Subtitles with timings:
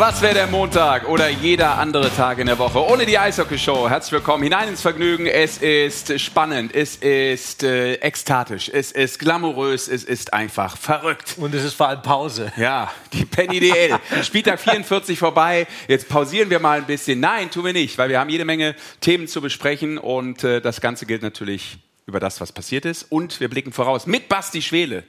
[0.00, 3.86] Was wäre der Montag oder jeder andere Tag in der Woche ohne die Eishockey-Show?
[3.86, 5.26] Herzlich willkommen hinein ins Vergnügen.
[5.26, 11.34] Es ist spannend, es ist äh, ekstatisch, es ist glamourös, es ist einfach verrückt.
[11.36, 12.50] Und es ist vor allem Pause.
[12.56, 13.98] Ja, die Penny DL.
[14.22, 15.66] Spieltag 44 vorbei.
[15.86, 17.20] Jetzt pausieren wir mal ein bisschen.
[17.20, 20.80] Nein, tun wir nicht, weil wir haben jede Menge Themen zu besprechen und äh, das
[20.80, 23.02] Ganze gilt natürlich über das, was passiert ist.
[23.10, 25.04] Und wir blicken voraus mit Basti Schwele.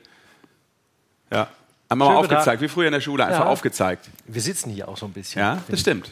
[1.32, 1.48] Ja.
[1.92, 3.46] Haben wir mal Schönen guten aufgezeigt, wie früher in der Schule, einfach Ja.
[3.48, 4.10] aufgezeigt.
[4.26, 5.42] Wir sitzen hier auch so ein bisschen.
[5.42, 6.10] Ja, das stimmt.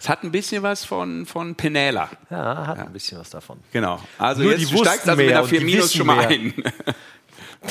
[0.00, 2.08] Es hat ein bisschen was von, von Penela.
[2.30, 3.58] Ja, hat ein bisschen was davon.
[3.70, 4.00] Genau.
[4.18, 6.06] Also Nur jetzt die wussten also mit mehr einer und 4 die Minus wissen schon
[6.06, 6.28] mal mehr.
[6.30, 6.54] ein.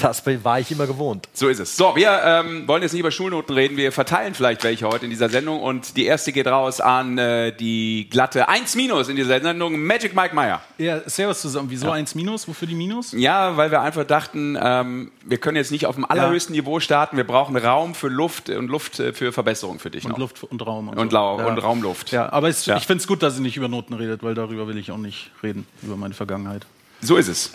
[0.02, 1.28] Das war ich immer gewohnt.
[1.34, 1.76] So ist es.
[1.76, 3.76] So, wir ähm, wollen jetzt nicht über Schulnoten reden.
[3.76, 5.62] Wir verteilen vielleicht welche heute in dieser Sendung.
[5.62, 9.80] Und die erste geht raus an äh, die glatte 1 Minus in dieser Sendung.
[9.84, 10.62] Magic Mike Meyer.
[10.78, 11.72] Ja, servus zusammen.
[11.72, 12.48] Wieso eins Minus?
[12.48, 13.14] Wofür die Minus?
[13.14, 17.18] Ja, weil wir einfach dachten, ähm, wir können jetzt nicht auf dem allerhöchsten Niveau starten.
[17.18, 20.18] Wir brauchen Raum für Luft und Luft äh, für Verbesserung für dich Und noch.
[20.20, 20.90] Luft und Raum.
[20.90, 21.18] Und so.
[21.18, 21.46] Lau- ja.
[21.48, 22.12] und Raumluft.
[22.12, 22.78] Ja, aber es, Ja.
[22.78, 24.98] ich finde es gut, dass ihr nicht über Noten redet, weil darüber will ich auch
[24.98, 26.68] nicht reden, über meine Vergangenheit.
[27.02, 27.52] So ist es.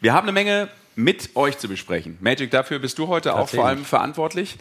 [0.00, 2.18] Wir haben eine Menge mit euch zu besprechen.
[2.20, 4.56] Magic, dafür bist du heute auch vor allem verantwortlich.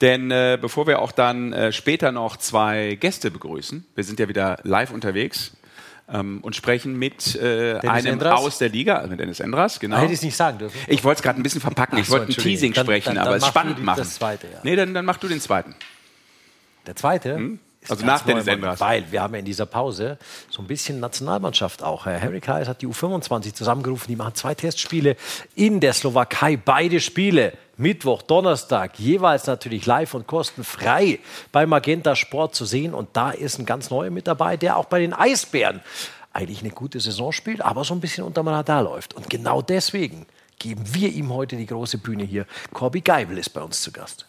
[0.00, 4.28] Denn äh, bevor wir auch dann äh, später noch zwei Gäste begrüßen, wir sind ja
[4.28, 5.52] wieder live unterwegs
[6.12, 8.40] ähm, und sprechen mit äh, einem Endras?
[8.40, 9.96] aus der Liga, also mit Dennis Endras, genau.
[9.96, 10.78] Ah, Hätte ich es nicht sagen dürfen.
[10.88, 11.98] Ich wollte es gerade ein bisschen verpacken.
[11.98, 12.36] Ich Ach so, wollte ein.
[12.36, 14.04] Teasing Dann- sprechen, dann- aber dann es machst du spannend machen.
[14.04, 14.58] Zweite, ja.
[14.64, 15.74] Nee, dann, dann mach du den zweiten.
[16.86, 17.30] Der zweite.
[17.30, 18.80] ist Also nach Dennis Endras.
[18.80, 20.18] Weil wir haben ja in dieser Pause
[20.50, 22.06] so ein bisschen Nationalmannschaft auch.
[22.06, 24.06] Herr Harry Kais hat die U25 zusammengerufen.
[24.08, 25.16] Die machen zwei Testspiele
[25.54, 26.56] in der Slowakei.
[26.56, 27.52] Beide Spiele.
[27.78, 31.18] Mittwoch, Donnerstag, jeweils natürlich live und kostenfrei
[31.52, 32.94] bei Magenta Sport zu sehen.
[32.94, 35.82] Und da ist ein ganz neuer mit dabei, der auch bei den Eisbären
[36.32, 39.14] eigentlich eine gute Saison spielt, aber so ein bisschen unterm Radar läuft.
[39.14, 40.26] Und genau deswegen
[40.58, 42.46] geben wir ihm heute die große Bühne hier.
[42.72, 44.26] Corby Geibel ist bei uns zu Gast.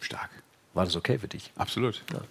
[0.00, 0.30] Stark.
[0.74, 1.52] War das okay für dich?
[1.56, 2.02] Absolut.
[2.08, 2.22] Das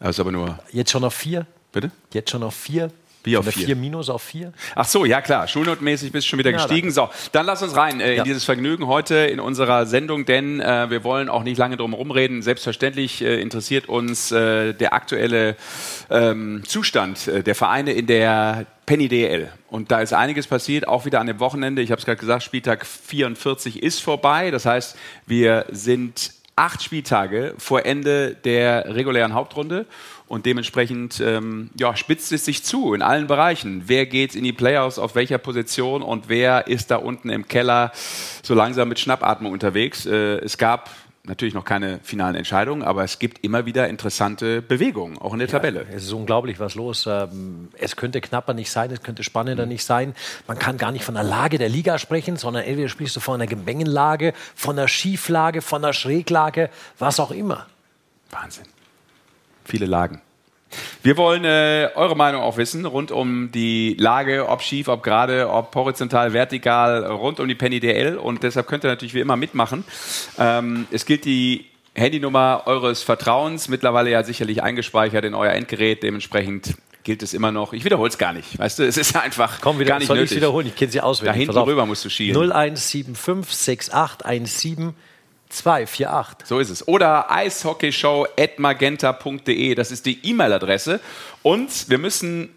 [0.00, 0.58] ist aber nur.
[0.72, 1.46] Jetzt schon auf vier?
[1.72, 1.90] Bitte?
[2.12, 2.90] Jetzt schon auf vier?
[3.24, 3.66] Wie auf vier?
[3.66, 4.52] vier minus auf vier?
[4.74, 5.48] Ach so, ja klar.
[5.48, 6.90] Schulnotmäßig bist du schon wieder Ja, gestiegen.
[6.92, 8.22] So, dann lass uns rein äh, in Ja.
[8.22, 12.42] dieses Vergnügen heute in unserer Sendung, denn äh, wir wollen auch nicht lange drum rumreden.
[12.42, 15.56] Selbstverständlich äh, interessiert uns äh, der aktuelle
[16.10, 19.52] ähm, Zustand äh, der Vereine in der Penny DL.
[19.68, 21.82] Und da ist einiges passiert, auch wieder an dem Wochenende.
[21.82, 24.50] Ich habe es gerade gesagt, Spieltag 44 ist vorbei.
[24.50, 29.86] Das heißt, wir sind acht Spieltage vor Ende der regulären Hauptrunde.
[30.26, 31.22] Und dementsprechend
[31.78, 33.84] ja, spitzt es sich zu in allen Bereichen.
[33.86, 37.92] Wer geht in die Playoffs, auf welcher Position und wer ist da unten im Keller
[38.42, 40.04] so langsam mit Schnappatmung unterwegs.
[40.04, 40.90] Äh, es gab
[41.28, 45.48] natürlich noch keine finalen Entscheidungen, aber es gibt immer wieder interessante Bewegungen, auch in der
[45.48, 45.86] Tabelle.
[45.92, 47.06] Es ist unglaublich, was los.
[47.06, 49.68] Ähm, Es könnte knapper nicht sein, es könnte spannender Mhm.
[49.72, 50.14] nicht sein.
[50.46, 53.34] Man kann gar nicht von der Lage der Liga sprechen, sondern entweder sprichst du von
[53.34, 57.66] einer Gemengenlage, von einer Schieflage, von einer Schräglage, was auch immer.
[58.30, 58.64] Wahnsinn.
[59.64, 60.20] Viele Lagen.
[61.02, 65.48] Wir wollen äh, eure Meinung auch wissen rund um die Lage, ob schief, ob gerade,
[65.50, 68.16] ob horizontal, vertikal, rund um die Penny DL.
[68.16, 69.84] Und deshalb könnt ihr natürlich wie immer mitmachen.
[70.38, 76.02] Ähm, es gilt die Handynummer eures Vertrauens, mittlerweile ja sicherlich eingespeichert in euer Endgerät.
[76.02, 76.74] Dementsprechend
[77.04, 77.72] gilt es immer noch.
[77.72, 78.58] Ich wiederhole es gar nicht.
[78.58, 80.36] Weißt du, es ist einfach Komm wieder, gar nicht soll ich nötig.
[80.36, 80.66] wiederholen?
[80.66, 81.46] Ich kenne sie auswendig.
[81.46, 82.36] Da hinten rüber musst du schielen.
[82.36, 84.94] 0175 6817
[85.48, 86.46] 248.
[86.46, 86.86] So ist es.
[86.88, 91.00] Oder eishockeyshow.magenta.de, das ist die E-Mail-Adresse.
[91.42, 92.50] Und wir müssen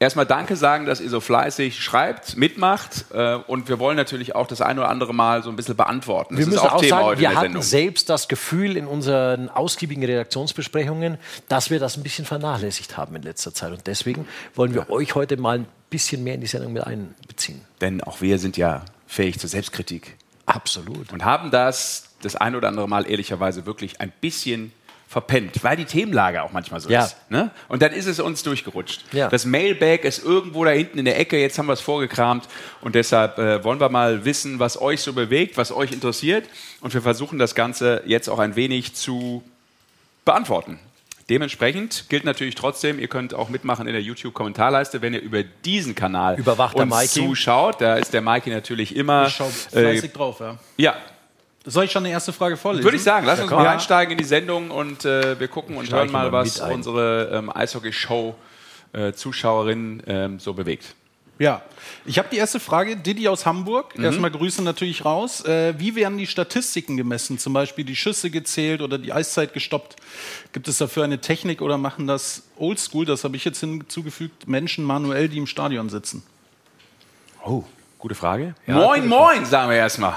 [0.00, 3.06] erstmal Danke sagen, dass ihr so fleißig schreibt, mitmacht.
[3.12, 6.36] Äh, Und wir wollen natürlich auch das eine oder andere Mal so ein bisschen beantworten.
[6.36, 7.62] Wir das müssen ist auch, auch Thema sagen, wir hatten Sendung.
[7.62, 13.22] selbst das Gefühl in unseren ausgiebigen Redaktionsbesprechungen, dass wir das ein bisschen vernachlässigt haben in
[13.22, 13.72] letzter Zeit.
[13.72, 17.62] Und deswegen wollen wir euch heute mal ein bisschen mehr in die Sendung mit einbeziehen.
[17.80, 20.16] Denn auch wir sind ja fähig zur Selbstkritik.
[20.48, 21.12] Absolut.
[21.12, 24.72] Und haben das das eine oder andere Mal ehrlicherweise wirklich ein bisschen
[25.06, 27.04] verpennt, weil die Themenlage auch manchmal so Ja.
[27.04, 27.16] ist.
[27.30, 27.50] Ne?
[27.68, 29.04] Und dann ist es uns durchgerutscht.
[29.12, 29.28] Ja.
[29.28, 32.46] Das Mailbag ist irgendwo da hinten in der Ecke, jetzt haben wir es vorgekramt
[32.82, 36.44] und deshalb äh, wollen wir mal wissen, was euch so bewegt, was euch interessiert
[36.82, 39.42] und wir versuchen das Ganze jetzt auch ein wenig zu
[40.26, 40.78] beantworten.
[41.30, 45.94] Dementsprechend gilt natürlich trotzdem, ihr könnt auch mitmachen in der YouTube-Kommentarleiste, wenn ihr über diesen
[45.94, 47.26] Kanal Überwacht der uns Mikey.
[47.26, 47.80] zuschaut.
[47.82, 49.26] Da ist der Mikey natürlich immer.
[49.26, 50.56] Ich schau äh, fleißig drauf, ja.
[50.78, 50.96] ja,
[51.66, 52.84] Soll ich schon eine erste Frage vorlesen?
[52.84, 55.84] würde ich sagen, lass uns mal einsteigen in die Sendung und äh, wir gucken und
[55.86, 60.94] Steig hören mal, was unsere ähm, Eishockey-Show-Zuschauerinnen ähm, so bewegt.
[61.38, 61.62] Ja,
[62.04, 62.96] ich habe die erste Frage.
[62.96, 63.96] Didi aus Hamburg.
[63.96, 64.04] Mhm.
[64.04, 65.44] Erstmal Grüße natürlich raus.
[65.44, 67.38] Äh, wie werden die Statistiken gemessen?
[67.38, 69.96] Zum Beispiel die Schüsse gezählt oder die Eiszeit gestoppt?
[70.52, 74.84] Gibt es dafür eine Technik oder machen das oldschool, das habe ich jetzt hinzugefügt, Menschen
[74.84, 76.22] manuell, die im Stadion sitzen?
[77.44, 77.62] Oh,
[77.98, 78.54] gute Frage.
[78.66, 80.14] Ja, moin, gute moin, sagen wir erstmal.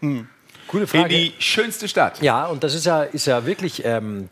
[0.66, 1.02] Gute Frage.
[1.02, 2.22] in die schönste Stadt.
[2.22, 4.28] Ja, und das ist ja, ist ja wirklich ähm,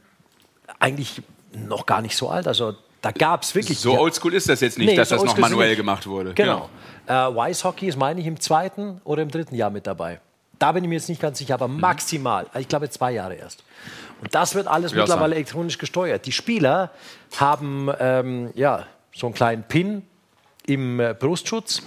[0.78, 1.20] eigentlich
[1.52, 2.46] noch gar nicht so alt.
[2.46, 3.78] Also da gab es wirklich.
[3.78, 6.34] So oldschool ist das jetzt nicht, Nee, dass so das noch manuell gemacht wurde.
[6.34, 6.68] Genau.
[7.06, 10.20] Äh, Wise Hockey ist, meine ich, im zweiten oder im dritten Jahr mit dabei.
[10.58, 11.80] Da bin ich mir jetzt nicht ganz sicher, aber Mhm.
[11.80, 12.46] maximal.
[12.58, 13.62] Ich glaube, zwei Jahre erst.
[14.20, 15.32] Und das wird alles auch mittlerweile sagen.
[15.34, 16.26] elektronisch gesteuert.
[16.26, 16.90] Die Spieler
[17.36, 18.84] haben ähm, ja,
[19.14, 20.02] so einen kleinen Pin
[20.66, 21.82] im äh, Brustschutz.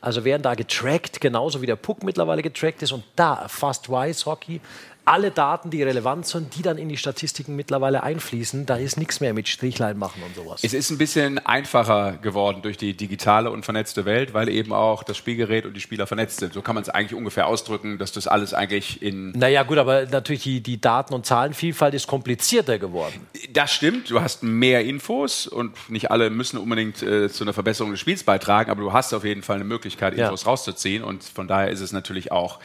[0.00, 2.92] Also werden da getrackt, genauso wie der Puck mittlerweile getrackt ist.
[2.92, 4.60] Und da erfasst Wise Hockey
[5.08, 8.66] alle Daten, die relevant sind, die dann in die Statistiken mittlerweile einfließen.
[8.66, 10.60] Da ist nichts mehr mit Strichlein machen und sowas.
[10.62, 15.02] Es ist ein bisschen einfacher geworden durch die digitale und vernetzte Welt, weil eben auch
[15.02, 16.52] das Spielgerät und die Spieler vernetzt sind.
[16.52, 19.32] So kann man es eigentlich ungefähr ausdrücken, dass das alles eigentlich in.
[19.32, 23.26] Naja, gut, aber natürlich die, die Daten- und Zahlenvielfalt ist komplizierter geworden.
[23.52, 27.92] Das stimmt, du hast mehr Infos und nicht alle müssen unbedingt äh, zu einer Verbesserung
[27.92, 30.26] des Spiels beitragen, aber du hast auf jeden Fall eine Möglichkeit, Ja.
[30.26, 32.58] Infos rauszuziehen und von daher ist es natürlich auch,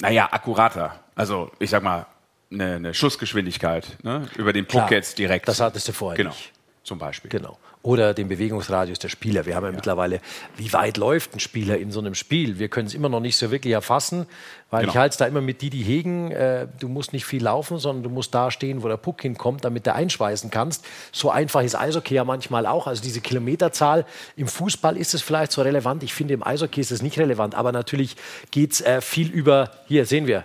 [0.00, 1.00] naja, akkurater.
[1.16, 2.06] Also, ich sag mal,
[2.52, 4.28] eine, eine Schussgeschwindigkeit ne?
[4.36, 5.48] über den Puck Klar, jetzt direkt.
[5.48, 6.52] das hattest du vorher Genau, nicht.
[6.84, 7.28] zum Beispiel.
[7.30, 7.58] Genau.
[7.82, 9.46] Oder den Bewegungsradius der Spieler.
[9.46, 10.20] Wir haben ja, mittlerweile,
[10.56, 12.58] wie weit läuft ein Spieler in so einem Spiel?
[12.58, 14.26] Wir können es immer noch nicht so wirklich erfassen,
[14.70, 14.92] weil Genau.
[14.92, 16.32] ich halte es da immer mit die, die hegen.
[16.32, 19.64] Äh, du musst nicht viel laufen, sondern du musst da stehen, wo der Puck hinkommt,
[19.64, 20.84] damit du einschweißen kannst.
[21.12, 22.88] So einfach ist Eishockey ja manchmal auch.
[22.88, 24.04] Also diese Kilometerzahl
[24.36, 26.02] im Fußball ist es vielleicht so relevant.
[26.02, 27.54] Ich finde, im Eishockey ist es nicht relevant.
[27.54, 28.16] Aber natürlich
[28.50, 30.44] geht es äh, viel über, hier sehen wir,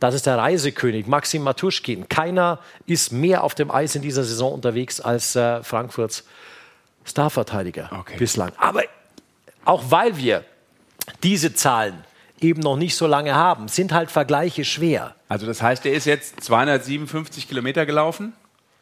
[0.00, 2.08] das ist der Reisekönig, Maxim Matuschkin.
[2.08, 6.24] Keiner ist mehr auf dem Eis in dieser Saison unterwegs als äh, Frankfurts
[7.04, 8.16] Starverteidiger Okay.
[8.18, 8.52] bislang.
[8.58, 8.82] Aber
[9.64, 10.44] auch weil wir
[11.22, 12.04] diese Zahlen
[12.40, 15.14] eben noch nicht so lange haben, sind halt Vergleiche schwer.
[15.28, 18.34] Also das heißt, er ist jetzt 257 Kilometer gelaufen.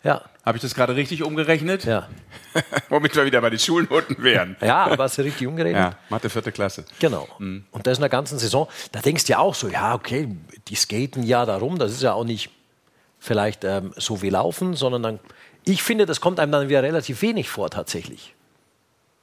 [0.03, 1.85] Ja, Habe ich das gerade richtig umgerechnet?
[1.85, 2.09] ja.
[2.89, 4.57] Womit wir wieder bei den Schulnoten wären.
[4.63, 5.93] Ja, aber hast du richtig umgerechnet?
[5.93, 6.85] Ja, Mathe vierte Klasse.
[7.01, 7.29] Genau.
[7.39, 10.29] Und das in der ganzen Saison, da denkst du ja auch so, ja, okay,
[10.69, 12.51] die skaten ja darum, das ist ja auch nicht
[13.19, 15.21] vielleicht ähm, so wie laufen, sondern dann,
[15.65, 18.35] ich finde, das kommt einem dann wieder relativ wenig vor tatsächlich.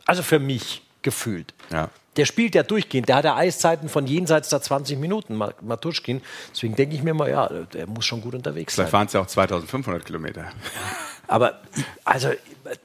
[0.05, 1.53] Also für mich gefühlt.
[1.71, 1.89] Ja.
[2.15, 6.21] Der spielt ja durchgehend, der hat ja Eiszeiten von jenseits der 20 Minuten, Ma- Matuschkin.
[6.51, 8.83] Deswegen denke ich mir mal, ja, der muss schon gut unterwegs sein.
[8.85, 10.45] Vielleicht waren es ja auch 2500 Kilometer.
[11.27, 11.61] Aber
[12.03, 12.29] also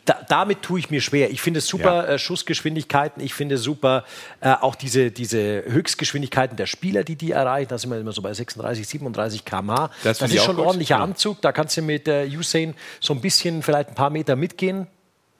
[0.05, 1.31] da, damit tue ich mir schwer.
[1.31, 2.15] Ich finde super Ja.
[2.15, 3.21] äh, Schussgeschwindigkeiten.
[3.23, 4.05] Ich finde super
[4.41, 7.69] äh, auch diese, diese Höchstgeschwindigkeiten der Spieler, die die erreichen.
[7.69, 9.91] Da sind wir immer so bei 36, 37 km/h.
[10.05, 11.03] Das Das, ist schon ein ordentlicher Ja.
[11.03, 11.43] Anzug.
[11.43, 14.87] Da kannst du mit äh, Usain so ein bisschen, vielleicht ein paar Meter mitgehen.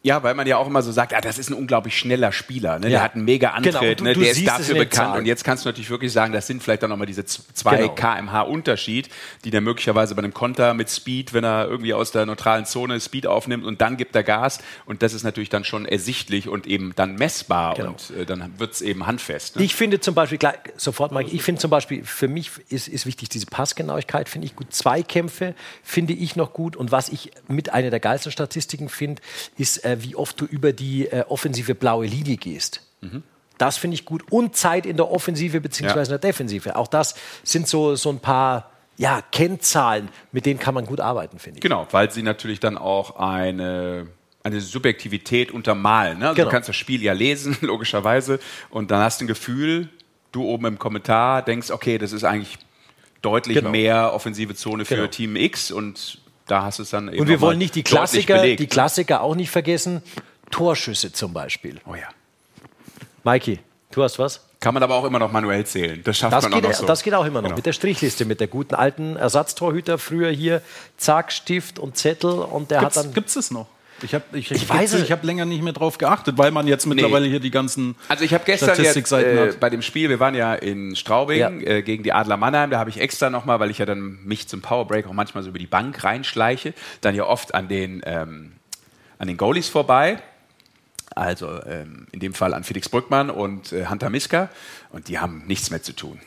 [0.05, 2.75] Ja, weil man ja auch immer so sagt, ah, das ist ein unglaublich schneller Spieler.
[2.79, 2.83] Ne?
[2.83, 3.03] Der Ja.
[3.03, 4.13] hat einen mega Antritt, Genau, du- ne?
[4.15, 5.17] der ist dafür bekannt.
[5.19, 7.95] Und jetzt kannst du natürlich wirklich sagen, das sind vielleicht auch nochmal diese 2 Genau.
[7.95, 9.09] kmh Unterschied,
[9.45, 13.01] die der möglicherweise bei einem Konter mit Speed, wenn er irgendwie aus der neutralen Zone
[13.01, 14.61] Speed aufnimmt und dann gibt er Gas.
[14.87, 17.89] Und das ist natürlich dann schon ersichtlich und eben dann messbar Genau.
[17.91, 19.57] und äh, dann wird es eben handfest.
[19.57, 19.65] Ne?
[19.65, 23.05] Ich finde zum Beispiel, gleich, sofort mal, ich finde zum Beispiel, für mich ist, ist
[23.05, 24.73] wichtig, diese Passgenauigkeit finde ich gut.
[24.73, 26.77] Zweikämpfe finde ich noch gut.
[26.77, 29.21] Und was ich mit einer der geilsten Statistiken finde,
[29.57, 32.83] ist, äh, wie oft du über die äh, offensive blaue Linie gehst.
[33.59, 34.23] Das finde ich gut.
[34.31, 35.87] Und Zeit in der Offensive bzw.
[35.87, 36.03] Ja.
[36.03, 36.77] in der Defensive.
[36.77, 37.15] Auch das
[37.45, 41.63] sind so, so ein paar ja, Kennzahlen, mit denen kann man gut arbeiten, finde ich.
[41.63, 44.09] Genau, weil sie natürlich dann auch eine,
[44.43, 46.19] eine Subjektivität untermalen.
[46.19, 46.27] Ne?
[46.29, 46.49] Also Genau.
[46.49, 48.41] Du kannst das Spiel ja lesen, logischerweise,
[48.71, 49.89] und dann hast du ein Gefühl,
[50.33, 52.59] du oben im Kommentar denkst, okay, das ist eigentlich
[53.23, 53.71] deutlich Genau.
[53.71, 55.07] mehr offensive Zone für Genau.
[55.09, 58.35] Team X und da hast du es dann eben Und wir wollen nicht die Klassiker,
[58.41, 58.67] belegt, die?
[58.67, 60.03] Klassiker auch nicht vergessen.
[60.51, 61.81] Torschüsse zum Beispiel.
[61.87, 62.09] Oh ja.
[63.25, 63.61] Maiki,
[63.93, 64.41] du hast was?
[64.61, 66.03] Kann man aber auch immer noch manuell zählen.
[66.03, 66.87] Das schafft Das man geht, auch noch so.
[66.87, 67.57] das geht auch immer noch Genau.
[67.57, 69.99] mit der Strichliste, mit der guten alten Ersatztorhüter.
[69.99, 70.63] Früher hier
[70.97, 73.13] Zack, Stift und Zettel und der hat dann.
[73.15, 73.67] Gibt es es noch?
[74.03, 76.67] Ich habe ich, Ich weiß es- ich hab länger nicht mehr drauf geachtet, weil man
[76.67, 80.21] jetzt mittlerweile hier die ganzen Also ich habe gestern jetzt, äh, bei dem Spiel, wir
[80.21, 81.51] waren ja in Straubing Ja.
[81.51, 84.47] äh, gegen die Adler Mannheim, da habe ich extra nochmal, weil ich ja dann mich
[84.49, 88.53] zum Powerbreak auch manchmal so über die Bank reinschleiche, dann ja oft an den, ähm,
[89.19, 90.21] an den Goalies vorbei.
[91.15, 94.51] Also ähm, in dem Fall an Felix Brückmann und äh, Hunter Miska.
[94.91, 96.21] Und die haben nichts mehr zu tun.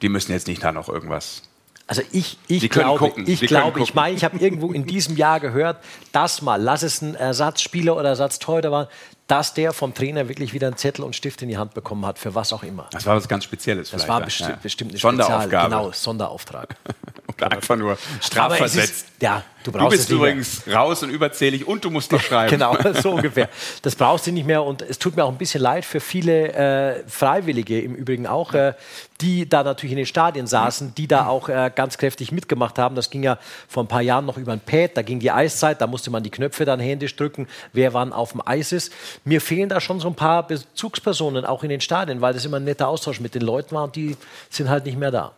[0.00, 1.42] Die müssen jetzt nicht da noch irgendwas.
[1.86, 3.24] Also ich, ich glaube, gucken.
[3.26, 5.76] ich Sie glaube, ich meine, ich habe irgendwo in diesem Jahr gehört,
[6.12, 8.88] dass mal, lass es ein Ersatzspieler oder Ersatztorhüter war,
[9.26, 12.18] dass der vom Trainer wirklich wieder einen Zettel und Stift in die Hand bekommen hat,
[12.18, 12.88] für was auch immer.
[12.90, 13.90] Das war was ganz Spezielles.
[13.90, 14.58] Das war besti Ja.
[14.62, 15.42] bestimmt eine Sonderaufgabe.
[15.50, 16.76] Spezial, genau, Sonderauftrag.
[17.50, 18.90] Einfach nur strafversetzt.
[18.90, 20.30] ist, ja, du Du brauchst bist es nicht mehr.
[20.30, 22.50] übrigens raus und überzählig und du musst noch schreiben.
[22.50, 23.48] Genau, so ungefähr.
[23.82, 26.52] Das brauchst du nicht mehr und es tut mir auch ein bisschen leid für viele
[26.52, 28.74] äh, Freiwillige im Übrigen auch, äh,
[29.20, 32.94] die da natürlich in den Stadien saßen, die da auch äh, ganz kräftig mitgemacht haben.
[32.94, 33.38] Das ging ja
[33.68, 36.22] vor ein paar Jahren noch über ein Pad, da ging die Eiszeit, da musste man
[36.22, 38.92] die Knöpfe dann händisch drücken, wer wann auf dem Eis ist.
[39.24, 42.58] Mir fehlen da schon so ein paar Bezugspersonen auch in den Stadien, weil das immer
[42.58, 44.16] ein netter Austausch mit den Leuten war und die
[44.50, 45.32] sind halt nicht mehr da.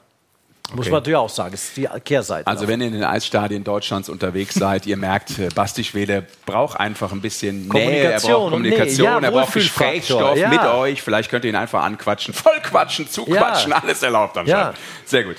[0.74, 2.46] Muss man natürlich auch sagen, das ist die Kehrseite.
[2.46, 6.78] Also wenn ihr in den Eisstadien Deutschlands unterwegs seid, ihr merkt, äh, Basti Schwede braucht
[6.80, 9.06] einfach ein bisschen Nähe, er Kommunikation braucht Kommunikation.
[9.06, 10.48] Ja, er braucht Gesprächsstoff ja.
[10.48, 11.02] mit euch.
[11.02, 13.78] Vielleicht könnt ihr ihn einfach anquatschen, voll quatschen, zuquatschen, Ja.
[13.78, 14.42] alles erlaubt Ja.
[14.42, 14.78] anscheinend.
[15.04, 15.36] Sehr gut.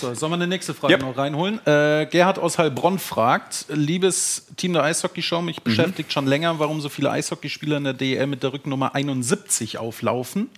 [0.00, 1.02] So, sollen wir eine nächste Frage Yep.
[1.02, 1.58] noch reinholen?
[1.66, 6.88] Äh, Gerhard aus Heilbronn fragt, liebes Team der Eishockey-Show, mich beschäftigt schon länger, warum so
[6.88, 10.50] viele Eishockeyspieler in der DEL mit der Rückennummer 71 auflaufen.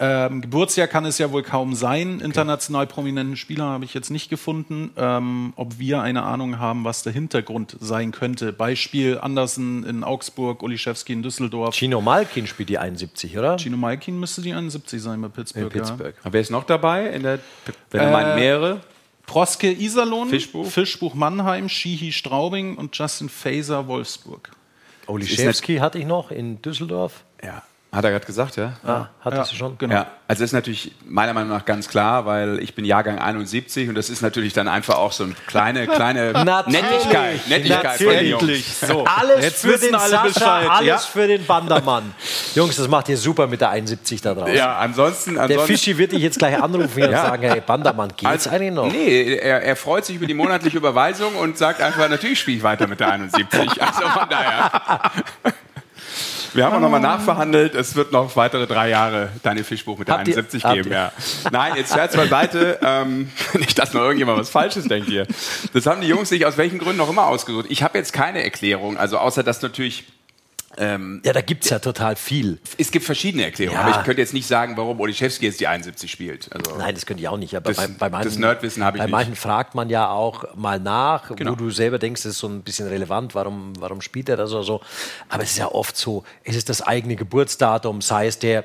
[0.00, 2.20] Ähm, Geburtsjahr kann es ja wohl kaum sein.
[2.20, 4.90] International prominenten Spieler habe ich jetzt nicht gefunden.
[4.96, 8.52] Ähm, ob wir eine Ahnung haben, was der Hintergrund sein könnte.
[8.52, 11.74] Beispiel Andersen in Augsburg, Oliszewski in Düsseldorf.
[11.74, 13.56] Chino Malkin spielt die 71, oder?
[13.58, 15.64] Gino Malkin müsste die 71 sein bei Pittsburgh.
[15.64, 16.14] In Pittsburgh.
[16.22, 17.08] Aber wer ist noch dabei?
[17.08, 17.40] In der,
[17.90, 18.80] wenn er Äh, meint mehrere?
[19.26, 20.66] Proske Iserlohn, Fischbuch.
[20.66, 24.50] Fischbuch Mannheim, Shihi Straubing und Justin Faser Wolfsburg.
[25.06, 27.24] Oliszewski hatte ich noch in Düsseldorf.
[27.42, 27.62] Ja.
[27.90, 28.74] Hat er gerade gesagt, ja?
[28.86, 29.78] Ah, hatte Ja, sie schon.
[29.78, 29.94] genau.
[29.94, 33.88] Ja, also das ist natürlich meiner Meinung nach ganz klar, weil ich bin Jahrgang 71
[33.88, 36.82] und das ist natürlich dann einfach auch so eine kleine, kleine Natürlich.
[36.82, 38.66] Nettigkeit, Nettigkeit von den Natürlich.
[38.66, 38.80] Jungs.
[38.80, 40.98] So, Alles jetzt für wissen den alle Sascha, Bescheid, alles ja?
[40.98, 42.12] für den Bandermann.
[42.54, 44.54] Jungs, das macht ihr super mit der 71 da draußen.
[44.54, 48.26] Ja, ansonsten, Der ansonsten Fischi wird dich jetzt gleich anrufen und sagen, hey, Bandermann, geht's
[48.26, 48.92] Also, eigentlich noch?
[48.92, 52.62] Nee, er, er freut sich über die monatliche Überweisung und sagt einfach, natürlich spiele ich
[52.62, 53.80] weiter mit der 71.
[53.80, 54.70] Also von daher.
[56.54, 57.74] Wir haben auch nochmal nachverhandelt.
[57.74, 60.90] Es wird noch weitere drei Jahre Daniel Fischbuch mit der Habt ihr- 71 habt geben.
[60.90, 60.96] ihr?
[60.96, 61.12] Ja.
[61.52, 62.78] Nein, jetzt Scherz beiseite.
[62.82, 65.26] Ähm, nicht, dass noch irgendjemand was Falsches denkt hier.
[65.72, 67.66] Das haben die Jungs sich aus welchen Gründen auch immer ausgesucht.
[67.68, 68.96] Ich habe jetzt keine Erklärung.
[68.96, 70.04] Also außer, dass natürlich
[70.78, 72.58] ähm, Ja, da gibt's ja total viel.
[72.78, 73.78] es gibt verschiedene Erklärungen.
[73.80, 73.86] Ja.
[73.86, 76.48] Aber ich könnte jetzt nicht sagen, warum Oliszewski jetzt die 71 spielt.
[76.54, 77.54] Also, Nein, das könnte ich auch nicht.
[77.56, 79.12] Aber Das- bei, bei manchen, das Nerdwissen habe ich bei nicht.
[79.12, 81.50] manchen fragt man ja auch mal nach, Genau.
[81.52, 84.52] wo du selber denkst, das ist so ein bisschen relevant, warum, warum spielt er das
[84.52, 84.80] oder so.
[85.28, 88.64] Aber es ist ja oft so, es ist das eigene Geburtsdatum, sei es der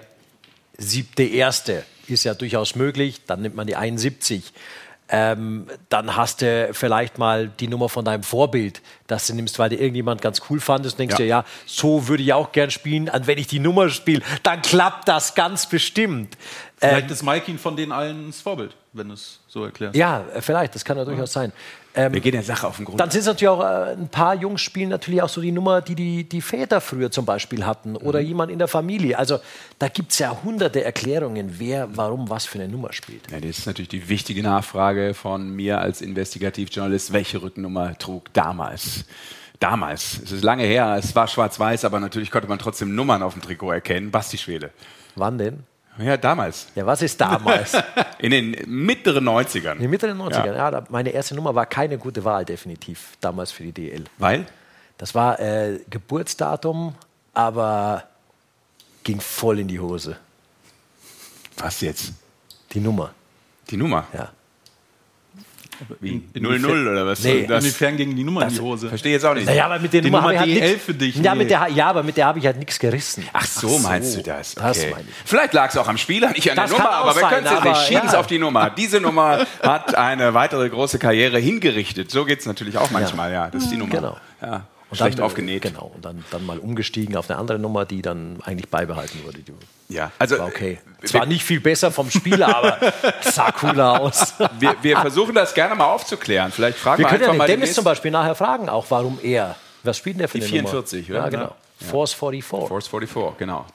[0.77, 4.51] siebte Erste, ist ja durchaus möglich, dann nimmt man die 71.
[5.15, 9.69] Ähm, dann hast du vielleicht mal die Nummer von deinem Vorbild, dass du nimmst, weil
[9.69, 11.17] du irgendjemand ganz cool fandest und denkst Ja.
[11.17, 13.09] dir, ja, so würde ich auch gern spielen.
[13.09, 16.35] Und wenn ich die Nummer spiele, dann klappt das ganz bestimmt.
[16.77, 19.95] Vielleicht ist Malkin von den allen das Vorbild, wenn du es so erklärst.
[19.95, 21.53] Ja, vielleicht, das kann ja durchaus sein.
[21.95, 22.99] Ähm, wir gehen der Sache auf den Grund.
[22.99, 25.81] dann sind es natürlich auch äh, ein paar Jungs spielen natürlich auch so die Nummer,
[25.81, 28.25] die die, die Väter früher zum Beispiel hatten oder Mhm.
[28.27, 29.19] jemand in der Familie.
[29.19, 29.39] Also
[29.77, 33.29] da gibt es ja hunderte Erklärungen, wer warum was für eine Nummer spielt.
[33.31, 37.13] Ja, das ist natürlich die wichtige Nachfrage von mir als Investigativjournalist.
[37.13, 39.05] Welche Rückennummer trug damals?
[39.59, 43.33] Damals, es ist lange her, es war schwarz-weiß, aber natürlich konnte man trotzdem Nummern auf
[43.33, 44.11] dem Trikot erkennen.
[44.11, 44.71] Basti Schwede.
[45.15, 45.59] Wann denn?
[45.97, 46.67] Ja, damals.
[46.75, 47.73] Ja, was ist damals?
[48.19, 49.73] In den mittleren 90ern.
[49.73, 50.45] In den Mitte der 90er.
[50.55, 50.71] Ja.
[50.71, 54.03] Ja, meine erste Nummer war keine gute Wahl, definitiv, damals für die DL.
[54.17, 54.45] Weil?
[54.97, 56.95] Das war äh, Geburtsdatum,
[57.33, 58.03] aber
[59.03, 60.17] ging voll in die Hose.
[61.57, 62.13] Was jetzt?
[62.71, 63.11] Die Nummer,
[63.69, 64.07] Die Nummer?
[64.13, 64.29] ja.
[65.99, 66.21] Wie?
[66.33, 67.23] in- 0-0 oder was?
[67.23, 67.45] Nee.
[67.47, 68.89] das Inwiefern ging die Nummer in die Hose?
[68.89, 69.45] verstehe jetzt auch nicht.
[69.45, 71.39] Naja, aber mit der Die Nummer, Nummer halt für dich, Ja, nee.
[71.39, 73.27] mit der, ja, aber mit der habe ich halt nichts gerissen.
[73.33, 74.55] Ach so, meinst du das?
[74.55, 74.91] Das Okay.
[74.91, 75.15] meine ich.
[75.25, 77.51] Vielleicht lag es auch am Spieler, nicht an Das der Nummer, aber wir können es
[77.51, 77.77] jetzt nicht.
[77.87, 78.19] Schieben es ja.
[78.19, 78.69] auf die Nummer.
[78.69, 82.11] Diese Nummer hat eine weitere große Karriere hingerichtet.
[82.11, 83.49] So geht es natürlich auch manchmal, ja.
[83.49, 83.95] Das ist die Nummer.
[83.95, 84.17] Genau.
[84.41, 84.67] Ja.
[84.93, 85.61] Und Schlecht dann, äh, aufgenäht.
[85.63, 89.39] Genau, und dann, dann mal umgestiegen auf eine andere Nummer, die dann eigentlich beibehalten wurde.
[89.89, 90.79] Ja, also war okay.
[91.01, 92.77] äh, Zwar nicht viel besser vom Spieler, aber
[93.21, 94.33] sah cooler aus.
[94.59, 96.51] wir, wir versuchen das gerne mal aufzuklären.
[96.51, 98.85] Vielleicht fragen Wir wir, können ja einfach den mal Dennis zum Beispiel nachher fragen, auch
[98.89, 99.55] warum er.
[99.83, 101.19] Was spielt denn der für Die eine 44, Nummer?
[101.19, 101.25] oder?
[101.25, 101.55] Ja, genau.
[101.79, 101.87] Ja.
[101.87, 102.67] Force 44.
[102.67, 103.65] Force 44, genau.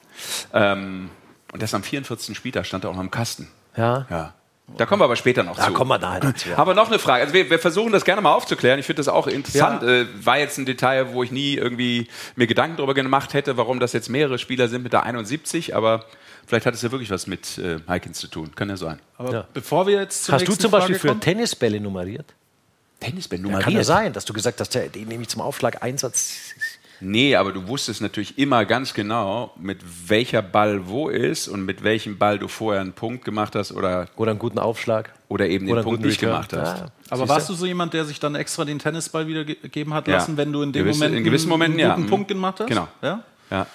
[0.53, 1.09] Ähm,
[1.51, 2.35] und das am 44.
[2.35, 3.49] Spieltag stand er auch noch im Kasten.
[3.75, 4.05] Ja.
[4.09, 4.33] Ja.
[4.77, 5.73] Da kommen wir aber später noch Da zu.
[5.73, 6.49] kommen wir nachher dazu.
[6.49, 6.57] Ja.
[6.57, 7.21] Aber noch eine Frage.
[7.23, 8.79] Also wir, wir versuchen das gerne mal aufzuklären.
[8.79, 9.83] Ich finde das auch interessant.
[9.83, 13.79] Äh, war jetzt ein Detail, wo ich nie irgendwie mir Gedanken darüber gemacht hätte, warum
[13.79, 15.75] das jetzt mehrere Spieler sind mit der 71.
[15.75, 16.05] Aber
[16.47, 18.55] vielleicht hat es ja wirklich was mit äh, Heikins zu tun.
[18.55, 18.99] Kann ja sein.
[19.17, 19.47] Aber Ja.
[19.53, 22.33] bevor wir jetzt zur Hast du nächsten zum Beispiel Frage für kommen, Tennisbälle nummeriert?
[23.01, 25.81] Tennisband Ja, kann ja sein, dass du gesagt hast, der, den nehme ich zum Aufschlag
[25.83, 26.35] Einsatz.
[27.01, 31.83] Nee, aber du wusstest natürlich immer ganz genau, mit welcher Ball wo ist und mit
[31.83, 35.13] welchem Ball du vorher einen Punkt gemacht hast oder, Oder einen guten Aufschlag.
[35.29, 36.31] oder eben den Oder einen Punkt nicht Return.
[36.33, 36.79] gemacht hast.
[36.81, 39.55] Ja, aber siehst warst du so jemand, der sich dann extra den Tennisball wieder ge-
[39.61, 40.15] gegeben hat Ja.
[40.15, 41.95] lassen, wenn du in dem Gewisse- Moment in gewissen Momenten, einen ja.
[41.95, 42.09] guten Mhm.
[42.09, 42.67] Punkt gemacht hast?
[42.67, 42.87] Genau.
[43.01, 43.23] Ja?
[43.49, 43.65] Ja.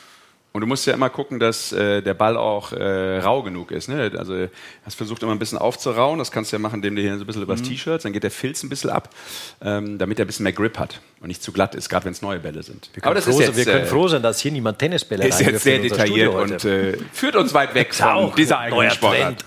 [0.57, 3.89] Und du musst ja immer gucken, dass äh, der Ball auch äh, rau genug ist.
[3.89, 4.13] Ne?
[4.17, 4.47] Also
[4.87, 6.21] hast versucht immer ein bisschen aufzurauen.
[6.21, 7.65] Das kannst du ja machen, indem du hier so ein bisschen übers Mhm.
[7.71, 9.09] T-Shirt, dann geht der Filz ein bisschen ab,
[9.61, 12.13] ähm, damit er ein bisschen mehr Grip hat und nicht zu glatt ist, gerade wenn
[12.13, 12.89] es neue Bälle sind.
[12.95, 15.81] Wir können, froh, sein- wir können froh sein, dass hier niemand Tennisbälle ist jetzt sehr
[15.81, 19.45] detailliert und äh, führt uns weit weg von dieser eigenen Sportart.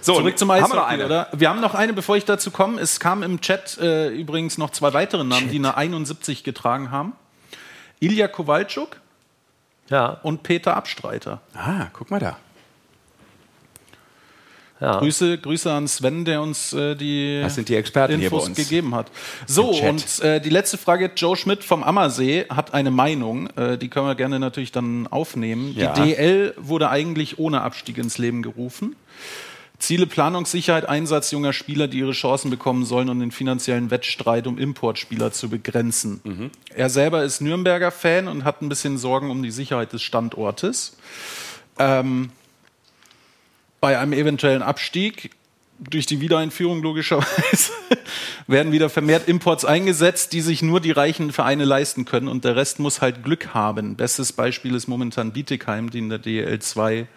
[0.00, 1.04] So, Zurück zum Eishockey, noch eine?
[1.04, 1.28] oder?
[1.32, 2.80] Wir haben noch eine, bevor ich dazu komme.
[2.80, 7.12] Es kam im Chat äh, übrigens noch zwei weitere Namen, die eine 71 getragen haben.
[8.00, 8.96] Ilja Kowalczuk
[9.92, 11.42] Ja, und Peter Abstreiter.
[11.54, 12.38] Ah, guck mal da.
[14.80, 14.98] Ja.
[14.98, 18.44] Grüße, Grüße an Sven, der uns äh, die, das sind die Experten Infos hier bei
[18.46, 18.56] uns.
[18.56, 19.10] gegeben hat.
[19.46, 23.88] So, und äh, die letzte Frage, Joe Schmidt vom Ammersee hat eine Meinung, äh, die
[23.90, 25.74] können wir gerne natürlich dann aufnehmen.
[25.76, 25.92] Ja.
[25.92, 28.96] Die DL wurde eigentlich ohne Abstieg ins Leben gerufen.
[29.82, 34.56] Ziele Planungssicherheit, Einsatz junger Spieler, die ihre Chancen bekommen sollen und den finanziellen Wettstreit um
[34.56, 36.20] Importspieler zu begrenzen.
[36.22, 36.50] Mhm.
[36.72, 40.96] Er selber ist Nürnberger Fan und hat ein bisschen Sorgen um die Sicherheit des Standortes.
[41.80, 42.30] Ähm,
[43.80, 45.32] bei einem eventuellen Abstieg
[45.80, 47.72] durch die Wiedereinführung logischerweise
[48.46, 52.54] werden wieder vermehrt Imports eingesetzt, die sich nur die reichen Vereine leisten können und der
[52.54, 53.96] Rest muss halt Glück haben.
[53.96, 57.08] Bestes Beispiel ist momentan Bietigheim, die in der DL 2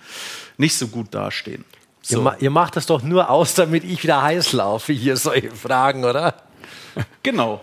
[0.58, 1.64] nicht so gut dastehen.
[2.08, 2.22] So.
[2.22, 6.06] Ihr, ihr, macht das doch nur aus, damit ich wieder heiß laufe, hier solche Fragen,
[6.06, 6.36] oder?
[7.24, 7.62] Genau.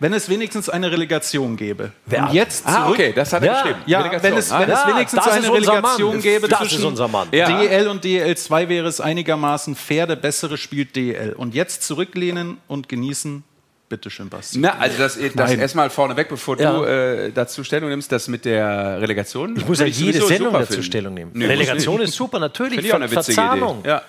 [0.00, 1.92] Wenn es wenigstens eine Relegation gäbe.
[2.04, 2.24] Wer?
[2.24, 3.80] Und jetzt ah, zurück, ah, okay, das hat er ja, geschrieben.
[3.86, 7.30] Ja, wenn es, wenn ja, es wenigstens eine Relegation gäbe das zwischen ist unser Mann.
[7.30, 11.32] DEL und DEL2 wäre es einigermaßen fair, der bessere spielt DEL.
[11.32, 13.44] Und jetzt zurücklehnen und genießen
[13.90, 14.60] Bitte schön, Basti.
[14.60, 16.72] Na, also das, das erstmal vorneweg, bevor ja.
[16.72, 19.56] du äh, dazu Stellung nimmst, das mit der Relegation.
[19.56, 20.82] Ich muss ja jede Sendung dazu finden.
[20.84, 21.32] Stellung nehmen.
[21.34, 22.88] Nee, Relegation ist super, natürlich.
[22.88, 23.82] Ver Verzahnung.
[23.84, 24.02] Ja.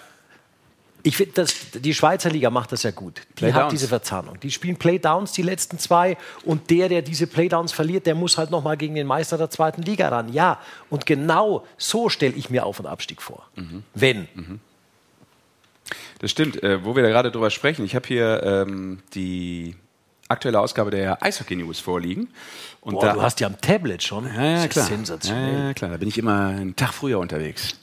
[1.02, 3.22] Ich finde, die Schweizer Liga macht das ja gut.
[3.30, 3.64] Die Playdowns.
[3.64, 4.40] hat diese Verzahnung.
[4.40, 6.16] Die spielen Playdowns, die letzten zwei.
[6.46, 9.82] Und der, der diese Playdowns verliert, der muss halt nochmal gegen den Meister der zweiten
[9.82, 10.32] Liga ran.
[10.32, 10.60] Ja,
[10.92, 13.48] und genau so stelle ich mir Auf- und Abstieg vor.
[13.56, 13.82] Mhm.
[13.96, 14.28] Wenn.
[14.36, 14.60] Mhm.
[16.22, 16.62] Das stimmt.
[16.62, 19.76] Äh, wo wir da gerade drüber sprechen, ich habe hier ähm, die
[20.28, 22.30] aktuelle Ausgabe der Eishockey News vorliegen.
[22.80, 24.28] Und Boah, da, du hast die am Tablet schon.
[24.28, 24.86] Ja, ja, klar.
[24.86, 25.68] sensationell.
[25.68, 25.90] Ja, klar.
[25.90, 27.76] Da bin ich immer einen Tag früher unterwegs.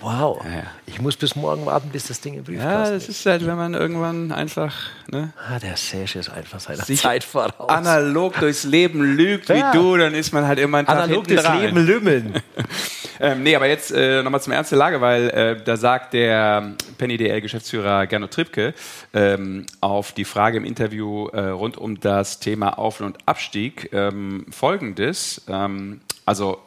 [0.00, 0.40] Wow.
[0.44, 0.62] Ja, ja.
[0.86, 2.88] Ich muss bis morgen warten, bis das Ding im Briefkasten ist.
[2.88, 4.74] Ja, das ist halt, wenn man irgendwann einfach.
[5.10, 7.68] Ne, ah, der Serge ist einfach seiner Zeit voraus.
[7.68, 11.42] Analog durchs Leben lügt wie du, dann ist man halt immer ein Tag Analog durchs
[11.42, 11.60] dran.
[11.60, 12.34] Leben lümmeln.
[13.20, 16.74] ähm, nee, aber jetzt äh, nochmal zum Ernst der Lage, weil äh, da sagt der
[16.98, 18.74] Penny DL-Geschäftsführer Gernot Trippke
[19.14, 24.46] ähm, auf die Frage im Interview äh, rund um das Thema Auf- und Abstieg ähm,
[24.50, 25.42] folgendes.
[25.48, 26.58] Ähm, also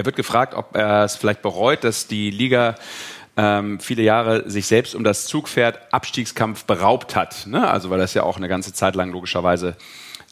[0.00, 2.74] er wird gefragt, ob er es vielleicht bereut, dass die Liga
[3.36, 7.46] ähm, viele Jahre sich selbst um das Zugpferd Abstiegskampf beraubt hat.
[7.46, 7.68] Ne?
[7.68, 9.76] Also weil das ja auch eine ganze Zeit lang logischerweise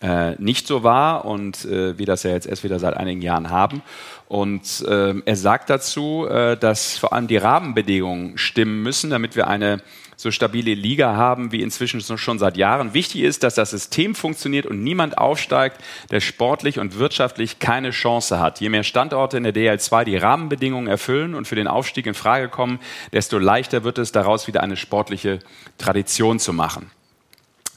[0.01, 3.51] äh, nicht so war und äh, wir das ja jetzt erst wieder seit einigen Jahren
[3.51, 3.83] haben.
[4.27, 9.49] Und äh, er sagt dazu, äh, dass vor allem die Rahmenbedingungen stimmen müssen, damit wir
[9.49, 9.83] eine
[10.19, 12.93] so stabile Liga haben wie inzwischen schon seit Jahren.
[12.93, 18.41] Wichtig ist, dass das System funktioniert und niemand aufsteigt, der sportlich und wirtschaftlich keine Chance
[18.41, 18.61] hat.
[18.61, 22.49] Je mehr Standorte in der DL2 die Rahmenbedingungen erfüllen und für den Aufstieg in Frage
[22.49, 22.81] kommen,
[23.13, 25.39] desto leichter wird es, daraus wieder eine sportliche
[25.79, 26.91] Tradition zu machen.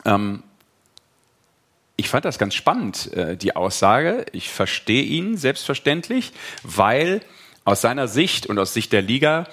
[0.03, 0.41] Ähm,
[1.95, 4.25] ich fand das ganz spannend, äh, die Aussage.
[4.31, 7.21] Ich verstehe ihn selbstverständlich, weil
[7.65, 9.45] aus seiner Sicht und aus Sicht der Liga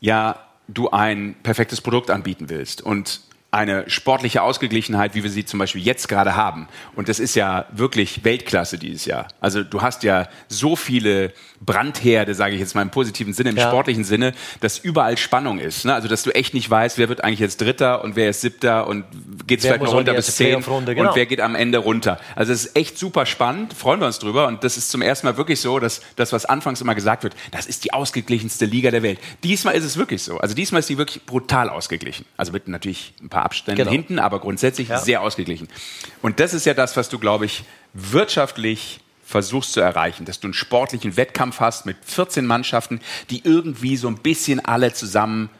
[0.00, 2.82] ja du ein perfektes Produkt anbieten willst.
[2.82, 3.20] Und
[3.54, 6.68] eine sportliche Ausgeglichenheit, wie wir sie zum Beispiel jetzt gerade haben.
[6.96, 9.28] Und das ist ja wirklich Weltklasse dieses Jahr.
[9.40, 13.56] Also du hast ja so viele Brandherde, sage ich jetzt mal im positiven Sinne, im
[13.56, 13.68] ja.
[13.68, 15.84] sportlichen Sinne, dass überall Spannung ist.
[15.84, 15.94] Ne?
[15.94, 18.86] Also dass du echt nicht weißt, wer wird eigentlich jetzt Dritter und wer ist Siebter
[18.88, 19.04] und
[19.46, 20.76] geht es vielleicht noch runter bis zehn genau.
[20.78, 22.18] und wer geht am Ende runter.
[22.34, 24.48] Also es ist echt super spannend, freuen wir uns drüber.
[24.48, 27.34] Und das ist zum ersten Mal wirklich so, dass das, was anfangs immer gesagt wird,
[27.52, 29.20] das ist die ausgeglichenste Liga der Welt.
[29.44, 30.38] Diesmal ist es wirklich so.
[30.38, 32.26] Also diesmal ist die wirklich brutal ausgeglichen.
[32.36, 33.92] Also mit natürlich ein paar Abstände genau.
[33.92, 34.98] hinten, aber grundsätzlich ja.
[34.98, 35.68] sehr ausgeglichen.
[36.22, 40.48] Und das ist ja das, was du, glaube ich, wirtschaftlich versuchst zu erreichen, dass du
[40.48, 45.50] einen sportlichen Wettkampf hast mit 14 Mannschaften, die irgendwie so ein bisschen alle zusammen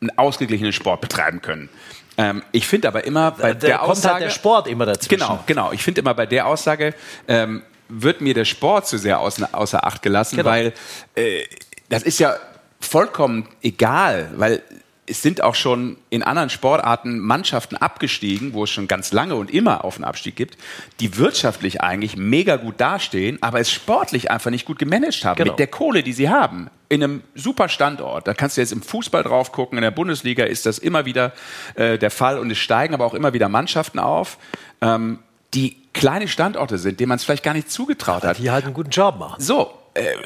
[0.00, 1.68] einen ausgeglichenen Sport betreiben können.
[2.16, 5.20] Ähm, ich finde aber immer bei da, der kommt Aussage, halt der Sport immer dazwischen.
[5.20, 5.72] Genau, genau.
[5.72, 6.94] Ich finde immer bei der Aussage
[7.28, 10.48] ähm, wird mir der Sport zu sehr außer, außer Acht gelassen, genau.
[10.48, 10.72] weil
[11.14, 11.44] äh,
[11.88, 12.36] das ist ja
[12.80, 14.62] vollkommen egal, weil
[15.10, 19.50] es sind auch schon in anderen Sportarten Mannschaften abgestiegen, wo es schon ganz lange und
[19.50, 20.56] immer auf den Abstieg gibt,
[21.00, 25.52] die wirtschaftlich eigentlich mega gut dastehen, aber es sportlich einfach nicht gut gemanagt haben genau.
[25.52, 26.70] mit der Kohle, die sie haben.
[26.88, 28.26] In einem super Standort.
[28.26, 29.78] Da kannst du jetzt im Fußball drauf gucken.
[29.78, 31.32] In der Bundesliga ist das immer wieder
[31.74, 34.38] äh, der Fall und es steigen aber auch immer wieder Mannschaften auf.
[34.80, 35.18] Ähm,
[35.54, 38.38] die kleine Standorte sind, denen man es vielleicht gar nicht zugetraut hat.
[38.38, 39.42] Die halt einen guten Job machen.
[39.42, 40.16] So, äh,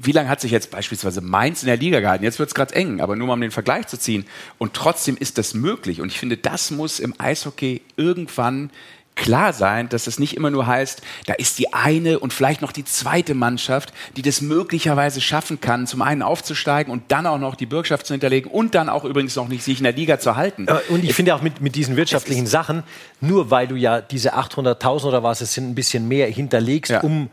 [0.00, 2.24] wie lange hat sich jetzt beispielsweise Mainz in der Liga gehalten?
[2.24, 4.26] Jetzt wird es gerade eng, aber nur mal um den Vergleich zu ziehen.
[4.58, 6.00] Und trotzdem ist das möglich.
[6.00, 8.70] Und ich finde, das muss im Eishockey irgendwann
[9.20, 12.72] klar sein, dass es nicht immer nur heißt, da ist die eine und vielleicht noch
[12.72, 17.54] die zweite Mannschaft, die das möglicherweise schaffen kann, zum einen aufzusteigen und dann auch noch
[17.54, 20.36] die Bürgschaft zu hinterlegen und dann auch übrigens noch nicht sich in der Liga zu
[20.36, 20.66] halten.
[20.88, 22.82] Und ich es, finde auch mit, mit diesen wirtschaftlichen Sachen,
[23.20, 27.00] nur weil du ja diese 800.000 oder was es sind, ein bisschen mehr hinterlegst, ja.
[27.00, 27.28] um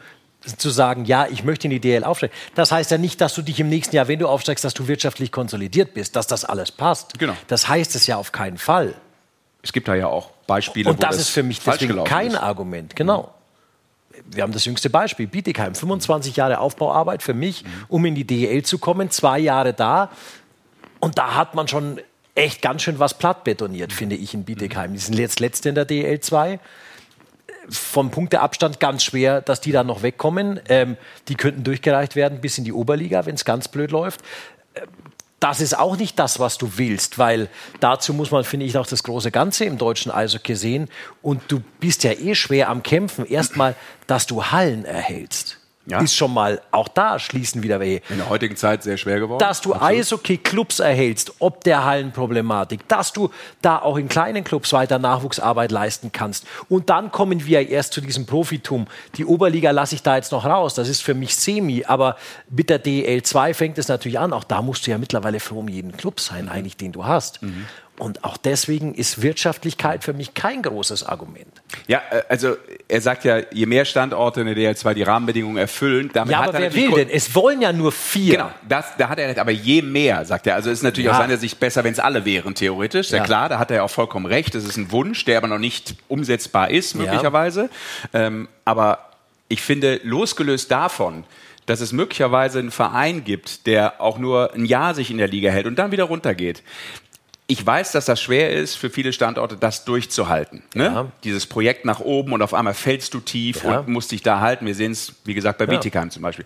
[0.55, 2.33] zu sagen, ja, ich möchte in die DL aufsteigen.
[2.55, 4.87] Das heißt ja nicht, dass du dich im nächsten Jahr, wenn du aufsteigst, dass du
[4.87, 7.19] wirtschaftlich konsolidiert bist, dass das alles passt.
[7.19, 7.33] Genau.
[7.47, 8.95] Das heißt es ja auf keinen Fall.
[9.61, 12.37] Es gibt da ja auch Beispiele, Und das ist für mich deswegen kein ist.
[12.37, 12.95] Argument.
[12.95, 13.33] Genau.
[14.25, 15.75] Wir haben das jüngste Beispiel, Bietigheim.
[15.75, 20.09] 25 Jahre Aufbauarbeit für mich, um in die DEL zu kommen, zwei Jahre da.
[20.99, 21.99] Und da hat man schon
[22.33, 24.93] echt ganz schön was platt betoniert, finde ich, in Bietigheim.
[24.93, 26.59] Die sind jetzt letzte in der DEL 2
[27.69, 30.59] vom Punkteabstand ganz schwer, dass die da noch wegkommen.
[30.69, 34.21] Ähm, die könnten durchgereicht werden bis in die Oberliga, wenn es ganz blöd läuft.
[34.75, 34.87] Ähm,
[35.39, 37.47] das ist auch nicht das, was du willst, weil
[37.79, 40.89] dazu muss man, finde ich, auch das große Ganze im deutschen Eishockey sehen.
[41.21, 43.23] Und du bist ja eh schwer am Kämpfen.
[43.25, 43.75] Erstmal,
[44.07, 46.01] dass du Hallen erhältst ja.
[46.01, 48.01] ist schon mal, auch da schließen wieder welche.
[48.09, 49.39] In der heutigen Zeit sehr schwer geworden.
[49.39, 53.29] Dass du Eishockey-Clubs erhältst, ob der Hallenproblematik, dass du
[53.61, 56.45] da auch in kleinen Clubs weiter Nachwuchsarbeit leisten kannst.
[56.69, 58.87] Und dann kommen wir erst zu diesem Profitum.
[59.15, 62.17] Die Oberliga lasse ich da jetzt noch raus, das ist für mich semi, aber
[62.49, 64.33] mit der DL2 fängt es natürlich an.
[64.33, 66.51] Auch da musst du ja mittlerweile froh um jeden Club sein, mhm.
[66.51, 67.41] eigentlich, den du hast.
[67.41, 67.65] Mhm.
[67.99, 71.47] Und auch deswegen ist Wirtschaftlichkeit für mich kein großes Argument.
[71.87, 72.55] Ja, äh, also
[72.87, 76.59] er sagt ja, je mehr Standorte in der DL2 die Rahmenbedingungen erfüllen, damit ja, aber
[76.59, 77.09] wer will denn?
[77.09, 78.33] Es wollen ja nur vier.
[78.33, 80.53] Genau, das, da hat er nicht, aber je mehr, sagt er.
[80.53, 81.13] Also ist natürlich ja.
[81.13, 83.09] aus seiner Sicht besser, wenn es alle wären, theoretisch.
[83.09, 83.17] Ja.
[83.17, 83.23] ja.
[83.23, 84.53] klar, da hat er auch vollkommen recht.
[84.53, 87.69] Das ist ein Wunsch, der aber noch nicht umsetzbar ist, möglicherweise.
[88.13, 88.27] Ja.
[88.27, 89.09] Ähm, aber
[89.49, 91.23] ich finde, losgelöst davon,
[91.67, 95.51] dass es möglicherweise einen Verein gibt, der auch nur ein Jahr sich in der Liga
[95.51, 96.63] hält und dann wieder runtergeht,
[97.47, 100.63] ich weiß, dass das schwer ist für viele Standorte, das durchzuhalten.
[100.73, 100.83] Ne?
[100.83, 101.11] Ja.
[101.23, 103.79] Dieses Projekt nach oben und auf einmal fällst du tief ja.
[103.79, 104.65] und musst dich da halten.
[104.65, 105.71] Wir sehen es, wie gesagt, bei ja.
[105.71, 106.45] Bietigheim zum Beispiel.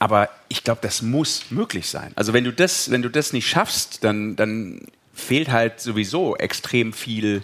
[0.00, 2.10] Aber ich glaube, das muss möglich sein.
[2.16, 4.80] Also wenn du das, wenn du das nicht schaffst, dann, dann
[5.14, 7.42] fehlt halt sowieso extrem viel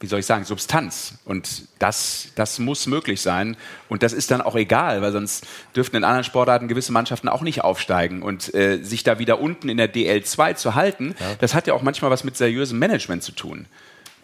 [0.00, 1.14] wie soll ich sagen, Substanz.
[1.24, 3.56] Und das, das muss möglich sein.
[3.88, 7.42] Und das ist dann auch egal, weil sonst dürften in anderen Sportarten gewisse Mannschaften auch
[7.42, 8.22] nicht aufsteigen.
[8.22, 11.34] Und äh, sich da wieder unten in der DL2 zu halten, ja.
[11.40, 13.66] das hat ja auch manchmal was mit seriösem Management zu tun.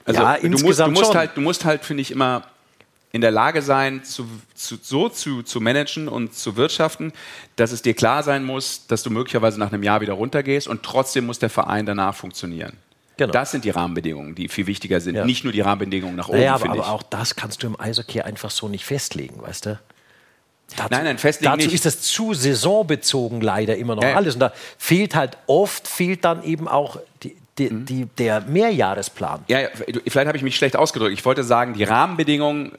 [0.04, 2.44] Also ja, du musst, du musst halt, du musst halt, finde ich, immer
[3.12, 7.12] in der Lage sein, zu, zu, so zu, zu managen und zu wirtschaften,
[7.56, 10.82] dass es dir klar sein muss, dass du möglicherweise nach einem Jahr wieder runtergehst und
[10.82, 12.76] trotzdem muss der Verein danach funktionieren.
[13.26, 13.32] Genau.
[13.32, 15.16] Das sind die Rahmenbedingungen, die viel wichtiger sind.
[15.16, 15.24] Ja.
[15.24, 16.38] Nicht nur die Rahmenbedingungen nach oben.
[16.38, 19.80] Naja, aber, aber auch das kannst du im Eishockey einfach so nicht festlegen, weißt du?
[20.76, 21.74] Dazu, nein, nein, festlegen dazu nicht.
[21.74, 24.14] ist das zu saisonbezogen leider immer noch ja.
[24.14, 24.34] alles.
[24.34, 27.86] Und da fehlt halt oft, fehlt dann eben auch die, die, mhm.
[27.86, 29.44] die, der Mehrjahresplan.
[29.48, 29.68] Ja,
[30.06, 31.12] vielleicht habe ich mich schlecht ausgedrückt.
[31.12, 32.72] Ich wollte sagen, die Rahmenbedingungen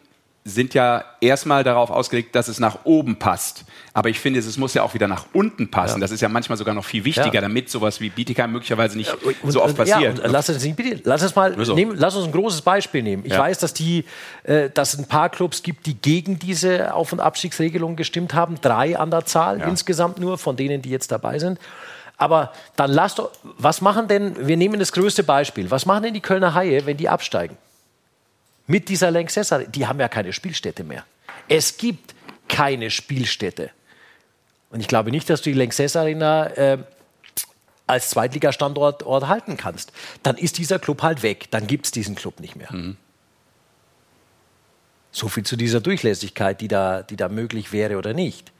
[0.46, 3.64] sind ja erstmal darauf ausgelegt, dass es nach oben passt.
[3.94, 5.96] Aber ich finde, es muss ja auch wieder nach unten passen.
[5.96, 6.02] Ja.
[6.02, 7.42] Das ist ja manchmal sogar noch viel wichtiger, ja.
[7.42, 10.02] damit sowas wie Bietigheim möglicherweise nicht und, so oft passiert.
[10.02, 10.66] Ja, lass, uns,
[11.04, 11.76] lass, uns mal so.
[11.76, 13.24] nehmen, lass uns ein großes Beispiel nehmen.
[13.26, 14.04] Ich weiß, dass, die,
[14.44, 18.58] äh, dass es ein paar Clubs gibt, die gegen diese Auf- und Abstiegsregelung gestimmt haben.
[18.60, 21.58] Drei an der Zahl insgesamt nur, von denen, die jetzt dabei sind.
[22.18, 26.14] Aber dann lasst doch, was machen denn, wir nehmen das größte Beispiel, was machen denn
[26.14, 27.58] die Kölner Haie, wenn die absteigen?
[28.68, 29.54] Mit dieser Lanxess.
[29.70, 31.06] Die haben ja keine Spielstätte mehr.
[31.48, 32.16] Es gibt
[32.48, 33.72] keine Spielstätte.
[34.70, 36.78] Und ich glaube nicht, dass du die Lanxess Arena äh,
[37.86, 39.92] als Zweitligastandort Ort halten kannst.
[40.24, 41.48] Dann ist dieser Club halt weg.
[41.52, 42.72] Dann gibt es diesen Club nicht mehr.
[42.72, 42.98] Mhm.
[45.12, 48.52] So viel zu dieser Durchlässigkeit, die da, die da möglich wäre oder nicht.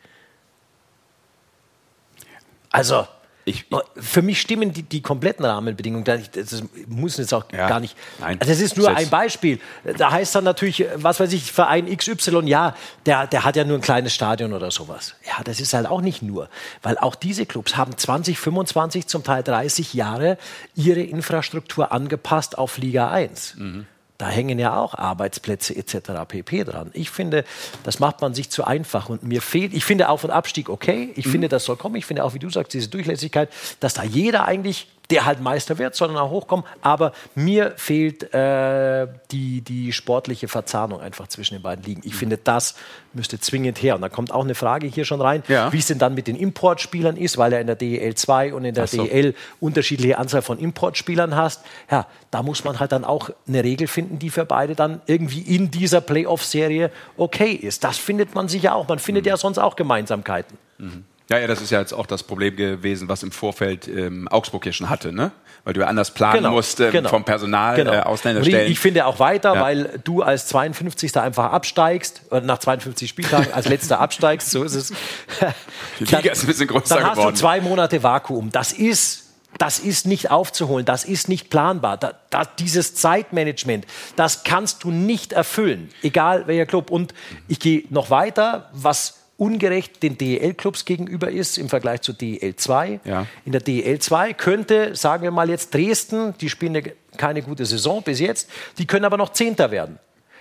[2.70, 3.08] Also,
[3.46, 6.06] ich, ich, Für mich stimmen die, die kompletten Rahmenbedingungen.
[6.06, 7.96] Das, muss jetzt auch ja, gar nicht.
[8.20, 9.60] Nein, also das ist nur ein Beispiel.
[9.98, 12.76] Da heißt dann natürlich, was weiß ich, Verein XY, ja,
[13.06, 15.16] der, der hat ja nur ein kleines Stadion oder sowas.
[15.26, 16.50] Ja, das ist halt auch nicht nur.
[16.82, 20.38] Weil auch diese Clubs haben 20, 25, zum Teil 30 Jahre
[20.76, 23.56] ihre Infrastruktur angepasst auf Liga 1.
[23.58, 23.88] Mhm.
[24.24, 25.98] Da hängen ja auch Arbeitsplätze etc.
[26.26, 26.64] pp.
[26.64, 26.92] dran.
[26.94, 27.44] Ich finde,
[27.84, 29.10] das macht man sich zu einfach.
[29.10, 31.12] Und mir fehlt, ich finde Auf- und Abstieg okay.
[31.18, 31.32] Ich mhm.
[31.32, 31.98] finde, das soll kommen.
[31.98, 33.50] Ich finde auch, wie du sagst, diese Durchlässigkeit,
[33.82, 36.66] dass da jeder eigentlich der halt Meister wird, sondern auch hochkommen.
[36.82, 42.02] Aber mir fehlt äh, die, die sportliche Verzahnung einfach zwischen den beiden Ligen.
[42.04, 42.18] Ich mhm.
[42.18, 42.74] finde, das
[43.14, 43.94] müsste zwingend her.
[43.94, 45.72] Und da kommt auch eine Frage hier schon rein, ja.
[45.72, 48.66] wie es denn dann mit den Importspielern ist, weil er in der DEL 2 und
[48.66, 49.04] in der so.
[49.04, 51.62] DEL unterschiedliche Anzahl von Importspielern hast.
[51.92, 55.42] Ja, da muss man halt dann auch eine Regel finden, die für beide dann irgendwie
[55.42, 57.84] in dieser Playoff-Serie okay ist.
[57.84, 58.88] Das findet man sicher auch.
[58.88, 59.30] Man findet mhm.
[59.30, 60.58] ja sonst auch Gemeinsamkeiten.
[60.80, 61.06] Mhm.
[61.34, 64.68] Ja, ja, das ist ja jetzt auch das Problem gewesen, was im Vorfeld ähm, Augsburg
[64.68, 65.32] ja schon hatte, ne?
[65.64, 67.92] Weil du ja anders planen genau, musst ähm, genau, vom Personal, genau.
[67.92, 68.68] äh, Ausländerstellen.
[68.68, 69.62] Ich, ich finde auch weiter, ja.
[69.62, 71.18] weil du als 52.
[71.18, 74.94] einfach absteigst, oder nach 52 Spieltagen als letzter absteigst, so ist es.
[76.00, 77.34] Die Liga ist ein bisschen größer dann hast geworden.
[77.34, 78.52] du zwei Monate Vakuum.
[78.52, 79.22] Das ist
[79.58, 81.98] das ist nicht aufzuholen, das ist nicht planbar.
[81.98, 86.92] Da, da, dieses Zeitmanagement, das kannst du nicht erfüllen, egal welcher Club.
[86.92, 87.14] Und
[87.48, 93.02] ich gehe noch weiter, was ungerecht den DEL-Clubs gegenüber ist im Vergleich zu DEL 2.
[93.04, 93.28] Ja.
[93.44, 97.66] In der DEL 2 könnte, sagen wir mal jetzt Dresden, die spielen eine, keine gute
[97.66, 100.00] Saison bis jetzt, die können aber noch Zehnter werden.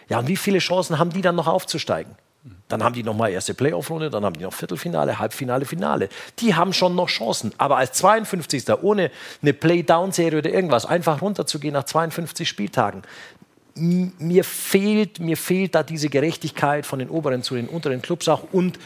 [0.08, 2.14] Ja, und wie viele Chancen haben die dann noch aufzusteigen?
[2.68, 6.08] Dann haben die noch mal erste Playoff-Runde, dann haben die noch Viertelfinale, Halbfinale, Finale.
[6.38, 7.52] Die haben schon noch Chancen.
[7.58, 8.64] Aber als 52.
[8.82, 9.10] ohne
[9.42, 13.02] eine Play-Down-Serie oder irgendwas, einfach runterzugehen nach 52 Spieltagen,
[13.74, 18.44] mir fehlt, mir fehlt da diese Gerechtigkeit von den oberen zu den unteren Clubs auch
[18.52, 18.78] und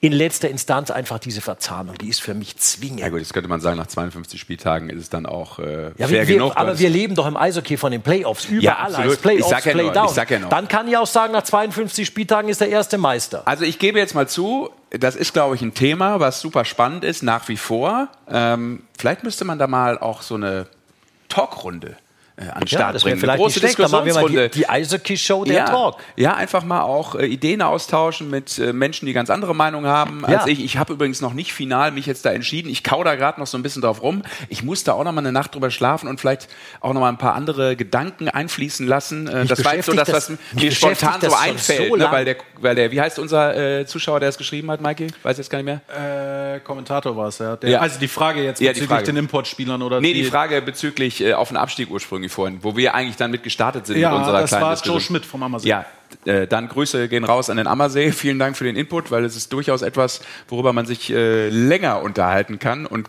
[0.00, 3.00] in letzter Instanz einfach diese Verzahnung, die ist für mich zwingend.
[3.00, 6.06] Ja gut, das könnte man sagen, nach 52 Spieltagen ist es dann auch äh, Ja,
[6.06, 6.52] fair wir, genug.
[6.54, 8.44] aber wir leben doch im Eishockey von den Playoffs.
[8.44, 9.10] Überall absolut.
[9.12, 10.14] heißt Playoffs, Ich sag ja Playdown.
[10.14, 10.48] ja nur.
[10.50, 13.42] Dann kann ich auch sagen, nach 52 Spieltagen ist der erste Meister.
[13.46, 17.02] Also ich gebe jetzt mal zu, das ist, glaube ich, ein Thema, was super spannend
[17.02, 18.08] ist, nach wie vor.
[18.30, 20.66] Ähm, vielleicht müsste man da mal auch so eine
[21.30, 21.96] Talkrunde
[22.36, 23.16] äh, an den Ja, Start das bringen.
[23.16, 23.78] wäre vielleicht große schlecht.
[23.78, 24.48] Dann machen wir mal Diskussionsrunde.
[24.50, 25.96] die, die Eishockey-Show der ja, Talk.
[26.16, 30.24] ja, einfach mal auch äh, Ideen austauschen mit äh, Menschen, die ganz andere Meinungen haben
[30.24, 30.52] als Ja.
[30.52, 30.62] ich.
[30.64, 32.68] Ich habe übrigens noch nicht final mich jetzt da entschieden.
[32.68, 34.22] Ich kau da gerade noch so ein bisschen drauf rum.
[34.48, 36.48] Ich muss da auch noch mal eine Nacht drüber schlafen und vielleicht
[36.80, 39.26] auch noch mal ein paar andere Gedanken einfließen lassen.
[39.28, 42.08] Äh, das war jetzt so das, was mir spontan so einfällt, so ne?
[42.10, 45.06] weil, der, weil der, wie heißt unser äh, Zuschauer, der es geschrieben hat, Mikey?
[45.22, 46.54] Weiß jetzt gar nicht mehr.
[46.56, 47.56] Äh, Kommentator war es, ja.
[47.56, 47.80] Der, Ja.
[47.80, 49.04] Also die Frage jetzt Ja, die bezüglich Frage.
[49.06, 52.94] den Importspielern oder Nee, die Frage bezüglich äh, auf den Abstieg ursprünglich vorhin, wo wir
[52.94, 54.94] eigentlich dann mit gestartet sind Ja, mit unserer das kleinen war Diskussion.
[54.96, 55.68] Joe Schmidt vom Ammersee.
[55.68, 55.84] Ja,
[56.24, 58.12] äh, dann Grüße gehen raus an den Ammersee.
[58.12, 62.00] Vielen Dank für den Input, weil es ist durchaus etwas, worüber man sich äh, länger
[62.02, 63.08] unterhalten kann und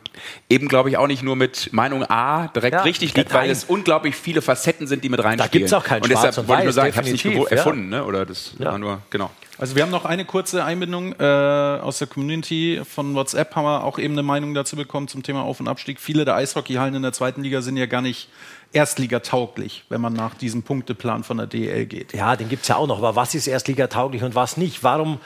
[0.50, 3.64] eben, glaube ich, auch nicht nur mit Meinung A direkt Ja, richtig liegt, weil es
[3.66, 5.52] unglaublich viele Facetten sind, die mit reinspielen.
[5.52, 7.14] gibt's auch kein Und deshalb Schwarz und wollte ich nur Weiß, sagen, ich habe es
[7.14, 7.44] nicht ja.
[7.58, 8.04] erfunden, ne?
[8.04, 8.72] oder das Ja.
[8.72, 9.30] war nur, genau.
[9.60, 13.84] Also wir haben noch eine kurze Einbindung äh, aus der Community von WhatsApp, haben wir
[13.84, 16.00] auch eben eine Meinung dazu bekommen zum Thema Auf- und Abstieg.
[16.00, 18.30] Viele der Eishockeyhallen in der zweiten Liga sind ja gar nicht
[18.72, 22.14] erstligatauglich, wenn man nach diesem Punkteplan von der DEL geht.
[22.14, 23.00] Ja, den gibt es ja auch noch.
[23.00, 24.84] Aber was ist Erstliga tauglich und was nicht?
[24.84, 25.20] Warum,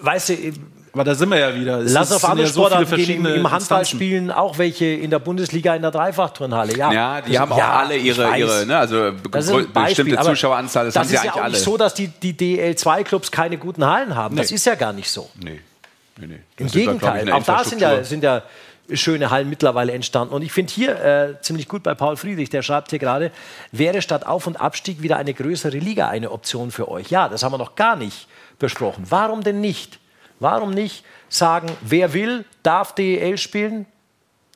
[0.00, 0.34] weißt du,
[0.98, 1.78] Aber da sind wir ja wieder.
[1.78, 3.24] Es lass auf andere ja so viele Sportarten gehen.
[3.26, 3.96] Im, Handball Instanzen.
[3.96, 6.76] spielen auch welche in der Bundesliga in der Dreifachturnhalle.
[6.76, 8.76] Ja, Ja, die Das- haben auch ja, alle ihre, ihre ne?
[8.76, 11.52] also Das bestimmte Zuschaueranzahl, das, das haben sie ist eigentlich ja auch alle.
[11.52, 14.34] nicht so, dass die, die DL2-Clubs keine guten Hallen haben.
[14.34, 14.56] Das Nee.
[14.56, 15.30] ist ja gar nicht so.
[15.40, 15.60] Nee,
[16.18, 16.38] nee, nee.
[16.56, 18.42] Im Das Gegenteil, eine auch da sind ja, sind ja
[18.92, 20.34] schöne Hallen mittlerweile entstanden.
[20.34, 23.30] Und ich finde hier äh, ziemlich gut bei Paul Friedrich, der schreibt hier gerade,
[23.70, 27.10] wäre statt Auf- und Abstieg wieder eine größere Liga eine Option für euch?
[27.10, 28.26] Ja, das haben wir noch gar nicht
[28.58, 29.04] besprochen.
[29.08, 29.97] Warum denn nicht?
[30.40, 33.86] Warum nicht sagen, wer will, darf DEL spielen?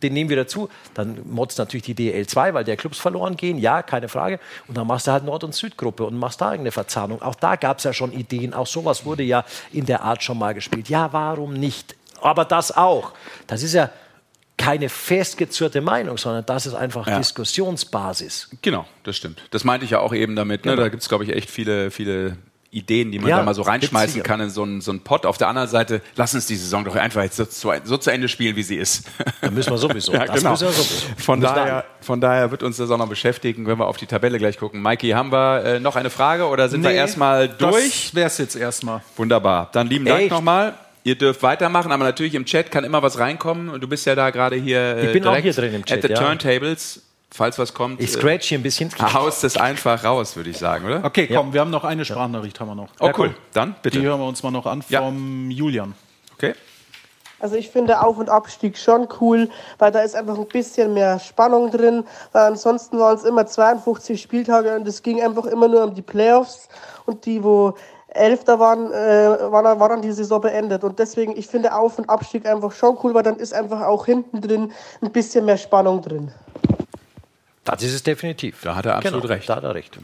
[0.03, 0.69] Den nehmen wir dazu.
[0.95, 3.59] Dann motzt natürlich die DEL 2, weil der Clubs verloren gehen.
[3.59, 4.41] Ja, keine Frage.
[4.67, 7.23] Und dann machst du halt Nord- und Südgruppe und machst da irgendeine Verzahnung.
[7.23, 8.53] Auch da gab es ja schon Ideen.
[8.53, 10.89] Auch sowas wurde ja in der Art schon mal gespielt.
[10.89, 11.95] Ja, warum nicht?
[12.21, 13.13] Aber das auch.
[13.47, 13.91] Das ist ja
[14.57, 17.19] keine festgezurrte Meinung, sondern das ist einfach Ja.
[17.19, 18.51] Diskussionsbasis.
[18.63, 19.41] Genau, das stimmt.
[19.51, 20.65] Das meinte ich ja auch eben damit.
[20.65, 20.77] Ne?
[20.77, 22.37] Da gibt es, glaube ich, echt viele, viele
[22.73, 24.23] Ideen, die man Ja, da mal so reinschmeißen witzige.
[24.23, 25.27] kann in so einen, so einen Pott.
[25.27, 28.11] Auf der anderen Seite, lass uns die Saison doch einfach jetzt so zu, so zu
[28.11, 29.07] Ende spielen, wie sie ist.
[29.43, 30.13] Da müssen wir sowieso.
[30.15, 30.51] Ja, Das genau.
[30.53, 31.07] müssen wir sowieso.
[31.19, 34.07] Von wir daher, von daher wird uns das auch noch beschäftigen, wenn wir auf die
[34.07, 34.81] Tabelle gleich gucken.
[34.83, 38.07] Mikey, haben wir äh, noch eine Frage oder sind wir Nee, erstmal durch?
[38.07, 39.03] Das wäre es jetzt erstmal.
[39.17, 39.69] Wunderbar.
[39.73, 40.75] Dann lieben Dank nochmal.
[41.05, 43.69] Ihr dürft weitermachen, aber natürlich im Chat kann immer was reinkommen.
[43.69, 44.79] Und du bist ja da gerade hier.
[44.79, 46.19] äh, Ich bin auch direkt hier drin im Chat, At the ja.
[46.21, 47.03] Turntables,
[47.35, 48.01] falls was kommt.
[48.01, 48.91] Ich äh, scratch hier ein bisschen.
[49.01, 51.05] haust es einfach raus, würde ich sagen, oder?
[51.05, 52.89] Okay, komm, wir haben noch eine Sprachnachricht haben wir noch.
[53.01, 53.35] Oh, cool.
[53.53, 53.99] Dann bitte.
[53.99, 55.03] Die hören wir uns mal noch an Ja.
[55.03, 55.95] vom Julian.
[56.35, 56.55] Okay.
[57.41, 61.19] Also ich finde Auf- und Abstieg schon cool, weil da ist einfach ein bisschen mehr
[61.19, 65.83] Spannung drin, weil ansonsten waren es immer 52 Spieltage und es ging einfach immer nur
[65.83, 66.69] um die Playoffs
[67.05, 67.75] und die, wo
[68.15, 70.85] Elfter waren, äh, war, dann, war dann die Saison beendet.
[70.85, 74.07] Und deswegen, ich finde Auf- und Abstieg einfach schon cool, weil dann ist einfach auch
[74.07, 76.31] hinten drin ein bisschen mehr Spannung drin.
[77.65, 78.61] Das ist es definitiv.
[78.63, 79.49] Da hat er absolut genau, recht.
[79.49, 79.99] Da hat er recht.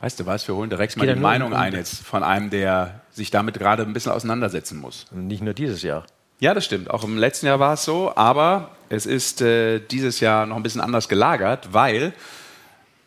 [0.00, 3.30] Weißt du was, wir holen direkt mal die Meinung ein jetzt von einem, der sich
[3.30, 5.06] damit gerade ein bisschen auseinandersetzen muss.
[5.10, 6.04] Nicht nur dieses Jahr.
[6.38, 6.90] Ja, das stimmt.
[6.90, 10.62] Auch im letzten Jahr war es so, aber es ist äh, dieses Jahr noch ein
[10.62, 12.12] bisschen anders gelagert, weil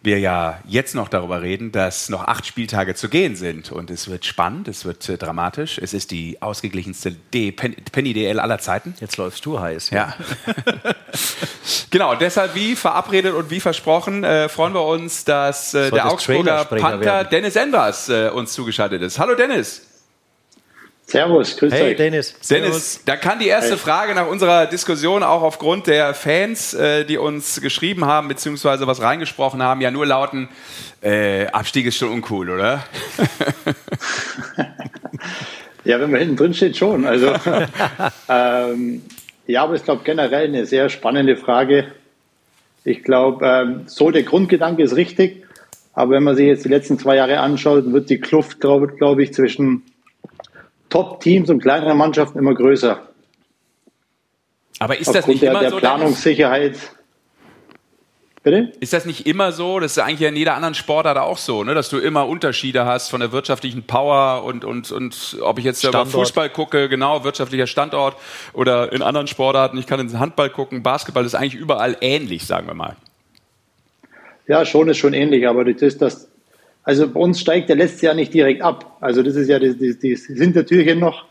[0.02, 3.72] wir ja jetzt noch darüber reden, dass noch acht Spieltage zu gehen sind.
[3.72, 5.78] Und es wird spannend, es wird äh, dramatisch.
[5.78, 8.96] Es ist die ausgeglichenste D Pen Penny DL aller Zeiten.
[9.02, 9.90] Jetzt läufst du heiß.
[9.90, 10.16] Ja.
[11.90, 16.64] genau, deshalb wie verabredet und wie versprochen äh, freuen wir uns, dass äh, der Augsburger
[16.66, 17.28] Panther werden.
[17.32, 19.20] Dennis Enders äh, uns zugeschaltet ist.
[19.20, 19.89] Hallo Dennis.
[21.10, 21.98] Servus, grüß Hey euch.
[21.98, 22.36] Dennis.
[22.50, 27.18] Dennis, da kann die erste Frage nach unserer Diskussion auch aufgrund der Fans, äh, die
[27.18, 30.50] uns geschrieben haben, beziehungsweise was reingesprochen haben, ja nur lauten,
[31.02, 32.84] äh, Abstieg ist schon uncool, oder?
[35.86, 37.08] Ja, wenn man hinten drin steht, schon.
[37.08, 37.34] Also,
[38.30, 39.02] ähm,
[39.48, 41.88] ja, aber ich glaube generell eine sehr spannende Frage.
[42.84, 45.46] Ich glaube, ähm, so der Grundgedanke ist richtig.
[45.94, 49.18] Aber wenn man sich jetzt die letzten zwei Jahre anschaut, wird die Kluft, glaube glaub
[49.20, 49.84] ich, zwischen
[50.90, 53.00] Top-Teams und kleinere Mannschaften immer größer.
[54.80, 55.78] Aber ist das nicht der, immer der so?
[55.78, 56.78] Planungssicherheit.
[58.42, 58.72] Bitte?
[58.80, 59.82] Ist das nicht immer so?
[59.82, 61.76] Das ist eigentlich in jeder anderen Sportart auch so, ne?
[61.76, 65.84] dass du immer Unterschiede hast von der wirtschaftlichen Power und, und, und ob ich jetzt
[65.84, 68.16] über Fußball gucke, genau, wirtschaftlicher Standort
[68.54, 72.68] oder in anderen Sportarten, ich kann ins Handball gucken, Basketball ist eigentlich überall ähnlich, sagen
[72.68, 72.96] wir mal.
[74.48, 76.30] Ja, schon ist schon ähnlich, aber das ist das,
[76.90, 78.98] also bei uns steigt der letztes Jahr nicht direkt ab.
[79.00, 81.26] Also das ist ja das, das, das Hintertürchen noch.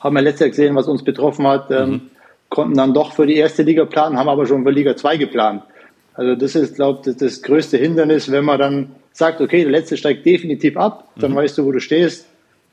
[0.00, 1.70] Haben wir letztes Jahr gesehen, was uns betroffen hat.
[1.70, 2.00] Ähm, mhm.
[2.48, 5.62] konnten dann doch für die erste Liga planen, haben aber schon für Liga 2 geplant.
[6.14, 9.72] Also das ist, glaube ich, das, das, größte Hindernis, wenn man dann sagt, okay, der
[9.72, 11.36] letzte steigt definitiv ab, dann mhm.
[11.36, 12.26] weißt du, wo du stehst,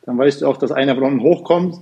[0.06, 1.80] dann weißt du auch, dass einer von unten hochkommt.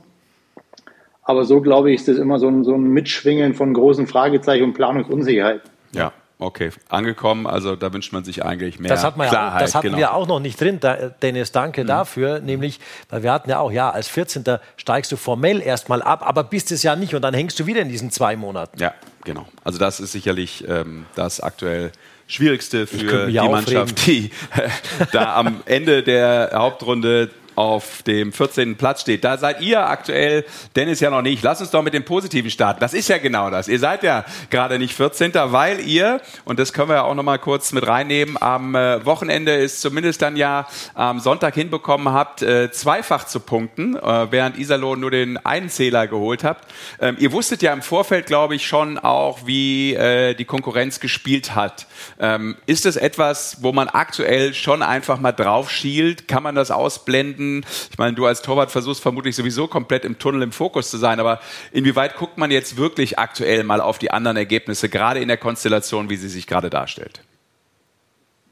[1.22, 4.64] Aber so, glaube ich, ist das immer so ein, so ein Mitschwingen von großen Fragezeichen
[4.64, 5.62] und Planungsunsicherheit.
[5.94, 6.12] Ja,
[6.42, 7.46] Okay, angekommen.
[7.46, 9.60] Also da wünscht man sich eigentlich mehr das hat man Klarheit.
[9.60, 9.98] Ja das hatten genau.
[10.00, 10.80] wir auch noch nicht drin,
[11.22, 11.52] Dennis.
[11.52, 11.88] Danke mhm.
[11.88, 12.40] dafür.
[12.40, 12.80] Nämlich,
[13.12, 14.44] weil wir hatten ja auch, ja, als 14.
[14.76, 17.82] steigst du formell erstmal ab, aber bist es ja nicht und dann hängst du wieder
[17.82, 18.80] in diesen zwei Monaten.
[18.80, 19.46] Ja, genau.
[19.64, 21.92] Also das ist sicherlich ähm, das aktuell
[22.26, 24.70] Schwierigste für die Mannschaft, die äh,
[25.12, 28.78] da am Ende der Hauptrunde auf dem 14.
[28.78, 29.24] Platz steht.
[29.24, 31.44] Da seid ihr aktuell, Dennis ja noch nicht.
[31.44, 32.80] Lass uns doch mit dem Positiven starten.
[32.80, 33.68] Das ist ja genau das.
[33.68, 35.32] Ihr seid ja gerade nicht 14.
[35.34, 39.06] weil ihr, und das können wir ja auch noch mal kurz mit reinnehmen, am äh,
[39.06, 44.58] Wochenende ist zumindest dann ja am Sonntag hinbekommen habt, äh, zweifach zu punkten, äh, während
[44.58, 46.68] Iserlohn nur den einen Zähler geholt habt.
[47.00, 49.98] Ähm, ihr wusstet ja im Vorfeld, glaube ich, schon auch, wie
[50.38, 51.88] die Konkurrenz gespielt hat.
[52.20, 56.28] Ähm, ist es etwas, wo man aktuell schon einfach mal drauf schielt?
[56.28, 57.41] Kann man das ausblenden?
[57.42, 57.66] Minuten.
[57.92, 61.20] Ich meine, du als Torwart versuchst vermutlich sowieso komplett im Tunnel im Fokus zu sein,
[61.20, 61.40] aber
[61.72, 66.10] inwieweit guckt man jetzt wirklich aktuell mal auf die anderen Ergebnisse, gerade in der Konstellation,
[66.10, 67.22] wie sie sich gerade darstellt?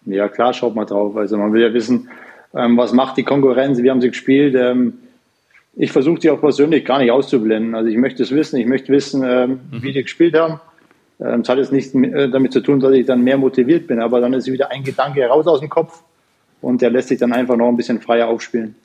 [0.06, 1.16] Ja, klar, schaut mal drauf.
[1.16, 2.10] Also man will ja wissen,
[2.56, 4.56] ähm, was macht die Konkurrenz, wie haben sie gespielt.
[4.56, 4.94] Ähm,
[5.76, 7.76] ich versuche die auch persönlich gar nicht auszublenden.
[7.76, 9.84] Also ich möchte es wissen, ich möchte wissen, ähm, mhm.
[9.84, 10.60] wie die gespielt haben.
[11.20, 14.22] Es hat jetzt nichts äh, damit zu tun, dass ich dann mehr motiviert bin, aber
[14.22, 16.02] dann ist wieder ein Gedanke raus aus dem Kopf
[16.62, 18.76] und der lässt sich dann einfach noch ein bisschen freier aufspielen.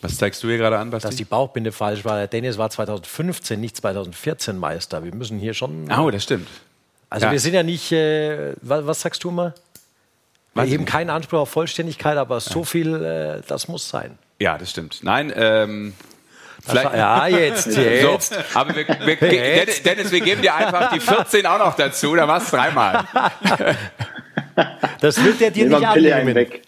[0.00, 1.08] Was zeigst du hier gerade an, Basti?
[1.08, 2.16] Dass die Bauchbinde falsch war.
[2.16, 5.04] Der Dennis war 2015, nicht 2014 Meister.
[5.04, 5.88] Wir müssen hier schon.
[5.96, 6.48] Oh, das stimmt.
[7.08, 7.32] Also ja.
[7.32, 7.92] wir sind ja nicht.
[7.92, 9.54] Äh, was, was, sagst du mal?
[10.54, 12.64] Wir heben keinen Anspruch auf Vollständigkeit, aber so ja.
[12.66, 14.18] viel, äh, das muss sein.
[14.40, 15.00] Ja, das stimmt.
[15.02, 15.94] Nein, ähm,
[16.64, 18.34] Vielleicht, ja, jetzt, jetzt.
[18.34, 19.84] So, aber wir, wir, jetzt.
[19.84, 23.04] Dennis, wir geben dir einfach die 14 auch noch dazu, dann machst du dreimal.
[25.00, 26.34] Das wird der dir nicht abnehmen.
[26.34, 26.62] Weg.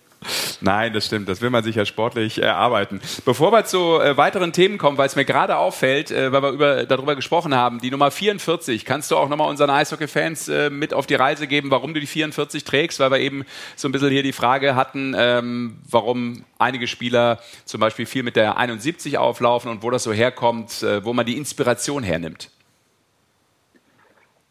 [0.60, 1.28] Nein, das stimmt.
[1.28, 3.00] Das will man sich ja sportlich erarbeiten.
[3.24, 6.50] Bevor wir zu äh, weiteren Themen kommen, weil es mir gerade auffällt, äh, weil wir
[6.50, 10.94] über, darüber gesprochen haben, die Nummer 44, kannst du auch nochmal unseren Eishockey-Fans äh, mit
[10.94, 13.44] auf die Reise geben, warum du die 44 trägst, weil wir eben
[13.76, 18.36] so ein bisschen hier die Frage hatten, ähm, warum einige Spieler zum Beispiel viel mit
[18.36, 22.50] der 71 auflaufen und wo das so herkommt, äh, wo man die Inspiration hernimmt.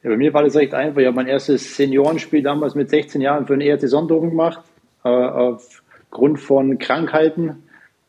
[0.04, 1.00] Ja, bei mir war das recht einfach.
[1.00, 4.62] Ich habe mein erstes Seniorenspiel damals mit 16 Jahren für den ERC Sonderung gemacht.
[5.06, 7.64] Äh, aufgrund von Krankheiten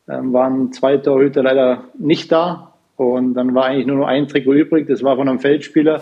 [0.09, 2.73] ähm, waren zwei Torhüter leider nicht da.
[2.97, 4.87] Und dann war eigentlich nur noch ein Trikot übrig.
[4.87, 6.01] Das war von einem Feldspieler,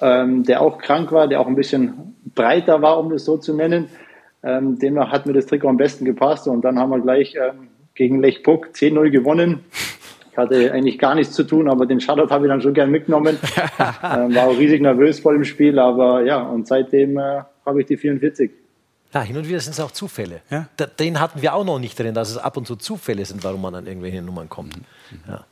[0.00, 3.54] ähm, der auch krank war, der auch ein bisschen breiter war, um das so zu
[3.54, 3.88] nennen.
[4.42, 6.48] Ähm, demnach hat mir das Trikot am besten gepasst.
[6.48, 9.60] Und dann haben wir gleich ähm, gegen Lech Puck 10-0 gewonnen.
[10.34, 12.90] Ich hatte eigentlich gar nichts zu tun, aber den Shoutout habe ich dann schon gern
[12.90, 13.38] mitgenommen.
[14.02, 17.86] ähm, war auch riesig nervös vor dem Spiel, aber ja, und seitdem äh, habe ich
[17.86, 18.50] die 44.
[19.12, 20.40] Ja, hin und wieder sind es auch Zufälle.
[20.50, 20.66] Ja?
[20.98, 23.62] Den hatten wir auch noch nicht drin, dass es ab und zu Zufälle sind, warum
[23.62, 24.76] man an irgendwelche Nummern kommt.
[24.76, 24.82] Mhm.
[25.28, 25.44] Ja.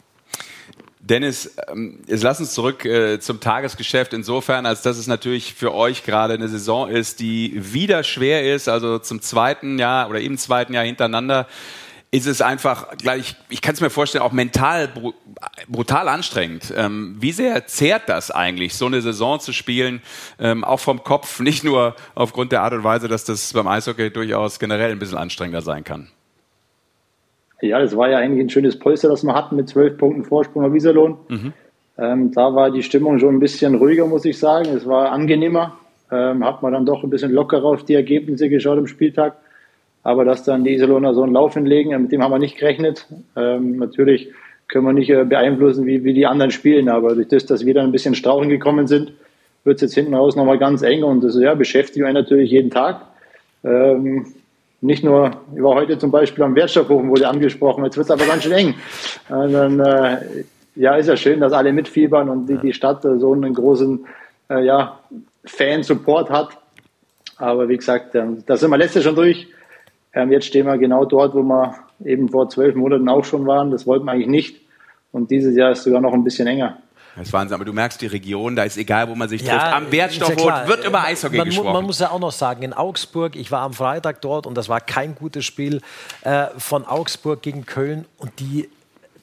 [0.98, 5.72] Dennis, ähm, jetzt lass uns zurück äh, zum Tagesgeschäft insofern, als dass es natürlich für
[5.72, 10.38] euch gerade eine Saison ist, die wieder schwer ist, also zum zweiten Jahr oder im
[10.38, 11.46] zweiten Jahr hintereinander
[12.14, 15.12] ist es einfach gleich, ich kann es mir vorstellen, auch mental br
[15.68, 16.72] brutal anstrengend.
[16.76, 20.02] Ähm, wie sehr zehrt das eigentlich, so eine Saison zu spielen,
[20.38, 24.10] ähm, auch vom Kopf, nicht nur aufgrund der Art und Weise, dass das beim Eishockey
[24.10, 26.08] durchaus generell ein bisschen anstrengender sein kann?
[27.62, 30.64] Ja, das war ja eigentlich ein schönes Polster, das wir hatten mit zwölf Punkten Vorsprung
[30.64, 31.16] auf Iserlohn.
[31.28, 31.52] Mhm.
[31.96, 34.68] Ähm, da war die Stimmung schon ein bisschen ruhiger, muss ich sagen.
[34.76, 35.78] Es war angenehmer.
[36.10, 39.36] Ähm, hat man dann doch ein bisschen lockerer auf die Ergebnisse geschaut am Spieltag.
[40.02, 43.06] Aber dass dann die Iserlohner so einen Lauf hinlegen, mit dem haben wir nicht gerechnet.
[43.36, 44.30] Ähm, natürlich
[44.68, 47.74] können wir nicht äh, beeinflussen, wie, wie die anderen spielen, aber durch das, dass wir
[47.74, 49.12] dann ein bisschen strauchen gekommen sind,
[49.64, 52.70] wird es jetzt hinten raus nochmal ganz eng und das ja, beschäftigt einen natürlich jeden
[52.70, 53.02] Tag.
[53.62, 54.26] Ähm,
[54.80, 58.26] nicht nur, ich war heute zum Beispiel am Wertstoffhofen, wurde angesprochen, jetzt wird es aber
[58.26, 58.74] ganz schön eng.
[59.28, 60.44] Und dann, äh,
[60.74, 64.04] ja, ist ja schön, dass alle mitfiebern und die, die Stadt äh, so einen großen
[64.50, 64.98] äh, ja,
[65.44, 66.58] Fan-Support hat.
[67.36, 69.46] Aber wie gesagt, äh, da sind wir letztes schon durch.
[70.14, 73.70] Ähm, jetzt stehen wir genau dort, wo wir eben vor zwölf Monaten auch schon waren.
[73.70, 74.60] Das wollten wir eigentlich nicht.
[75.10, 76.78] Und dieses Jahr ist sogar noch ein bisschen enger.
[77.16, 79.54] Das ist Wahnsinn, aber du merkst die Region, da ist egal, wo man sich trifft.
[79.54, 81.72] Am Wertstoffhof ja wird über Eishockey man, gesprochen.
[81.74, 84.70] Man muss ja auch noch sagen, in Augsburg, ich war am Freitag dort und das
[84.70, 85.82] war kein gutes Spiel
[86.22, 88.70] äh, von Augsburg gegen Köln und die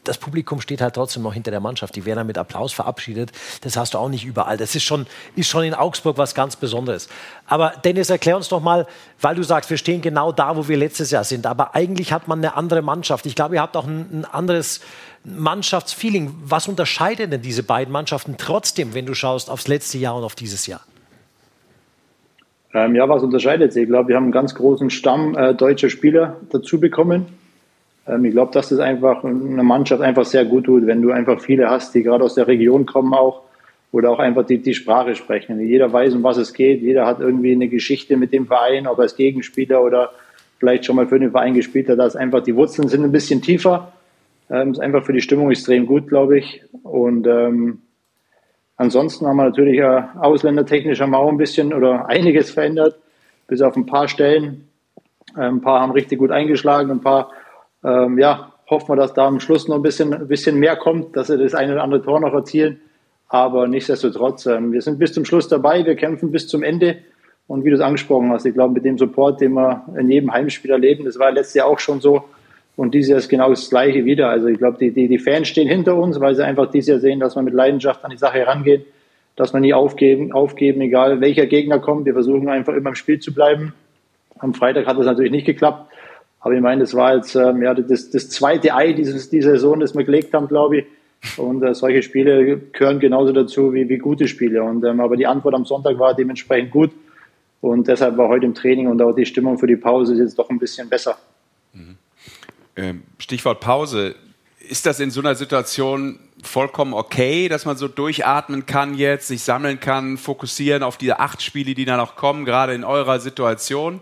[0.10, 1.96] das Publikum steht halt trotzdem noch hinter der Mannschaft.
[1.96, 3.32] Die werden dann mit Applaus verabschiedet.
[3.62, 4.58] Das hast du auch nicht überall.
[4.58, 5.06] Das ist schon,
[5.36, 7.10] ist schon in Augsburg was ganz Besonderes.
[7.46, 8.88] Aber Dennis, erklär uns doch mal,
[9.22, 11.46] weil du sagst, wir stehen genau da, wo wir letztes Jahr sind.
[11.46, 13.28] Aber eigentlich hat man eine andere Mannschaft.
[13.28, 14.82] Ich glaube, ihr habt auch ein, ein anderes
[15.24, 16.34] Mannschaftsfeeling.
[16.44, 20.34] Was unterscheidet denn diese beiden Mannschaften trotzdem, wenn du schaust aufs letzte Jahr und auf
[20.34, 20.82] dieses Jahr?
[22.74, 23.84] Ähm, ja, was unterscheidet sie?
[23.84, 27.28] Ich glaube, wir haben einen ganz großen Stamm äh, deutscher Spieler dazu bekommen.
[28.10, 31.40] Ähm, ich glaube, dass das einfach einer Mannschaft einfach sehr gut tut, wenn du einfach
[31.40, 33.44] viele hast, die gerade aus der Region kommen auch
[33.92, 35.60] oder auch einfach die, die Sprache sprechen.
[35.60, 36.82] Jeder weiß, um was es geht.
[36.82, 40.12] Jeder hat irgendwie eine Geschichte mit dem Verein, ob als Gegenspieler oder
[40.60, 42.00] vielleicht schon mal für den Verein gespielt hat.
[42.00, 43.94] Dass einfach die Wurzeln sind ein bisschen tiefer.
[44.50, 46.64] Ähm, ist einfach für die Stimmung extrem gut, glaube ich.
[46.84, 47.80] Und ähm,
[48.78, 52.96] ansonsten haben wir natürlich äh, ausländertechnisch haben wir auch ein bisschen oder einiges verändert,
[53.48, 54.68] bis auf ein paar Stellen.
[55.36, 57.32] Ähm, ein paar haben richtig gut eingeschlagen, ein paar
[57.84, 61.16] ähm, ja, hoffen wir, dass da am Schluss noch ein bisschen, ein bisschen mehr kommt,
[61.16, 62.80] dass sie das eine oder andere Tor noch erzielen.
[63.28, 66.98] Aber nichtsdestotrotz, ähm, wir sind bis zum Schluss dabei, wir kämpfen bis zum Ende.
[67.48, 70.32] Und wie du es angesprochen hast, ich glaube, mit dem Support, den wir in jedem
[70.32, 72.26] Heimspiel erleben, das war letztes Jahr auch schon so.
[72.76, 74.30] Und dieses Jahr ist genau das Gleiche wieder.
[74.30, 77.00] Also ich glaube, die, die, die Fans stehen hinter uns, weil sie einfach dieses Jahr
[77.00, 78.84] sehen, dass wir mit Leidenschaft an die Sache herangehen,
[79.36, 82.06] dass wir nie aufgeben, aufgeben, egal welcher Gegner kommt.
[82.06, 83.74] Wir versuchen einfach immer im Spiel zu bleiben.
[84.38, 85.92] Am Freitag hat das natürlich nicht geklappt.
[86.40, 89.80] Aber ich meine, das war jetzt ähm, ja, das, das zweite Ei dieses, dieser Saison,
[89.80, 90.86] das wir gelegt haben, glaube ich.
[91.38, 94.64] Und äh, solche Spiele gehören genauso dazu wie, wie gute Spiele.
[94.64, 96.92] Und, ähm, aber die Antwort am Sonntag war dementsprechend gut.
[97.62, 100.50] Und deshalb war heute im Training und auch die Stimmung für die Pause jetzt doch
[100.50, 101.18] ein bisschen besser.
[101.74, 101.98] Mhm.
[102.78, 104.16] Ähm, Stichwort Pause.
[104.60, 109.42] Ist das in so einer Situation vollkommen okay, dass man so durchatmen kann jetzt, sich
[109.44, 114.00] sammeln kann, fokussieren auf diese acht Spiele, die da noch kommen, gerade in eurer Situation?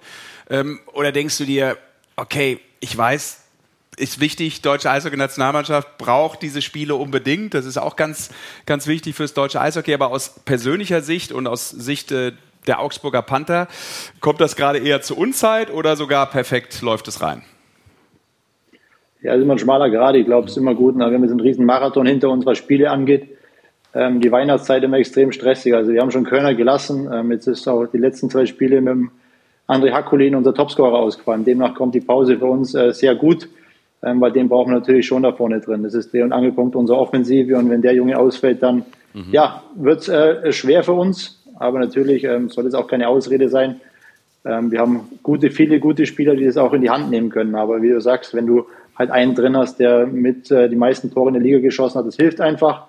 [0.51, 1.77] Ähm, oder denkst du dir,
[2.17, 3.43] okay, ich weiß,
[3.97, 7.53] ist wichtig, deutsche Eishockey-Nationalmannschaft braucht diese Spiele unbedingt.
[7.53, 8.29] Das ist auch ganz,
[8.65, 9.93] ganz wichtig fürs deutsche Eishockey.
[9.93, 12.33] Aber aus persönlicher Sicht und aus Sicht äh,
[12.67, 13.67] der Augsburger Panther,
[14.19, 17.41] kommt das gerade eher zur Unzeit oder sogar perfekt läuft es rein?
[19.21, 20.15] Ja, ist immer ein schmaler Grad.
[20.15, 20.95] Ich glaube, es ist immer gut.
[20.95, 23.29] Wir haben jetzt einen riesen Marathon hinter uns, was Spiele angeht.
[23.93, 25.73] Ähm, die Weihnachtszeit immer extrem stressig.
[25.73, 27.09] Also wir haben schon Körner gelassen.
[27.11, 29.11] Ähm, jetzt ist auch die letzten zwei Spiele mit dem
[29.67, 31.43] André Hakulin, unser Topscorer, ausgefallen.
[31.43, 33.49] Demnach kommt die Pause für uns äh, sehr gut,
[34.03, 35.83] ähm, weil den brauchen wir natürlich schon da vorne drin.
[35.83, 39.25] Das ist der und Angelpunkt unserer Offensive und wenn der Junge ausfällt, dann mhm.
[39.31, 41.43] ja, wird es äh, schwer für uns.
[41.59, 43.81] Aber natürlich ähm, soll es auch keine Ausrede sein.
[44.45, 47.55] Ähm, wir haben gute, viele gute Spieler, die das auch in die Hand nehmen können.
[47.55, 51.11] Aber wie du sagst, wenn du halt einen drin hast, der mit äh, die meisten
[51.11, 52.87] Tore in der Liga geschossen hat, das hilft einfach.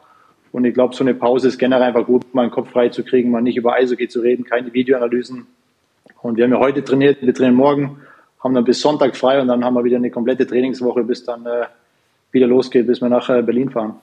[0.52, 3.04] Und ich glaube, so eine Pause ist generell einfach gut, mal den Kopf frei zu
[3.04, 5.46] kriegen, mal nicht über Eishockey zu reden, keine Videoanalysen,
[6.28, 8.00] und wir haben ja heute trainiert, wir trainieren morgen,
[8.42, 11.46] haben dann bis Sonntag frei und dann haben wir wieder eine komplette Trainingswoche, bis dann
[11.46, 11.66] äh,
[12.30, 13.94] wieder losgeht, bis wir nach äh, Berlin fahren.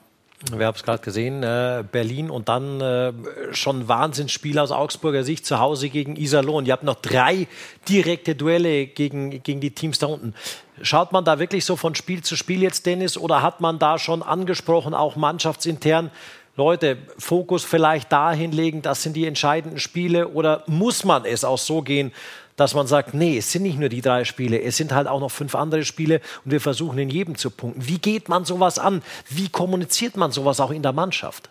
[0.53, 3.13] Wir haben es gerade gesehen, äh, Berlin und dann äh,
[3.51, 6.65] schon Wahnsinnsspiel aus Augsburger Sicht zu Hause gegen Iserlohn.
[6.65, 7.47] Ihr habt noch drei
[7.87, 10.33] direkte Duelle gegen, gegen die Teams da unten.
[10.81, 13.97] Schaut man da wirklich so von Spiel zu Spiel jetzt, Dennis, oder hat man da
[13.97, 16.11] schon angesprochen, auch mannschaftsintern,
[16.57, 21.57] Leute, Fokus vielleicht dahin legen, das sind die entscheidenden Spiele oder muss man es auch
[21.57, 22.13] so gehen,
[22.55, 25.19] dass man sagt, nee, es sind nicht nur die drei Spiele, es sind halt auch
[25.19, 27.85] noch fünf andere Spiele und wir versuchen in jedem zu punkten.
[27.85, 29.03] Wie geht man sowas an?
[29.29, 31.49] Wie kommuniziert man sowas auch in der Mannschaft?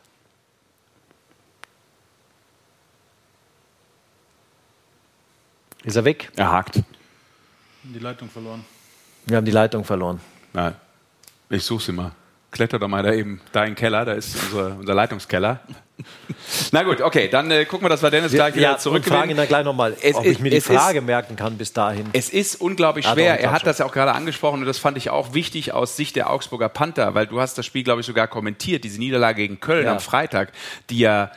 [5.82, 6.32] Ist er weg?
[6.36, 6.82] Er hakt.
[7.82, 8.64] Die Leitung verloren.
[9.26, 10.18] Wir haben die Leitung verloren.
[10.54, 10.74] Nein,
[11.50, 12.12] ich suche sie mal
[12.54, 15.60] kletter doch mal da eben da in den Keller, da ist unser, unser Leitungskeller.
[16.72, 19.04] Na gut, okay, dann äh, gucken wir, dass wir Dennis gleich wieder ja, zurück.
[19.04, 22.06] fragen ihn dann gleich nochmal, ob ich mir die Frage ist, merken kann bis dahin.
[22.12, 23.38] Es ist unglaublich schwer.
[23.40, 26.16] Er hat das ja auch gerade angesprochen und das fand ich auch wichtig aus Sicht
[26.16, 29.60] der Augsburger Panther, weil du hast das Spiel, glaube ich, sogar kommentiert, diese Niederlage gegen
[29.60, 29.92] Köln ja.
[29.92, 30.52] am Freitag,
[30.90, 31.30] die ja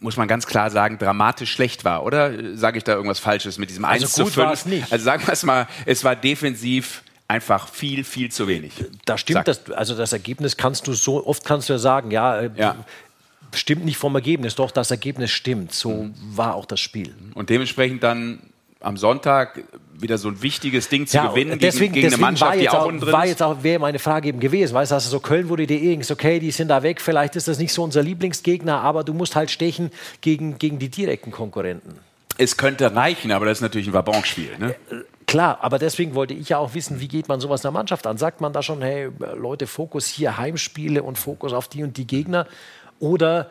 [0.00, 2.56] muss man ganz klar sagen, dramatisch schlecht war, oder?
[2.56, 4.90] Sage ich da irgendwas Falsches mit diesem also 1 zu 5?
[4.90, 8.72] Also sagen wir es mal, es war defensiv einfach viel, viel zu wenig.
[9.04, 12.40] Da stimmt das, also das Ergebnis kannst du so, oft kannst du ja sagen, ja,
[12.40, 12.76] äh, ja.
[13.54, 15.72] stimmt nicht vom Ergebnis, doch das Ergebnis stimmt.
[15.72, 16.14] So mhm.
[16.34, 17.14] war auch das Spiel.
[17.34, 18.40] Und dementsprechend dann
[18.80, 19.62] am Sonntag
[19.92, 22.86] wieder so ein wichtiges Ding zu ja, gewinnen deswegen, gegen, gegen eine Mannschaft, die auch,
[22.86, 25.50] unten drin war jetzt auch wäre meine Frage eben gewesen, weißt du, also so Köln
[25.50, 28.80] wurde dir irgendwas, okay, die sind da weg, vielleicht ist das nicht so unser Lieblingsgegner,
[28.80, 29.90] aber du musst halt stechen
[30.22, 32.09] gegen, gegen die direkten Konkurrenten.
[32.38, 34.56] Es könnte reichen, aber das ist natürlich ein Wabonspiel.
[34.58, 34.74] Ne?
[35.26, 38.06] Klar, aber deswegen wollte ich ja auch wissen, wie geht man sowas in der Mannschaft
[38.06, 38.18] an?
[38.18, 42.06] Sagt man da schon, hey, Leute, Fokus hier Heimspiele und Fokus auf die und die
[42.06, 42.46] Gegner?
[42.98, 43.50] Oder,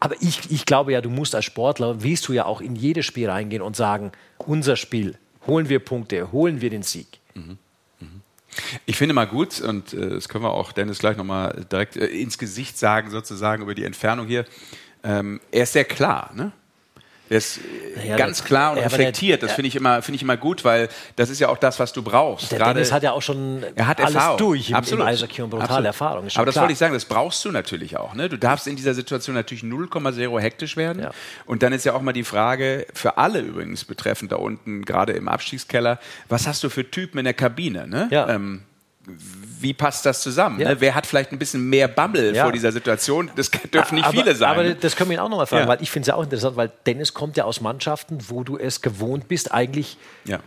[0.00, 3.04] aber ich, ich glaube ja, du musst als Sportler, willst du ja auch in jedes
[3.06, 7.20] Spiel reingehen und sagen, unser Spiel, holen wir Punkte, holen wir den Sieg.
[7.34, 7.58] Mhm.
[8.86, 12.06] Ich finde mal gut, und äh, das können wir auch Dennis gleich nochmal direkt äh,
[12.06, 14.44] ins Gesicht sagen, sozusagen über die Entfernung hier.
[15.02, 16.52] Ähm, er ist sehr klar, ne?
[17.32, 17.60] Der ist
[18.06, 19.42] ja, ganz klar und reflektiert.
[19.42, 21.94] Das finde ich, immer, find ich immer gut, weil das ist ja auch das, was
[21.94, 22.52] du brauchst.
[22.52, 24.36] Der Gerade, Dennis hat ja auch schon er hat alles Erfahrung.
[24.36, 25.00] durch im, Absolut.
[25.00, 26.28] im Eishockey und brutale Erfahrung.
[26.34, 28.12] Aber das wollte ich sagen, das brauchst du natürlich auch.
[28.12, 28.28] Ne?
[28.28, 31.04] Du darfst in dieser Situation natürlich 0,0 hektisch werden.
[31.04, 31.10] Ja.
[31.46, 35.14] Und dann ist ja auch mal die Frage, für alle übrigens betreffend da unten, gerade
[35.14, 37.86] im Abstiegskeller, was hast du für Typen in der Kabine?
[37.86, 38.08] Ne?
[38.10, 38.28] Ja.
[38.28, 38.64] Ähm,
[39.04, 40.60] wie passt das zusammen?
[40.60, 40.70] Ja.
[40.70, 40.80] Ne?
[40.80, 42.44] Wer hat vielleicht ein bisschen mehr Bammel ja.
[42.44, 43.30] vor dieser Situation?
[43.36, 44.50] Das dürfen nicht aber, viele sein.
[44.50, 45.68] Aber das können wir ihn auch nochmal fragen, ja.
[45.68, 48.56] weil ich finde es ja auch interessant, weil Dennis kommt ja aus Mannschaften, wo du
[48.56, 49.96] es gewohnt bist, eigentlich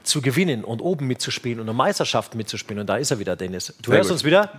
[0.03, 2.81] zu gewinnen und oben mitzuspielen und eine Meisterschaft mitzuspielen.
[2.81, 3.73] Und da ist er wieder, Dennis.
[3.81, 4.15] Du Sehr hörst gut.
[4.15, 4.49] uns wieder?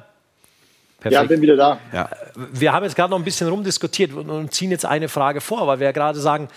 [0.99, 1.23] Perfekt.
[1.23, 1.79] Ja, bin wieder da.
[1.93, 2.11] Ja.
[2.53, 5.79] Wir haben jetzt gerade noch ein bisschen rumdiskutiert und ziehen jetzt eine Frage vor, weil
[5.79, 6.49] wir ja gerade sagen,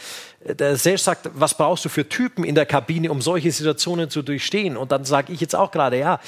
[0.42, 4.22] der Serge sagt, was brauchst du für Typen in der Kabine, um solche Situationen zu
[4.22, 4.78] durchstehen?
[4.78, 6.20] Und dann sage ich jetzt auch gerade, ja,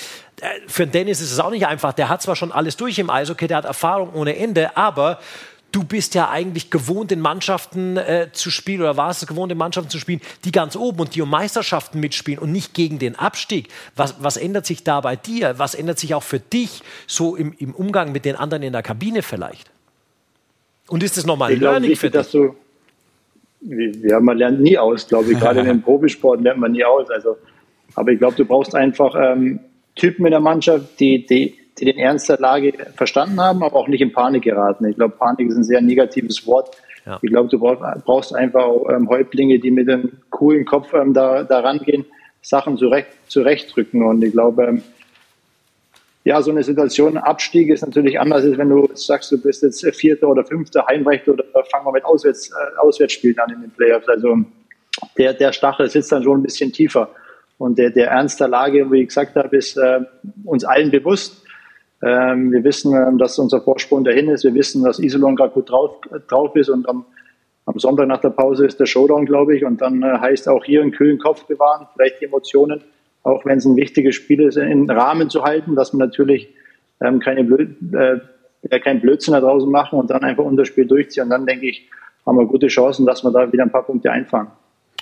[0.68, 1.94] für Dennis ist es auch nicht einfach.
[1.94, 5.20] Der hat zwar schon alles durch im Eis, okay, der hat Erfahrung ohne Ende, aber
[5.72, 9.58] du bist ja eigentlich gewohnt, in Mannschaften äh, zu spielen oder warst es gewohnt, in
[9.58, 13.18] Mannschaften zu spielen, die ganz oben und die um Meisterschaften mitspielen und nicht gegen den
[13.18, 13.70] Abstieg.
[13.96, 15.58] Was, was ändert sich da bei dir?
[15.58, 18.84] Was ändert sich auch für dich so im, im Umgang mit den anderen in der
[18.84, 19.72] Kabine vielleicht?
[20.88, 22.32] Und ist das nochmal ein Learning für dich?
[22.32, 22.56] Du,
[23.62, 25.40] ja, man lernt nie aus, glaube ich.
[25.40, 27.10] Gerade in den Profisport lernt man nie aus.
[27.10, 27.38] Also,
[27.96, 29.60] aber ich glaube, du brauchst einfach ähm,
[29.96, 33.88] Typen in der Mannschaft, die, die die den Ernst der Lage verstanden haben, aber auch
[33.88, 34.86] nicht in Panik geraten.
[34.86, 36.76] Ich glaube, Panik ist ein sehr negatives Wort.
[37.06, 37.20] Ja.
[37.22, 41.44] Ich glaube, du brauchst einfach auch, ähm, Häuptlinge, die mit einem coolen Kopf ähm, da,
[41.44, 42.06] da rangehen,
[42.42, 44.04] Sachen zurecht, zurechtrücken.
[44.04, 44.84] Und ich glaube, ähm,
[46.24, 49.84] ja, so eine Situation, Abstieg ist natürlich anders, als wenn du sagst, du bist jetzt
[49.96, 54.08] Vierter oder Fünfter, Heimrechter oder fangen wir mit Auswärts, äh, Auswärtsspielen an in den Playoffs.
[54.08, 54.38] Also
[55.18, 57.10] der, der Stachel sitzt dann schon ein bisschen tiefer.
[57.58, 60.00] Und der, der Ernst der Lage, wie ich gesagt habe, ist äh,
[60.46, 61.44] uns allen bewusst.
[62.04, 64.44] Ähm, wir wissen, ähm, dass unser Vorsprung dahin ist.
[64.44, 65.98] Wir wissen, dass Isolon gerade gut drauf,
[66.28, 67.06] drauf ist und am,
[67.66, 69.64] am, Sonntag nach der Pause ist der Showdown, glaube ich.
[69.64, 72.84] Und dann äh, heißt auch hier einen kühlen Kopf bewahren, vielleicht die Emotionen,
[73.24, 76.50] auch wenn es ein wichtiges Spiel ist, in Rahmen zu halten, dass man natürlich
[77.02, 81.24] ähm, keine Blöd, äh, keinen Blödsinn da draußen machen und dann einfach unser Spiel durchziehen.
[81.24, 81.90] Und dann denke ich,
[82.26, 84.48] haben wir gute Chancen, dass wir da wieder ein paar Punkte einfahren.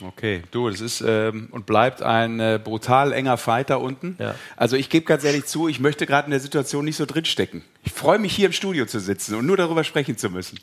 [0.02, 4.16] Okay, du, das ist ähm, und bleibt ein äh, brutal enger Fighter unten.
[4.18, 4.36] Ja.
[4.56, 7.64] Also ich gebe ganz ehrlich zu, ich möchte gerade in der Situation nicht so drinstecken.
[7.84, 10.60] Ich freue mich hier im Studio zu sitzen und nur darüber sprechen zu müssen.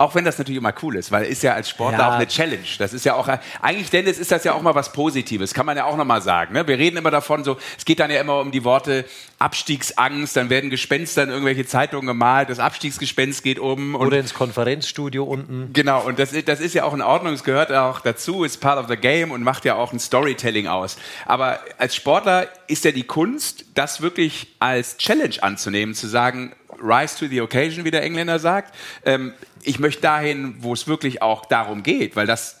[0.00, 2.08] Auch wenn das natürlich immer cool ist, weil ist ja als Sportler ja.
[2.08, 2.64] auch eine Challenge.
[2.78, 3.28] Das ist ja auch,
[3.60, 6.54] eigentlich Dennis ist das ja auch mal was Positives, kann man ja auch nochmal sagen.
[6.54, 6.66] Ne?
[6.66, 9.04] Wir reden immer davon so, es geht dann ja immer um die Worte
[9.38, 13.94] Abstiegsangst, dann werden Gespenster in irgendwelche Zeitungen gemalt, das Abstiegsgespenst geht um.
[13.94, 15.74] Oder ins Konferenzstudio unten.
[15.74, 18.78] Genau, und das, das ist ja auch in Ordnung, es gehört auch dazu, ist part
[18.78, 20.96] of the game und macht ja auch ein Storytelling aus.
[21.26, 27.18] Aber als Sportler ist ja die Kunst, das wirklich als Challenge anzunehmen, zu sagen, rise
[27.18, 28.74] to the occasion, wie der Engländer sagt.
[29.04, 32.60] Ähm, ich möchte dahin, wo es wirklich auch darum geht, weil das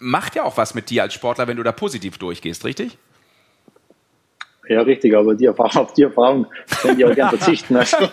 [0.00, 2.98] macht ja auch was mit dir als Sportler, wenn du da positiv durchgehst, richtig?
[4.68, 6.46] Ja, richtig, aber die Erfahrung, auf die Erfahrung
[6.80, 7.76] können die auch gerne verzichten.
[7.76, 7.96] Also,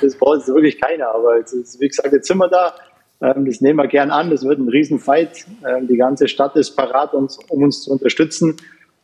[0.00, 2.74] das braucht jetzt wirklich keiner, aber ist, wie gesagt, jetzt sind wir da.
[3.22, 4.28] Ähm, das nehmen wir gern an.
[4.30, 5.46] Das wird ein Riesenfight.
[5.66, 8.56] Ähm, die ganze Stadt ist parat, um uns zu unterstützen.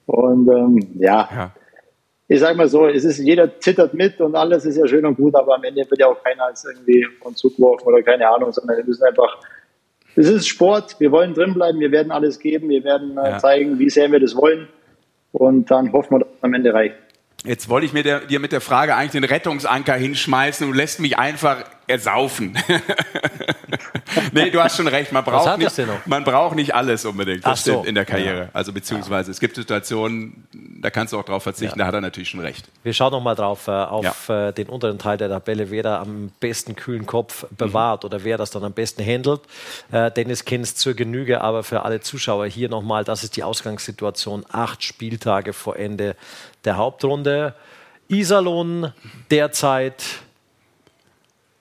[0.07, 1.53] Und ähm, ja, ja,
[2.29, 5.17] ich sage mal so, es ist, jeder zittert mit und alles ist ja schön und
[5.17, 8.29] gut, aber am Ende wird ja auch keiner als irgendwie von Zug geworfen oder keine
[8.29, 9.39] Ahnung, sondern wir müssen einfach,
[10.15, 13.39] es ist Sport, wir wollen drinbleiben, wir werden alles geben, wir werden äh, ja.
[13.39, 14.69] zeigen, wie sehr wir das wollen
[15.33, 16.97] und dann hoffen wir, dass es am Ende reicht.
[17.45, 21.01] Jetzt wollte ich mir der, dir mit der Frage eigentlich den Rettungsanker hinschmeißen und lässt
[21.01, 22.57] mich einfach ersaufen.
[24.33, 25.11] nee, du hast schon recht.
[25.13, 27.47] Man braucht, nicht, man braucht nicht alles unbedingt.
[27.47, 27.83] Das so.
[27.83, 28.43] in der Karriere.
[28.45, 28.49] Ja.
[28.53, 29.33] Also beziehungsweise ja.
[29.33, 31.79] es gibt Situationen, da kannst du auch drauf verzichten.
[31.79, 31.85] Ja.
[31.85, 32.69] Da hat er natürlich schon recht.
[32.83, 36.01] Wir schauen noch mal drauf äh, auf äh, den unteren Teil der Tabelle, wer da
[36.01, 38.09] am besten kühlen Kopf bewahrt mhm.
[38.09, 39.41] oder wer das dann am besten handelt.
[39.91, 43.43] Äh, Dennis kennt es zur Genüge, aber für alle Zuschauer hier nochmal, das ist die
[43.43, 44.45] Ausgangssituation.
[44.51, 46.17] Acht Spieltage vor Ende
[46.65, 47.55] der Hauptrunde.
[48.09, 48.93] Iserlohn
[49.31, 50.03] derzeit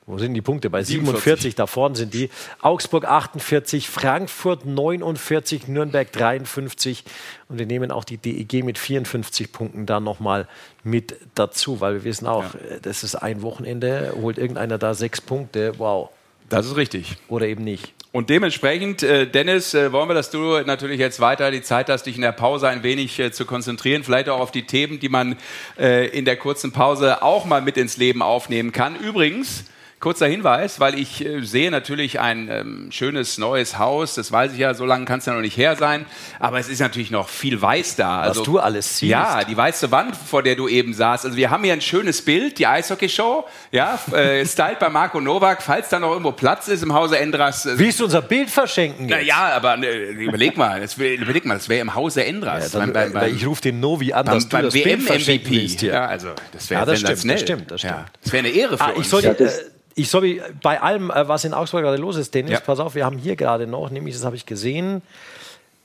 [0.07, 0.69] wo sind die Punkte?
[0.69, 2.29] Bei 47, 47 da vorne sind die.
[2.61, 7.03] Augsburg 48, Frankfurt 49, Nürnberg 53
[7.49, 10.47] und wir nehmen auch die DEG mit 54 Punkten da nochmal
[10.83, 12.79] mit dazu, weil wir wissen auch, ja.
[12.81, 16.09] das ist ein Wochenende, holt irgendeiner da sechs Punkte, wow.
[16.47, 17.17] Das ist richtig.
[17.27, 17.93] Oder eben nicht.
[18.13, 22.03] Und dementsprechend, äh, Dennis, äh, wollen wir, dass du natürlich jetzt weiter die Zeit hast,
[22.03, 25.09] dich in der Pause ein wenig äh, zu konzentrieren, vielleicht auch auf die Themen, die
[25.09, 25.35] man
[25.77, 28.95] äh, in der kurzen Pause auch mal mit ins Leben aufnehmen kann.
[28.95, 29.65] Übrigens,
[29.99, 34.59] Kurzer Hinweis, weil ich äh, sehe natürlich ein ähm, schönes neues Haus, das weiß ich
[34.59, 36.05] ja, so lange kann es ja noch nicht her sein,
[36.39, 38.19] aber es ist natürlich noch viel weiß da.
[38.21, 39.09] Was Also, du alles siehst.
[39.09, 41.25] Ja, die weiße Wand, vor der du eben saßt.
[41.25, 45.63] Also wir haben hier ein schönes Bild, die Eishockey-Show, ja, äh, styled bei Marco Nowak,
[45.63, 47.65] falls da noch irgendwo Platz ist im Hause Endras.
[47.65, 49.07] Äh, Willst du unser Bild verschenken?
[49.09, 49.27] na jetzt?
[49.29, 52.71] ja, aber äh, überleg mal, das, überleg mal, das wäre im Hause Endras.
[52.71, 54.73] Ja, dann, beim, beim, weil ich rufe den Novi an, beim, dass du beim das
[54.75, 55.61] Bild verschenken WM-MVP.
[55.63, 55.93] willst hier.
[55.93, 57.93] Ja, also das wäre Ja, das stimmt, das stimmt, das stimmt.
[57.95, 58.99] Ja, das wäre eine Ehre für Ah, uns.
[58.99, 59.63] ich soll, Ja, das- äh,
[59.97, 62.59] ich soll bei allem, äh, was in Augsburg gerade los ist, Dennis, Ja.
[62.61, 65.01] pass auf, wir haben hier gerade noch, nämlich das habe ich gesehen,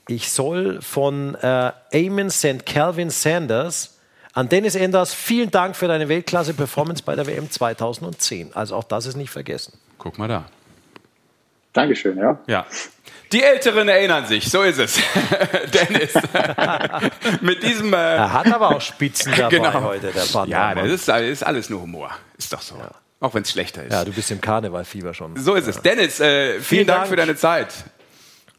[0.09, 2.65] ich soll von äh, Eamon St.
[2.67, 3.99] Calvin Sanders
[4.35, 8.55] an Dennis Enders, vielen Dank für deine Weltklasse-Performance bei der WM 2010.
[8.55, 9.75] Also auch das ist nicht vergessen.
[9.99, 10.45] Guck mal da.
[11.73, 12.39] Dankeschön, ja.
[12.47, 12.67] Ja.
[13.31, 14.99] Die Älteren erinnern sich, so ist es.
[15.73, 16.13] Dennis.
[17.41, 17.93] Mit diesem.
[17.95, 19.83] Äh, Er hat aber auch Spitzen dabei Genau.
[19.83, 20.51] heute, der Partner.
[20.51, 22.11] ja, das ist, das ist alles nur Humor.
[22.37, 22.77] Ist doch so.
[23.23, 23.93] Auch wenn es schlechter ist.
[23.93, 25.37] ja, du bist im Karnevalfieber schon.
[25.37, 25.81] so ist es.
[25.81, 26.99] Dennis, äh, vielen, Vielen Dank.
[26.99, 27.09] Dank.
[27.09, 27.73] für deine Zeit.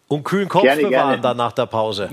[0.07, 1.21] Und kühlen Kopf Gerne, bewahren gerne.
[1.21, 2.09] dann nach der Pause.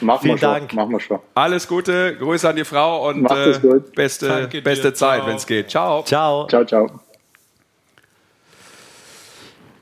[0.00, 0.50] Machen Vielen wir schon.
[0.50, 0.72] Dank.
[0.72, 1.20] Machen wir schon.
[1.34, 3.58] Alles Gute, Grüße an die Frau und äh,
[3.94, 4.62] beste, dir.
[4.62, 5.70] beste Zeit, wenn es geht.
[5.70, 6.02] Ciao.
[6.04, 6.46] Ciao.
[6.48, 7.00] Ciao, ciao.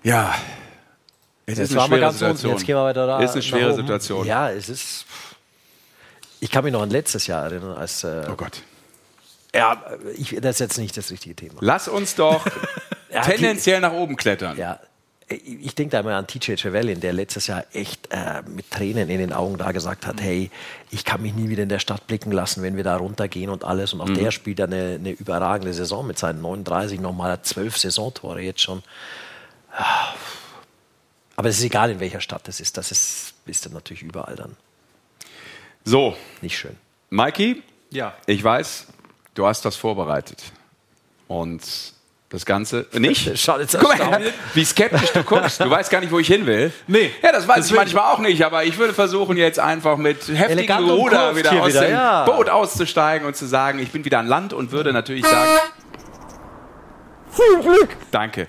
[0.03, 0.35] Ja.
[1.47, 2.53] Es Jetzt ist eine schwere ganz unten, Situation.
[2.53, 3.21] jetzt gehen wir weiter da.
[3.21, 3.75] Ist eine nach schwere.
[3.75, 4.27] Situation.
[4.27, 5.07] Ja, es ist.
[6.41, 8.05] Ich kann mich noch an letztes Jahr erinnern, als.
[8.05, 8.62] Äh, Oh Gott.
[9.55, 9.82] Ja,
[10.16, 11.55] ich, das ist jetzt nicht das richtige Thema.
[11.61, 12.44] Lass uns doch
[13.12, 14.57] Ja, tendenziell nach oben klettern.
[14.57, 14.78] Ja,
[15.28, 19.09] ich ich denke da immer an TJ Trevelyan, der letztes Jahr echt äh, mit Tränen
[19.11, 20.51] in den Augen da gesagt hat, hey,
[20.90, 23.64] ich kann mich nie wieder in der Stadt blicken lassen, wenn wir da runtergehen und
[23.64, 23.92] alles.
[23.92, 28.40] Und auch der spielt da eine, eine überragende Saison mit seinen 39, nochmal 12 Saisontore
[28.42, 28.82] jetzt schon.
[31.36, 32.76] Aber es ist egal, in welcher Stadt das ist.
[32.76, 34.57] Das ist, ist dann natürlich überall dann
[35.84, 36.76] So, nicht schön.
[37.11, 38.14] Mikey, Ja.
[38.26, 38.86] ich weiß,
[39.41, 40.43] du hast das vorbereitet.
[41.26, 41.62] Und
[42.28, 42.86] das Ganze.
[42.93, 43.26] Nicht?
[43.47, 44.22] Jetzt Guck mal,
[44.55, 45.61] wie skeptisch du guckst.
[45.61, 46.72] Du weißt gar nicht, wo ich hin will.
[46.86, 47.11] Nee.
[47.22, 50.88] Ja, das weiß ich manchmal auch nicht, aber ich würde versuchen, jetzt einfach mit heftigem
[50.91, 52.24] Ruder wieder aus wieder, dem ja.
[52.24, 55.51] Boot auszusteigen und zu sagen, ich bin wieder an Land und würde natürlich sagen.
[58.11, 58.49] Danke.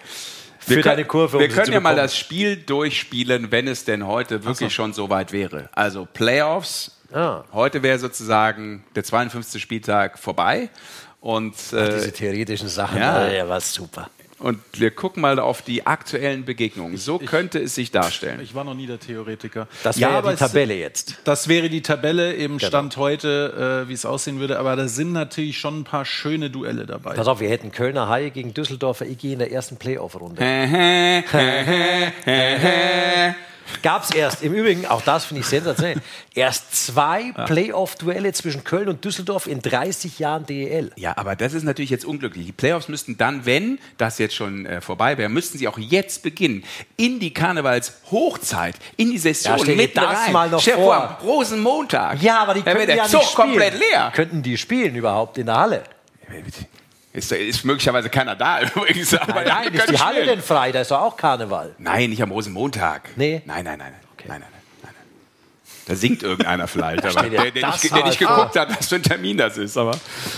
[0.68, 3.86] Wir Für können, deine Kurve, um Wir können ja mal das Spiel durchspielen, wenn es
[3.86, 5.70] denn heute wirklich schon so weit wäre.
[5.72, 7.01] Also Playoffs.
[7.14, 7.44] Ah.
[7.54, 9.62] Heute wäre sozusagen der 52.
[9.62, 10.70] Spieltag vorbei.
[11.20, 13.28] Und, äh, Diese theoretischen Sachen, ja.
[13.28, 14.10] ja, war super.
[14.40, 16.98] und wir gucken mal auf die aktuellen Begegnungen.
[16.98, 18.40] So könnte es sich darstellen.
[18.42, 19.68] Ich war noch nie der Theoretiker.
[19.84, 21.18] Das wäre ja, die es- Tabelle jetzt.
[21.26, 24.58] Das wäre die Tabelle im Stand heute, äh, wie es aussehen würde.
[24.58, 27.14] Aber da sind natürlich schon ein paar schöne Duelle dabei.
[27.14, 30.42] Pass auf, wir hätten Kölner Haie gegen Düsseldorfer IG in der ersten Playoff-Runde.
[33.84, 36.02] Gab es erst, im Übrigen, auch das finde ich sensationell,
[36.36, 40.92] erst zwei Playoff-Duelle zwischen Köln und Düsseldorf in 30 Jahren DEL.
[40.98, 42.46] Ja, aber das ist natürlich jetzt unglücklich.
[42.46, 46.22] Die Playoffs müssten dann, wenn das jetzt schon äh, vorbei wäre, müssten sie auch jetzt
[46.24, 46.64] beginnen.
[46.98, 50.34] In die Karnevalshochzeit, in die Session, Ja, mitten das rein.
[50.34, 51.18] mal noch dir vor.
[51.24, 52.22] Rosenmontag.
[52.22, 53.48] Ja, aber die könnten ja Zug nicht spielen.
[53.50, 54.12] komplett leer.
[54.16, 55.84] Könnten die spielen überhaupt in der Halle?
[57.14, 59.14] Ist, ist möglicherweise keiner da übrigens.
[59.16, 60.28] Aber Nein, ja, ist die Halle spielen.
[60.28, 60.72] denn frei?
[60.72, 61.76] Da ist doch auch Karneval.
[61.78, 63.10] Nein, nicht am Rosenmontag.
[63.18, 63.42] Nee?
[63.46, 63.94] Nein, nein, nein.
[64.28, 64.50] Nein, nein, nein,
[64.84, 64.94] nein.
[65.88, 68.36] Da singt irgendeiner vielleicht, aber der, der, das nicht, der nicht vor.
[68.36, 69.76] geguckt hat, was für ein Termin das ist.
[69.78, 69.98] Aber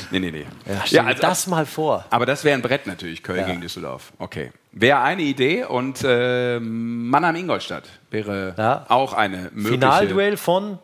[0.10, 0.46] nee, nee, nee.
[0.66, 2.06] Ja, stell dir also- das mal vor.
[2.10, 3.46] Aber das wäre ein Brett natürlich, Köln Ja.
[3.46, 4.12] gegen Düsseldorf.
[4.18, 4.52] Okay.
[4.72, 8.86] Wäre eine Idee und äh, Mannheim-Ingolstadt wäre Ja.
[8.90, 9.74] auch eine mögliche.
[9.74, 10.80] Finalduell von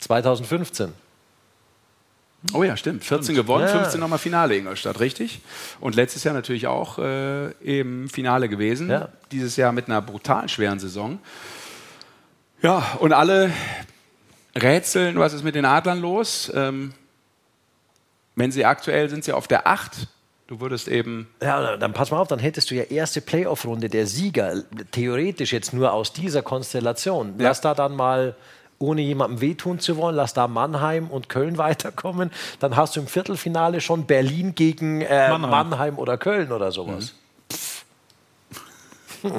[0.00, 0.94] 2015.
[2.52, 3.04] Oh ja, stimmt.
[3.04, 3.72] 14 gewonnen, Ja.
[3.72, 5.40] 15 nochmal Finale Ingolstadt, richtig?
[5.80, 8.90] Und letztes Jahr natürlich auch äh, im Finale gewesen.
[8.90, 9.08] Ja.
[9.30, 11.18] Dieses Jahr mit einer brutal schweren Saison.
[12.62, 13.50] Ja, und alle
[14.56, 16.50] rätseln, was ist mit den Adlern los?
[16.54, 16.92] Ähm,
[18.34, 20.08] wenn sie aktuell sind, sie auf der 8.
[20.46, 24.06] Du würdest eben Ja, dann pass mal auf, dann hättest du ja erste Playoff-Runde der
[24.06, 27.34] Sieger, theoretisch jetzt nur aus dieser Konstellation.
[27.38, 27.48] Ja.
[27.48, 28.34] Lass da dann mal,
[28.82, 32.30] ohne jemandem wehtun zu wollen, lass da Mannheim und Köln weiterkommen.
[32.60, 35.50] Dann hast du im Viertelfinale schon Berlin gegen äh, Mannheim.
[35.50, 35.98] Mannheim.
[35.98, 37.14] oder Köln oder sowas.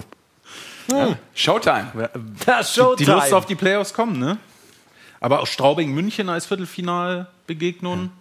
[1.34, 2.10] Showtime.
[2.46, 4.38] Das die Lust auf die Playoffs kommen, ne?
[5.20, 8.12] Aber auch Straubing-München als Viertelfinalbegegnung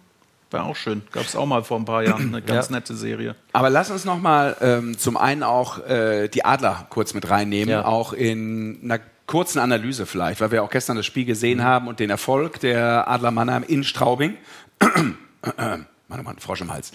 [0.51, 1.01] wäre auch schön.
[1.11, 2.75] Gab es auch mal vor ein paar Jahren eine ganz Ja.
[2.75, 3.35] nette Serie.
[3.51, 7.69] Aber lass uns noch mal ähm, zum einen auch äh, die Adler kurz mit reinnehmen,
[7.69, 7.85] Ja.
[7.85, 11.99] auch in einer kurzen Analyse vielleicht, weil wir auch gestern das Spiel gesehen haben und
[11.99, 14.37] den Erfolg der Adler Mannheim in Straubing.
[14.79, 16.91] Mann, oh Mann, Frosch im Hals.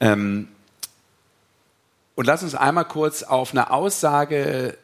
[0.00, 0.48] Ähm,
[2.14, 4.76] Und lass uns einmal kurz auf eine Aussage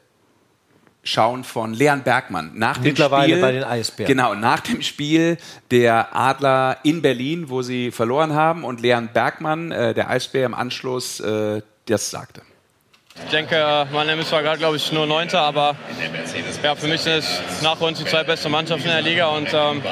[1.04, 4.08] schauen von Leon Bergmann nach dem Mittlerweile Spiel, bei den Eisbären.
[4.08, 5.36] Genau, nach dem Spiel
[5.70, 10.54] der Adler in Berlin, wo sie verloren haben und Leon Bergmann, äh, der Eisbär im
[10.54, 12.42] Anschluss, äh, das sagte.
[13.14, 15.76] Ich denke, Mannheim ist zwar gerade, glaube ich, nur Neunter, aber
[16.62, 19.48] ja, für mich sind es nach uns die zwei beste Mannschaften in der Liga und
[19.52, 19.82] ähm,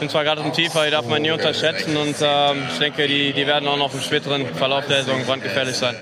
[0.00, 3.32] sind zwar gerade im Tiefer, die darf man nie unterschätzen und ähm, ich denke, die,
[3.32, 5.96] die werden auch noch im späteren Verlauf der Saison brandgefährlich sein.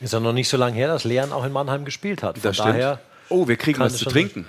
[0.00, 2.34] Ist ja noch nicht so lange her, dass Leon auch in Mannheim gespielt hat.
[2.36, 2.70] Von Das stimmt.
[2.70, 4.46] daher oh, wir kriegen was zu trinken.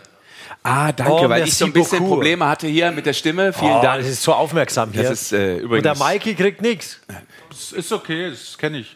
[0.62, 2.16] Ah, danke, Oh, weil ich so ein bisschen beaucoup.
[2.16, 3.52] Probleme hatte hier mit der Stimme.
[3.54, 4.02] Vielen oh, Dank.
[4.02, 5.04] das ist so aufmerksam hier.
[5.04, 6.00] Das ist äh, Und übrigens.
[6.00, 7.02] der Mikey kriegt nichts.
[7.50, 8.96] Das ist okay, das kenne ich.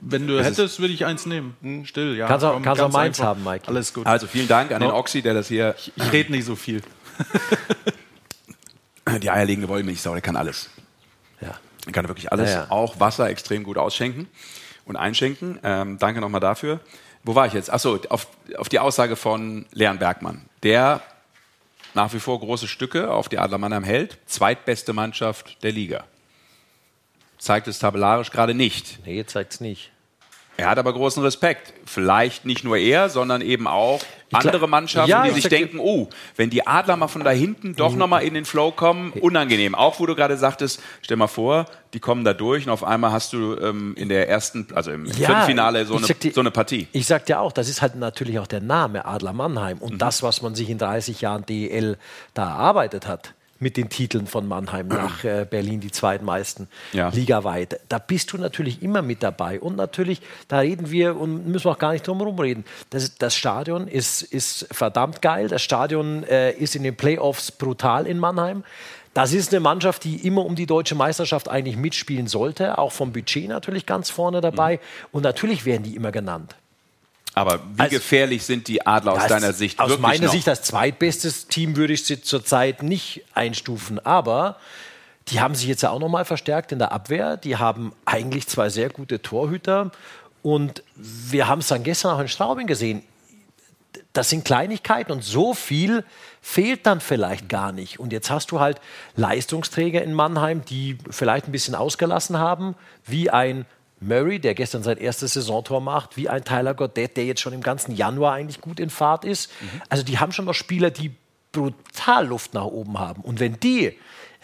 [0.00, 1.56] Wenn du hättest, würde ich eins nehmen.
[1.62, 2.26] Hm, Still, ja.
[2.28, 3.30] Kannst auch- komm, kannst auch meins einfach.
[3.30, 3.66] haben, Mike.
[3.68, 4.06] Alles gut.
[4.06, 4.96] also vielen Dank an den No.
[4.96, 5.74] Oxy, der das hier.
[5.96, 6.82] Ich rede nicht so viel.
[9.22, 10.70] Die eierlegende Wollmilchsau, der kann alles.
[11.40, 11.58] Ja.
[11.86, 12.50] Er kann wirklich alles.
[12.50, 12.70] Ja, ja.
[12.70, 14.28] Auch Wasser extrem gut ausschenken
[14.84, 15.58] und einschenken.
[15.62, 16.80] Ähm, danke nochmal dafür.
[17.24, 17.70] Wo war ich jetzt?
[17.72, 18.26] Achso, auf,
[18.56, 20.42] auf die Aussage von Leon Bergmann.
[20.62, 21.02] Der
[21.94, 24.18] nach wie vor große Stücke auf die Adler Mannheim hält.
[24.26, 26.04] Zweitbeste Mannschaft der Liga.
[27.42, 29.00] Zeigt es tabellarisch gerade nicht.
[29.04, 29.90] Nee, zeigt's nicht.
[30.58, 31.72] Er hat aber großen Respekt.
[31.86, 34.00] Vielleicht nicht nur er, sondern eben auch
[34.32, 37.74] andere Mannschaften, Ja, die ich sich denken, oh, wenn die Adler mal von da hinten
[37.74, 39.74] doch nochmal in den Flow kommen, unangenehm.
[39.74, 41.64] Auch wo du gerade sagtest, stell mal vor,
[41.94, 45.06] die kommen da durch und auf einmal hast du ähm, in der ersten, also im
[45.06, 46.86] Ja, Viertelfinale so eine, dir- so eine Partie.
[46.92, 49.82] Ich sag dir auch, das ist halt natürlich auch der Name Adler Mannheim Mhm.
[49.82, 51.96] und das, was man sich in 30 Jahren DEL
[52.34, 57.08] da erarbeitet hat mit den Titeln von Mannheim nach äh, Berlin, die zweitmeisten Ja.
[57.08, 57.80] ligaweit.
[57.88, 59.60] Da bist du natürlich immer mit dabei.
[59.60, 62.64] Und natürlich, da reden wir und müssen auch gar nicht drum herum reden.
[62.90, 65.48] Das, das Stadion ist, ist verdammt geil.
[65.48, 68.64] Das Stadion äh, ist in den Playoffs brutal in Mannheim.
[69.14, 73.12] Das ist eine Mannschaft, die immer um die deutsche Meisterschaft eigentlich mitspielen sollte, auch vom
[73.12, 74.80] Budget natürlich ganz vorne dabei.
[75.12, 76.56] Und natürlich werden die immer genannt.
[77.34, 80.32] Aber wie Also- gefährlich sind die Adler aus Das- deiner Sicht Aus meiner noch?
[80.32, 84.04] Sicht als zweitbestes Team würde ich sie zurzeit nicht einstufen.
[84.04, 84.56] Aber
[85.28, 87.36] die haben sich jetzt ja auch nochmal verstärkt in der Abwehr.
[87.36, 89.90] Die haben eigentlich zwei sehr gute Torhüter.
[90.42, 93.02] Und wir haben es dann gestern auch in Straubing gesehen.
[94.12, 96.04] Das sind Kleinigkeiten und so viel
[96.42, 97.98] fehlt dann vielleicht gar nicht.
[98.00, 98.78] Und jetzt hast du halt
[99.16, 102.74] Leistungsträger in Mannheim, die vielleicht ein bisschen ausgelassen haben,
[103.06, 103.64] wie ein
[104.02, 107.62] Murray, der gestern sein erstes Saisontor macht, wie ein Tyler Goddett, der jetzt schon im
[107.62, 109.50] ganzen Januar eigentlich gut in Fahrt ist.
[109.88, 111.12] Also die haben schon noch Spieler, die
[111.52, 113.22] brutal Luft nach oben haben.
[113.22, 113.96] Und wenn die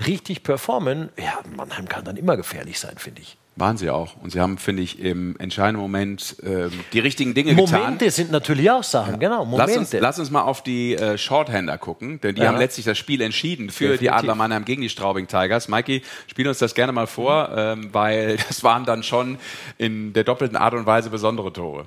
[0.06, 3.36] richtig performen, ja, Mannheim kann dann immer gefährlich sein, finde ich.
[3.59, 4.14] Waren sie auch.
[4.22, 7.80] Und sie haben, finde ich, im entscheidenden Moment ähm, die richtigen Dinge getan.
[7.80, 9.98] Momente sind natürlich auch Sachen, genau, Lass uns, Momente.
[9.98, 12.48] lass uns mal auf die äh, Shorthander gucken, denn die Ja.
[12.48, 14.16] haben letztlich das Spiel entschieden für die Definitiv.
[14.18, 15.66] Adler Mannheim gegen die Straubing Tigers.
[15.66, 19.38] Mikey, spiel uns das gerne mal vor, ähm, weil das waren dann schon
[19.76, 21.86] in der doppelten Art und Weise besondere Tore.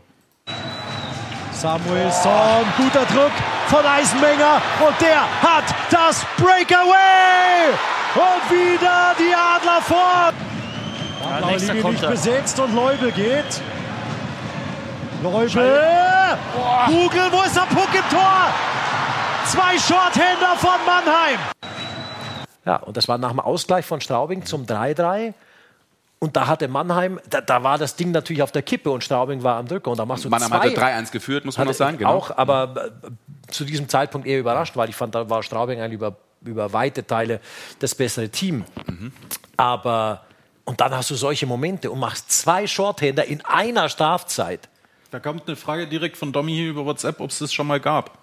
[1.53, 3.31] Samuelsson, guter Druck
[3.67, 7.71] von Eisenmenger und der hat das Breakaway!
[8.15, 10.33] Und wieder die Adler vor!
[11.39, 13.61] Ja, nächster Linie nicht besetzt und Leubel geht.
[15.23, 15.81] Leubel!
[16.87, 18.47] Kugel, wo ist der Puck im Tor?
[19.45, 21.39] Zwei Shorthänder von Mannheim.
[22.65, 25.33] Ja, und das war nach dem Ausgleich von Straubing zum 3-3.
[26.19, 29.41] Und da hatte Mannheim, da, da war das Ding natürlich auf der Kippe und Straubing
[29.41, 29.89] war am Drücker.
[29.89, 30.69] Und da machst du Mannheim zwei.
[30.69, 31.97] hatte 3-1 geführt, muss man noch sagen.
[31.97, 32.11] Genau.
[32.11, 35.93] Auch, aber äh, zu diesem Zeitpunkt eher überrascht, weil ich fand, da war Straubing eigentlich
[35.93, 37.39] über, über weite Teile
[37.79, 38.65] das bessere Team.
[39.57, 40.21] Aber,
[40.65, 44.69] und dann hast du solche Momente und machst zwei Shorthänder in einer Strafzeit.
[45.09, 47.79] Da kommt eine Frage direkt von Domi hier über WhatsApp, ob es das schon mal
[47.79, 48.17] gab.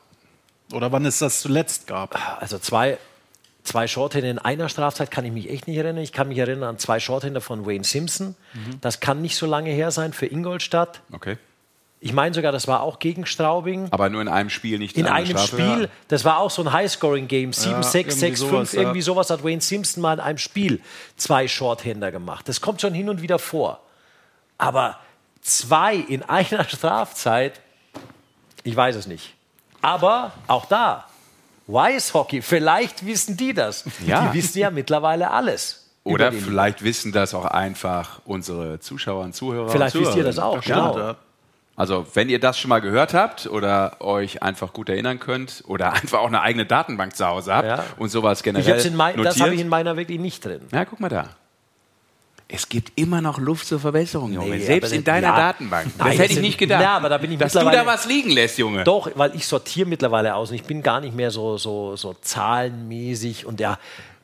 [0.73, 2.19] Oder wann es das zuletzt gab.
[2.41, 2.99] Also zwei,
[3.65, 6.03] zwei Shorthänder in einer Strafzeit kann ich mich echt nicht erinnern.
[6.03, 8.37] Ich kann mich erinnern an zwei Shorthänder von Wayne Simpson.
[8.81, 11.01] Das kann nicht so lange her sein für Ingolstadt.
[11.13, 11.37] Okay.
[12.01, 13.89] Ich meine sogar, das war auch gegen Straubing.
[13.91, 15.47] Aber nur in einem Spiel, nicht In einer einem Strafe.
[15.47, 18.81] Spiel, das war auch so ein High-Scoring-Game, 7, 6, irgendwie 6, 5, sowas, ja.
[18.83, 20.81] irgendwie sowas hat Wayne Simpson mal in einem Spiel
[21.17, 22.49] zwei Shorthänder gemacht.
[22.49, 23.81] Das kommt schon hin und wieder vor.
[24.59, 24.99] Aber
[25.41, 27.61] zwei in einer Strafzeit,
[28.63, 29.35] ich weiß es nicht.
[29.83, 31.07] Aber auch da,
[31.67, 33.85] Wise Hockey, vielleicht wissen die das.
[34.07, 34.29] Ja.
[34.29, 35.85] Die wissen ja mittlerweile alles.
[36.05, 39.69] Oder vielleicht wissen das auch einfach unsere Zuschauer und Zuhörer.
[39.69, 40.95] Vielleicht und wisst ihr das auch, Zuhörerinnen.
[40.95, 41.09] genau.
[41.09, 41.17] Ja.
[41.79, 45.93] Also, wenn ihr das schon mal gehört habt oder euch einfach gut erinnern könnt oder
[45.95, 47.85] einfach auch eine eigene Datenbank zu Hause habt Ja.
[47.99, 49.35] und sowas generell Ich mein, notiert.
[49.37, 50.61] das habe ich in meiner wirklich nicht drin.
[50.73, 51.31] ja, guck mal da.
[52.51, 54.57] Es gibt immer noch Luft zur Verbesserung, Junge.
[54.57, 55.37] Nee, Selbst in deiner ja.
[55.37, 55.87] Datenbank.
[55.99, 56.83] Das Nein, hätte ich nicht gedacht.
[56.83, 58.85] Ja, aber da bin ich Dass du da was liegen lässt, Junge.
[58.85, 62.15] Doch, weil ich sortiere mittlerweile aus und ich bin gar nicht mehr so, so, so
[62.15, 63.79] zahlenmäßig und ja,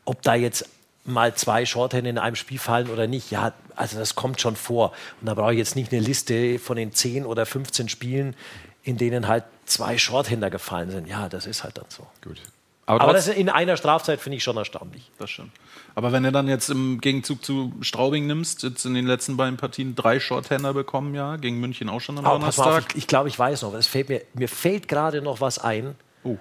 [0.07, 0.69] ob da jetzt
[1.05, 3.31] mal zwei Shorthänder in einem Spiel fallen oder nicht.
[3.31, 4.93] Ja, also das kommt schon vor.
[5.21, 8.37] Und da brauche ich jetzt nicht eine Liste von den 10 oder 15 Spielen,
[8.83, 11.09] in denen halt zwei Shorthänder gefallen sind.
[11.09, 12.07] Ja, das ist halt dann so.
[12.23, 12.41] Gut.
[12.87, 15.11] Aber, Aber, das in einer Strafzeit finde ich schon erstaunlich.
[15.19, 15.53] Das stimmt.
[15.95, 19.57] Aber wenn du dann jetzt im Gegenzug zu Straubing nimmst, jetzt in den letzten beiden
[19.57, 22.85] Partien drei Shorthänder bekommen, ja, gegen München auch schon am auf, Donnerstag.
[22.91, 25.95] ich, ich glaube, ich weiß noch, es fällt mir, mir fällt gerade noch was ein.
[26.25, 26.37] Oh.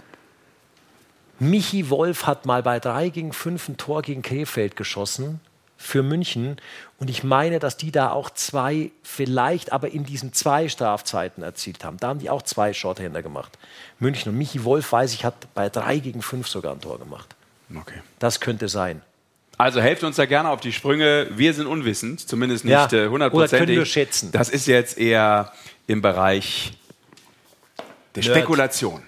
[1.40, 5.40] Michi Wolf hat mal bei 3 gegen 5 ein Tor gegen Krefeld geschossen
[5.84, 6.58] für München.
[6.98, 11.84] Und ich meine, dass die da auch zwei, vielleicht aber in diesen zwei Strafzeiten erzielt
[11.84, 11.98] haben.
[11.98, 13.58] Da haben die auch zwei Shorthänder gemacht.
[14.00, 17.36] München und Michi Wolf, weiß ich, hat bei 3 gegen 5 sogar ein Tor gemacht.
[17.76, 18.02] okay.
[18.20, 19.02] Das könnte sein.
[19.58, 21.28] Also helft uns da gerne auf die Sprünge.
[21.32, 22.86] Wir sind unwissend, zumindest nicht Ja.
[22.92, 23.68] äh, Oder hundertprozentig.
[23.68, 24.32] können wir schätzen.
[24.32, 25.52] Das ist jetzt eher
[25.86, 26.74] im Bereich
[28.16, 28.36] der Nerd.
[28.38, 29.04] Spekulation.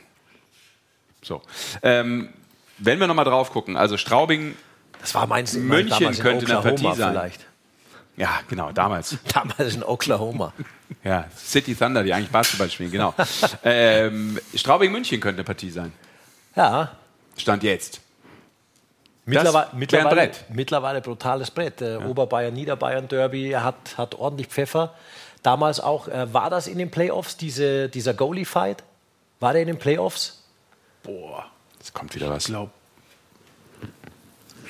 [1.22, 1.42] So.
[1.82, 2.30] Ähm,
[2.78, 4.56] wenn wir nochmal drauf gucken, also Straubing,
[5.06, 7.12] Das war meins München könnte eine Partie sein.
[7.12, 7.46] vielleicht.
[8.18, 9.18] ja, genau, damals.
[9.34, 10.52] Damals in Oklahoma.
[11.04, 13.14] Ja, City Thunder, die eigentlich Basketball spielen, genau.
[13.64, 15.92] ähm, Straubing-München könnte eine Partie sein.
[16.56, 16.92] Ja,
[17.38, 18.02] Stand jetzt.
[19.26, 20.46] Mittlerweile, mittlerweile, Brett.
[20.50, 21.82] mittlerweile brutales Brett.
[21.82, 24.94] Äh, Oberbayern, Niederbayern Derby hat, hat ordentlich Pfeffer.
[25.42, 28.84] Damals auch, äh, war das in den Playoffs, diese, dieser Goalie-Fight?
[29.40, 30.44] War der in den Playoffs?
[31.02, 31.46] Boah,
[31.80, 32.44] Jetzt kommt wieder was.
[32.44, 32.72] ich glaube.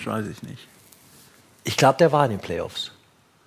[0.05, 0.67] Weiß ich nicht.
[1.63, 2.91] Ich glaube, der war in den Playoffs.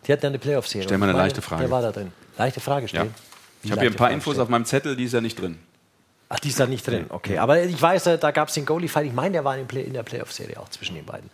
[0.06, 0.86] Die hatten ja eine Playoff-Serie.
[0.88, 1.62] Stell mal eine leichte Frage.
[1.62, 2.12] Der war da drin.
[2.36, 2.88] Leichte Frage Ja.
[2.88, 3.14] stellen.
[3.62, 5.58] Ich habe hier ein paar Infos auf meinem Zettel, die ist ja nicht drin.
[6.30, 7.06] Ach, die ist da nicht drin.
[7.08, 9.06] Okay, aber ich weiß, äh, da gab es den Goalie-Fight.
[9.06, 11.30] Ich meine, der war in, Play in der Playoff-Serie auch zwischen den beiden.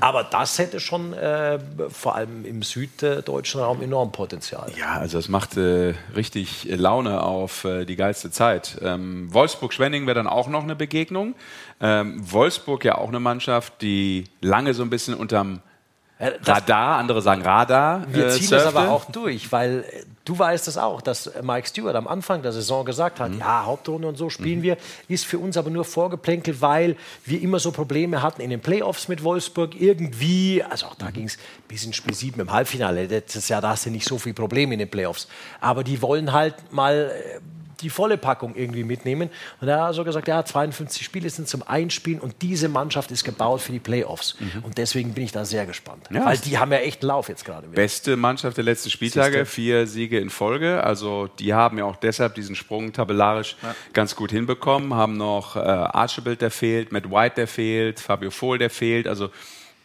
[0.00, 4.70] Aber das hätte schon äh, vor allem im süddeutschen Raum enorm Potenzial.
[4.78, 8.76] Ja, also es macht äh, richtig Laune auf äh, die geilste Zeit.
[8.82, 11.34] Ähm, Wolfsburg-Schwenning wäre dann auch noch eine Begegnung.
[11.80, 15.73] Ähm, Wolfsburg ja auch eine Mannschaft, die lange so ein bisschen unterm Äh,
[16.20, 18.06] Radar, andere sagen Radar.
[18.08, 21.42] Wir äh, ziehen das aber auch durch, weil äh, du weißt es auch, dass äh,
[21.42, 23.22] Mike Stewart am Anfang der Saison gesagt Mhm.
[23.24, 24.76] hat, ja, Hauptrunde und so spielen wir,
[25.08, 29.08] ist für uns aber nur Vorgeplänkel, weil wir immer so Probleme hatten in den Playoffs
[29.08, 31.12] mit Wolfsburg irgendwie, also auch da Mhm.
[31.14, 31.36] ging es
[31.66, 34.72] bis ins Spiel 7 im Halbfinale, letztes Jahr, da hast du nicht so viel Probleme
[34.74, 35.26] in den Playoffs,
[35.60, 37.40] aber die wollen halt mal äh,
[37.80, 39.30] die volle Packung irgendwie mitnehmen.
[39.60, 43.24] Und er hat also gesagt, ja, 52 Spiele sind zum Einspielen und diese Mannschaft ist
[43.24, 44.36] gebaut für die Playoffs.
[44.62, 46.10] Und deswegen bin ich da sehr gespannt.
[46.10, 46.16] Mhm.
[46.16, 46.26] Ja.
[46.26, 47.66] Weil die haben ja echt einen Lauf jetzt gerade.
[47.68, 49.46] Beste Mannschaft der letzten Spieltage, Siehste.
[49.46, 50.82] vier Siege in Folge.
[50.84, 53.56] Also die haben ja auch deshalb diesen Sprung tabellarisch
[53.92, 54.94] ganz gut hinbekommen.
[54.94, 59.06] Haben noch äh, Archibald, der fehlt, Matt White, der fehlt, Fabio Vohl, der fehlt.
[59.08, 59.30] Also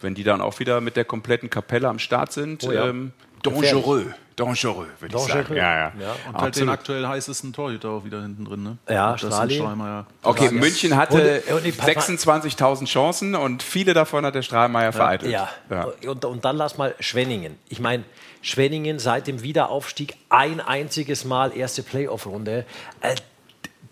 [0.00, 2.88] wenn die dann auch wieder mit der kompletten Kapelle am Start sind, Oh ja.
[2.88, 3.12] ähm,
[3.42, 4.06] dangereux.
[4.36, 5.32] Dangereux, würde ich sagen.
[5.34, 5.56] Dangereux.
[5.58, 5.92] Ja, ja.
[6.00, 6.70] Ja, Und halt den Absolut.
[6.72, 8.78] aktuell heißesten Torhüter auch wieder hinten drin, ne?
[8.88, 9.56] Ja, Strahli.
[9.56, 10.06] Strahlmeier.
[10.22, 10.54] Okay, Frage.
[10.54, 14.92] München hatte Und- und die- pass mal- 26.000 Chancen und viele davon hat der Strahlmeier
[14.92, 15.30] vereitelt.
[15.32, 15.48] Ja.
[15.68, 15.88] Ja.
[16.08, 17.58] Und, und dann lass mal Schwenningen.
[17.68, 18.04] Ich meine,
[18.40, 22.64] Schwenningen seit dem Wiederaufstieg ein einziges Mal erste Playoff-Runde.
[23.02, 23.16] Äh,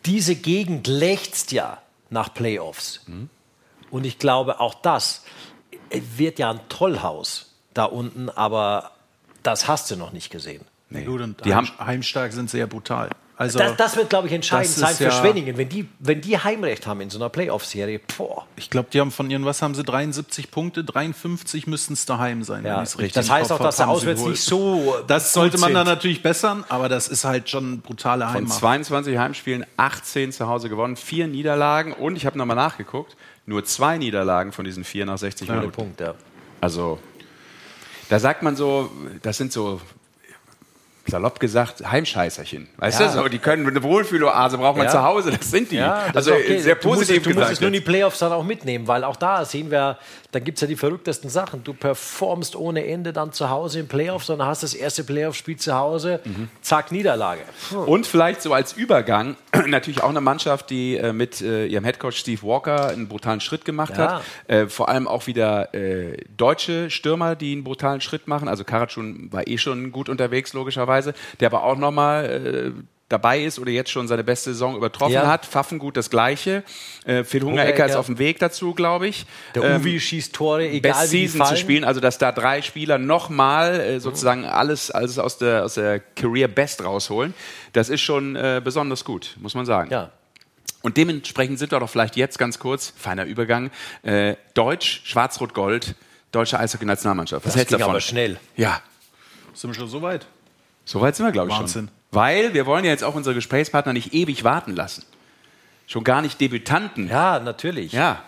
[0.06, 1.78] diese Gegend lechzt ja
[2.08, 3.02] nach Playoffs.
[3.06, 3.28] Mhm.
[3.90, 5.24] Und ich glaube, auch das
[5.90, 8.92] äh, wird ja ein Tollhaus da unten, aber
[9.48, 10.62] das hast du noch nicht gesehen.
[10.90, 11.04] Nee.
[11.04, 13.10] Gut, und Die heim, haben heimstark sind sehr brutal.
[13.36, 15.56] Also, Das, das wird, glaube ich, entscheidend sein für ja- Schwenningen.
[15.56, 18.46] Wenn die, wenn die Heimrecht haben in so einer Playoff-Serie, boah.
[18.56, 22.42] ich glaube, die haben von ihren, was haben sie, 73 Punkte, 53 müssten es daheim
[22.42, 22.64] sein.
[22.64, 23.12] Ja, richtig.
[23.12, 24.96] Das heißt auch, dass haben auswärts nicht so.
[25.06, 28.52] Das sollte man dann natürlich bessern, aber das ist halt schon brutale von Heimat.
[28.52, 33.98] 22 Heimspielen 18 zu Hause gewonnen, vier Niederlagen und ich habe nochmal nachgeguckt, nur zwei
[33.98, 35.76] Niederlagen von diesen vier nach 60 Ohne Minuten.
[35.76, 36.14] Punkt, ja.
[36.60, 36.98] Also,
[38.08, 38.90] da sagt man so,
[39.22, 39.80] das sind so,
[41.08, 42.68] salopp gesagt, Heimscheißerchen.
[42.76, 43.06] Weißt Ja.
[43.06, 44.92] du, so, die können eine Wohlfühloase braucht man Ja.
[44.92, 45.76] zu Hause, das sind die.
[45.76, 46.58] Ja, das also okay.
[46.60, 47.52] sehr du musst, positiv du musst gesagt.
[47.54, 47.80] es nur in die.
[47.80, 49.98] Playoffs dann auch mitnehmen, weil auch da sehen wir,
[50.32, 51.64] dann gibt es ja die verrücktesten Sachen.
[51.64, 55.74] Du performst ohne Ende dann zu Hause im Playoffs, dann hast das erste Playoff-Spiel zu
[55.74, 56.48] Hause, Mhm.
[56.60, 57.40] zack, Niederlage.
[57.86, 59.36] Und vielleicht so als Übergang
[59.66, 63.64] natürlich auch eine Mannschaft, die äh, mit äh, ihrem Headcoach Steve Walker einen brutalen Schritt
[63.64, 64.22] gemacht hat.
[64.48, 68.48] Äh, vor allem auch wieder äh, deutsche Stürmer, die einen brutalen Schritt machen.
[68.48, 70.97] Also Karatschun war eh schon gut unterwegs, logischerweise.
[71.40, 75.26] Der aber auch nochmal äh, dabei ist oder jetzt schon seine beste Saison übertroffen Ja.
[75.26, 75.46] hat.
[75.46, 76.62] Pfaffengut das Gleiche.
[77.06, 79.24] Äh, Phil Hungerecker ist auf dem Weg dazu, glaube ich.
[79.54, 82.60] Der Ähm, Uwe schießt Tore, egal Best wie Season zu spielen, also dass da drei
[82.60, 87.32] Spieler nochmal äh, sozusagen alles, alles aus der, aus der Career Best rausholen,
[87.72, 89.90] das ist schon äh, besonders gut, muss man sagen.
[89.90, 90.10] Ja.
[90.82, 93.70] Und dementsprechend sind wir doch vielleicht jetzt ganz kurz, feiner Übergang,
[94.02, 95.94] äh, Deutsch, Schwarz-Rot-Gold,
[96.30, 97.46] deutsche Eishockey-Nationalmannschaft.
[97.46, 97.92] Was Das hältst du davon?
[97.92, 98.38] aber schnell.
[98.56, 98.80] Ja,
[99.54, 100.26] Sind wir schon so weit?
[100.88, 101.88] Soweit sind wir, glaube ich, Wahnsinn.
[101.88, 101.94] schon.
[102.10, 105.04] Weil wir wollen ja jetzt auch unsere Gesprächspartner nicht ewig warten lassen.
[105.86, 107.08] Schon gar nicht Debütanten.
[107.08, 107.92] Ja, natürlich.
[107.92, 108.22] Ja.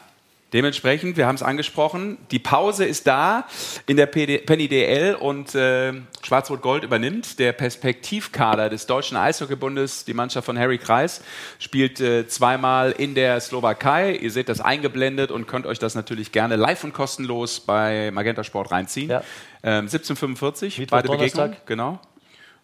[0.53, 3.47] Dementsprechend, wir haben es angesprochen, die Pause ist da
[3.87, 5.93] in der PD, Penny DL und äh,
[6.23, 7.39] Schwarz-Rot-Gold übernimmt.
[7.39, 11.23] Der Perspektivkader des Deutschen Eishockeybundes, die Mannschaft von Harry Kreis,
[11.61, 14.17] spielt äh, zweimal in der Slowakei.
[14.17, 18.43] Ihr seht das eingeblendet und könnt euch das natürlich gerne live und kostenlos bei Magenta
[18.43, 19.11] Sport reinziehen.
[19.11, 19.23] Ja.
[19.63, 21.57] Ähm, 1745, beide Begegnungen.
[21.67, 22.01] Genau.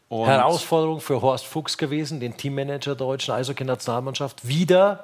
[0.08, 5.02] Und Herausforderung für Horst Fuchs gewesen, den Teammanager der deutschen Eishockey-Nationalmannschaft, wieder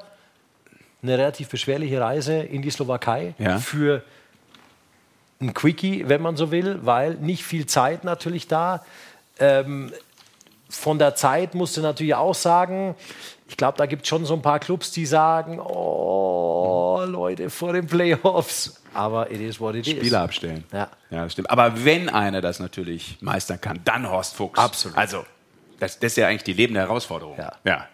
[1.02, 3.58] eine relativ beschwerliche Reise in die Slowakei ja.
[3.58, 4.04] für
[5.40, 8.84] ein Quickie, wenn man so will, weil nicht viel Zeit natürlich da.
[9.40, 9.92] Ähm,
[10.68, 12.94] von der Zeit musst du natürlich auch sagen,
[13.52, 17.74] ich glaube, da gibt es schon so ein paar Clubs, die sagen, oh, Leute, vor
[17.74, 18.82] den Playoffs.
[18.94, 19.92] Aber it is what it is.
[19.92, 20.64] Spieler abstellen.
[20.72, 20.88] Ja.
[21.10, 21.50] ja, das stimmt.
[21.50, 24.58] Aber wenn einer das natürlich meistern kann, dann Horst Fuchs.
[24.58, 24.96] Absolut.
[24.96, 25.26] Also,
[25.78, 27.36] das, das ist ja eigentlich die lebende Herausforderung.
[27.36, 27.52] Ja.
[27.64, 27.86] ja.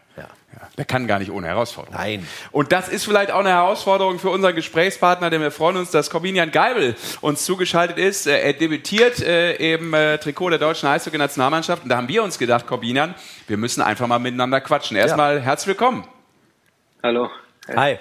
[0.55, 1.99] Ja, der kann gar nicht ohne Herausforderung.
[1.99, 2.27] Nein.
[2.53, 6.09] Und das ist vielleicht auch eine Herausforderung für unseren Gesprächspartner, denn wir freuen uns, dass
[6.09, 8.27] Corbinian Geibel uns zugeschaltet ist.
[8.27, 11.83] Äh, er debütiert äh, im äh, Trikot der deutschen Eishockey-Nationalmannschaft.
[11.83, 13.15] Und da haben wir uns gedacht, Corbinian,
[13.47, 14.97] wir müssen einfach mal miteinander quatschen.
[14.97, 15.43] Erstmal ja.
[15.43, 16.07] herzlich willkommen.
[17.03, 17.29] Hallo.
[17.69, 17.99] Hi.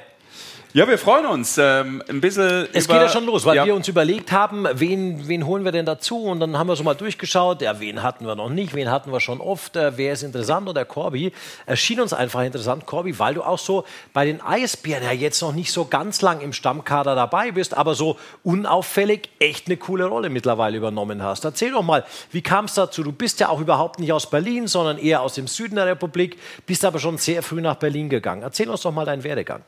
[0.74, 2.68] Ja, wir freuen uns ähm, ein bisschen.
[2.74, 3.65] Es geht ja schon los, weil ja.
[3.65, 6.24] wir uns überlegt haben, wen, wen holen wir denn dazu?
[6.24, 7.61] Und dann haben wir so mal durchgeschaut.
[7.61, 8.76] Ja, wen hatten wir noch nicht?
[8.76, 9.78] Wen hatten wir schon oft?
[9.78, 10.68] Äh, wer ist interessant?
[10.68, 11.32] Und der Corby
[11.65, 15.53] erschien uns einfach interessant, Corby, weil du auch so bei den Eisbären ja jetzt noch
[15.53, 20.30] nicht so ganz lang im Stammkader dabei bist, aber so unauffällig echt eine coole Rolle
[20.30, 21.45] mittlerweile übernommen hast.
[21.45, 23.03] Erzähl doch mal, wie kam es dazu?
[23.03, 26.38] Du bist ja auch überhaupt nicht aus Berlin, sondern eher aus dem Süden der Republik,
[26.65, 28.41] bist aber schon sehr früh nach Berlin gegangen.
[28.41, 29.63] Erzähl uns doch mal deinen Werdegang.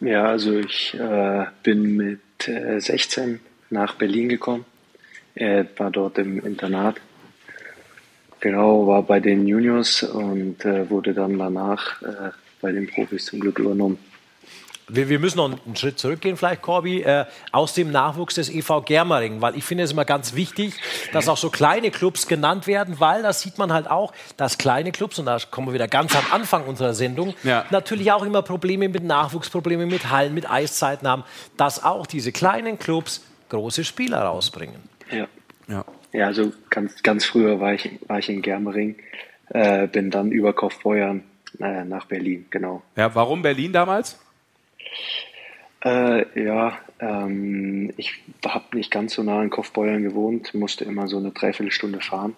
[0.00, 3.40] Ja, also ich äh, bin mit äh, 16
[3.70, 4.64] nach Berlin gekommen.
[5.34, 7.00] Er war dort im Internat.
[8.40, 12.30] Genau, war bei den Juniors und äh, wurde dann danach äh,
[12.60, 13.98] bei den Profis zum Glück übernommen
[14.88, 18.82] wir, wir, müssen noch einen Schritt zurückgehen, vielleicht, Corby, äh, aus dem Nachwuchs des EV
[18.84, 20.74] Germering, weil ich finde es immer ganz wichtig,
[21.12, 24.92] dass auch so kleine Clubs genannt werden, weil das sieht man halt auch, dass kleine
[24.92, 27.64] Clubs, und da kommen wir wieder ganz am Anfang unserer Sendung, ja.
[27.70, 31.24] natürlich auch immer Probleme mit Nachwuchsproblemen, mit Hallen, mit Eiszeiten haben,
[31.56, 34.76] dass auch diese kleinen Clubs große Spieler rausbringen.
[35.10, 35.26] Ja,
[35.68, 35.84] ja.
[36.12, 38.96] ja also ganz, ganz früher war ich, war ich in Germering,
[39.48, 41.24] äh, bin dann über Kaufbeuern
[41.60, 42.82] äh, nach Berlin, genau.
[42.96, 44.18] Ja, warum Berlin damals?
[45.84, 51.18] Äh, ja, ähm, ich habe nicht ganz so nah in Kaufbeuern gewohnt, musste immer so
[51.18, 52.34] eine Dreiviertelstunde fahren.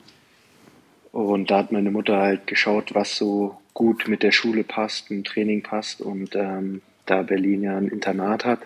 [1.13, 5.23] Und da hat meine Mutter halt geschaut, was so gut mit der Schule passt, im
[5.23, 6.01] Training passt.
[6.01, 8.61] Und ähm, da Berlin ja ein Internat hat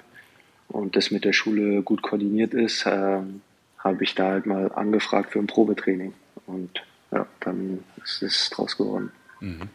[0.69, 3.43] und das mit der Schule gut koordiniert ist, ähm,
[3.79, 6.15] habe ich da halt mal angefragt für ein Probetraining.
[6.47, 6.83] Und
[7.13, 9.13] ja, dann ist es draus geworden.
[9.41, 9.69] Mhm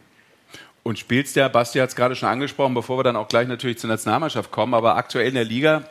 [0.86, 3.78] und spielst ja, Basti hat es gerade schon angesprochen, bevor wir dann auch gleich natürlich
[3.78, 5.82] zur Nationalmannschaft kommen, aber aktuell in der Liga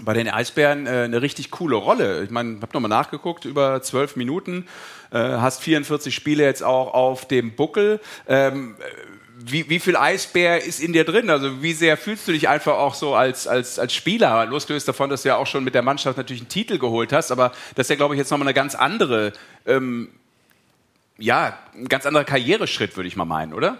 [0.00, 2.24] bei den Eisbären äh, eine richtig coole Rolle.
[2.24, 4.66] Ich meine, habe nochmal nachgeguckt, über zwölf Minuten,
[5.12, 8.00] äh, hast 44 Spiele jetzt auch auf dem Buckel.
[8.26, 8.74] Ähm,
[9.38, 11.28] wie, wie viel Eisbär ist in dir drin?
[11.28, 14.46] Also wie sehr fühlst du dich einfach auch so als, als, als Spieler?
[14.46, 17.32] Losgelöst davon, dass du ja auch schon mit der Mannschaft natürlich einen Titel geholt hast,
[17.32, 19.34] aber das ist ja, glaube ich, jetzt nochmal eine ganz andere,
[19.66, 20.08] ähm,
[21.18, 23.76] ja, ein ganz anderer Karriereschritt, würde ich mal meinen, oder?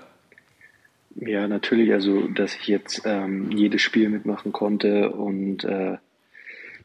[1.17, 1.93] Ja, natürlich.
[1.93, 5.99] Also, dass ich jetzt ähm, jedes Spiel mitmachen konnte und äh,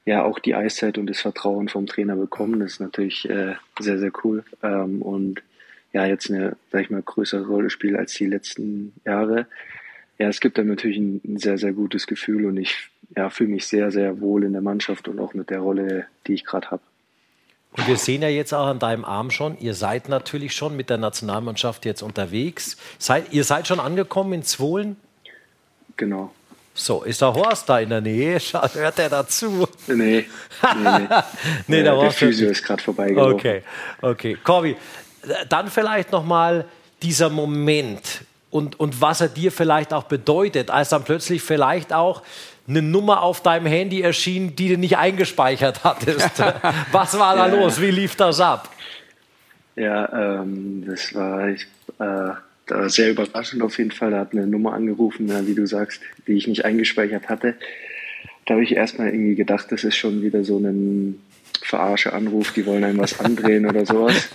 [0.06, 4.00] ja auch die Eiszeit und das Vertrauen vom Trainer bekommen, das ist natürlich äh, sehr,
[4.00, 4.44] sehr cool.
[4.64, 5.44] Ähm, und
[5.94, 9.48] ja, jetzt eine, sag ich mal, größere Rolle spielt als die letzten Jahre.
[10.18, 13.52] Ja, es gibt dann natürlich ein, ein sehr, sehr gutes Gefühl und ich ja, fühle
[13.52, 16.72] mich sehr, sehr wohl in der Mannschaft und auch mit der Rolle, die ich gerade
[16.72, 16.84] habe.
[17.78, 20.90] Und wir sehen ja jetzt auch an deinem Arm schon, ihr seid natürlich schon mit
[20.90, 22.78] der Nationalmannschaft jetzt unterwegs.
[22.98, 24.98] Seid, ihr seid schon angekommen in Zwohlen?
[25.96, 26.32] Genau.
[26.74, 28.40] So, ist der Horst da in der Nähe?
[28.74, 29.68] Hört er dazu?
[29.88, 30.26] Nee, nee.
[30.76, 31.08] nee.
[31.68, 33.34] nee der, der Physio ist gerade vorbeigelaufen.
[33.34, 33.64] Okay,
[34.02, 34.38] okay.
[34.44, 34.76] Corby,
[35.50, 36.66] dann vielleicht nochmal
[37.02, 42.24] dieser Moment und, und was er dir vielleicht auch bedeutet, als dann plötzlich vielleicht auch
[42.68, 46.40] eine Nummer auf deinem Handy erschien, die du nicht eingespeichert hattest.
[46.92, 47.56] Was war da ja.
[47.56, 47.82] los?
[47.82, 48.70] Wie lief das ab?
[49.76, 51.68] Ja, ähm, das war, ich,
[52.00, 54.12] äh, sehr überraschend auf jeden Fall.
[54.12, 57.56] Da hat eine Nummer angerufen, ja, wie du sagst, die ich nicht eingespeichert hatte.
[58.46, 61.22] Da habe ich erstmal irgendwie gedacht, das ist schon wieder so ein
[61.62, 64.30] Verarsche-Anruf, die wollen einem was andrehen oder sowas.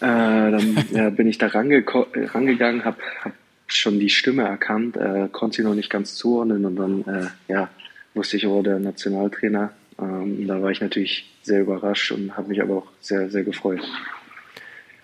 [0.00, 0.06] Äh,
[0.50, 3.32] dann ja, bin ich da range rangegangen, habe hab
[3.66, 7.68] schon die Stimme erkannt, äh, konnte sie noch nicht ganz zuordnen und dann äh, ja,
[8.14, 9.70] wusste ich, oh, der Nationaltrainer.
[10.00, 13.80] Ähm, da war ich natürlich sehr überrascht und habe mich aber auch sehr, sehr gefreut.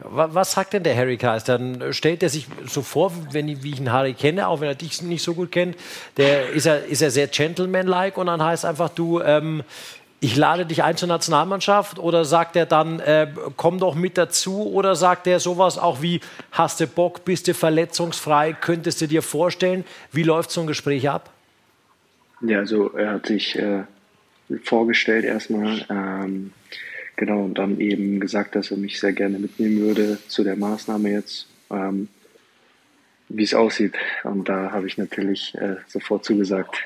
[0.04, 1.44] Was sagt denn der Harry Kais?
[1.44, 4.68] Dann stellt er sich so vor, wenn ich, wie ich einen Harry kenne, auch wenn
[4.68, 5.76] er dich nicht so gut kennt,
[6.16, 9.62] der ist er, ist er sehr gentleman-like und dann heißt einfach, du, ähm,
[10.22, 14.72] ich lade dich ein zur Nationalmannschaft oder sagt er dann, äh, komm doch mit dazu
[14.72, 16.20] oder sagt er sowas auch wie,
[16.52, 19.84] hast du Bock, bist du verletzungsfrei, könntest du dir vorstellen?
[20.12, 21.30] Wie läuft so ein Gespräch ab?
[22.40, 23.82] Ja, also er hat sich äh,
[24.64, 26.52] vorgestellt erstmal, ähm,
[27.16, 31.10] Genau, und dann eben gesagt, dass er mich sehr gerne mitnehmen würde zu der Maßnahme
[31.10, 32.08] jetzt, ähm,
[33.28, 33.94] wie es aussieht.
[34.24, 36.78] Und da habe ich natürlich äh, sofort zugesagt.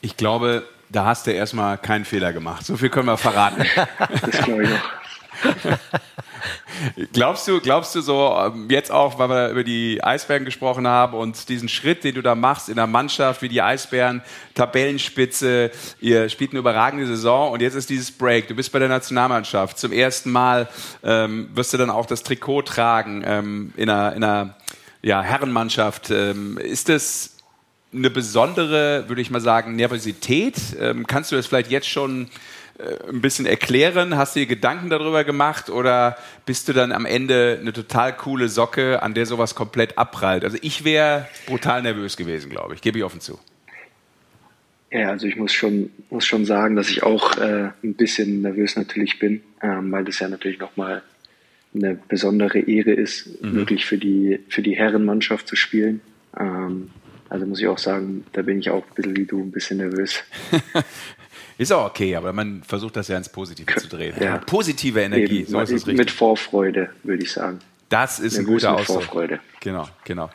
[0.00, 2.66] Ich glaube, da hast du erstmal keinen Fehler gemacht.
[2.66, 3.64] So viel können wir verraten.
[4.22, 5.00] das glaube ich auch.
[7.12, 11.14] glaubst du, glaubst du so, ähm, jetzt auch, weil wir über die Eisbären gesprochen haben
[11.14, 14.22] und diesen Schritt, den du da machst in der Mannschaft, wie die Eisbären,
[14.54, 15.70] Tabellenspitze,
[16.00, 19.78] ihr spielt eine überragende Saison und jetzt ist dieses Break, du bist bei der Nationalmannschaft,
[19.78, 20.68] zum ersten Mal
[21.02, 24.56] ähm, wirst du dann auch das Trikot tragen ähm, in einer, in einer
[25.02, 26.10] ja, Herrenmannschaft.
[26.10, 27.39] Ähm, ist das
[27.92, 30.56] eine besondere, würde ich mal sagen, Nervosität?
[30.78, 32.28] Ähm, kannst du das vielleicht jetzt schon
[32.78, 34.16] äh, ein bisschen erklären?
[34.16, 36.16] Hast du dir Gedanken darüber gemacht oder
[36.46, 40.44] bist du dann am Ende eine total coole Socke, an der sowas komplett abprallt?
[40.44, 43.38] Also ich wäre brutal nervös gewesen, glaube ich, gebe ich offen zu.
[44.92, 48.76] Ja, also ich muss schon, muss schon sagen, dass ich auch äh, ein bisschen nervös
[48.76, 51.02] natürlich bin, ähm, weil das ja natürlich nochmal
[51.72, 53.54] eine besondere Ehre ist, mhm.
[53.54, 56.00] wirklich für die, für die Herrenmannschaft zu spielen.
[56.38, 56.90] Ähm,
[57.30, 59.78] also muss ich auch sagen, da bin ich auch ein bisschen wie du, ein bisschen
[59.78, 60.22] nervös.
[61.58, 64.14] Ist auch okay, aber man versucht das ja ins Positive zu drehen.
[64.18, 64.38] Ja.
[64.38, 65.98] Positive Energie, Eben, so ist es richtig.
[65.98, 67.58] Mit Vorfreude, würde ich sagen.
[67.90, 69.02] Das ist ein guter Ausdruck.
[69.02, 69.40] Vorfreude.
[69.60, 70.30] Genau, genau.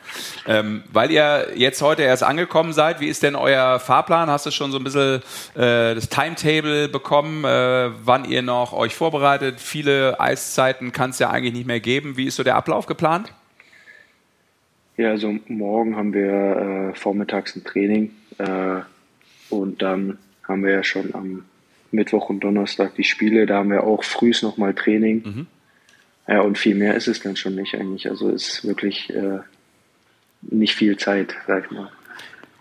[0.46, 4.30] Ähm, weil ihr jetzt heute erst angekommen seid, wie ist denn euer Fahrplan?
[4.30, 5.22] Hast du schon so ein bisschen
[5.54, 9.58] äh, das Timetable bekommen, äh, wann ihr noch euch vorbereitet?
[9.58, 12.16] Viele Eiszeiten kann es ja eigentlich nicht mehr geben.
[12.16, 13.32] Wie ist so der Ablauf geplant?
[14.96, 18.80] Ja, also morgen haben wir äh, vormittags ein Training äh,
[19.50, 21.44] und dann haben wir ja schon am
[21.90, 23.46] Mittwoch und Donnerstag die Spiele.
[23.46, 25.22] Da haben wir auch frühs nochmal Training.
[25.24, 25.46] Mhm.
[26.28, 28.08] Ja, und viel mehr ist es dann schon nicht eigentlich.
[28.08, 29.40] Also es ist wirklich äh,
[30.42, 31.90] nicht viel Zeit, sag ich mal.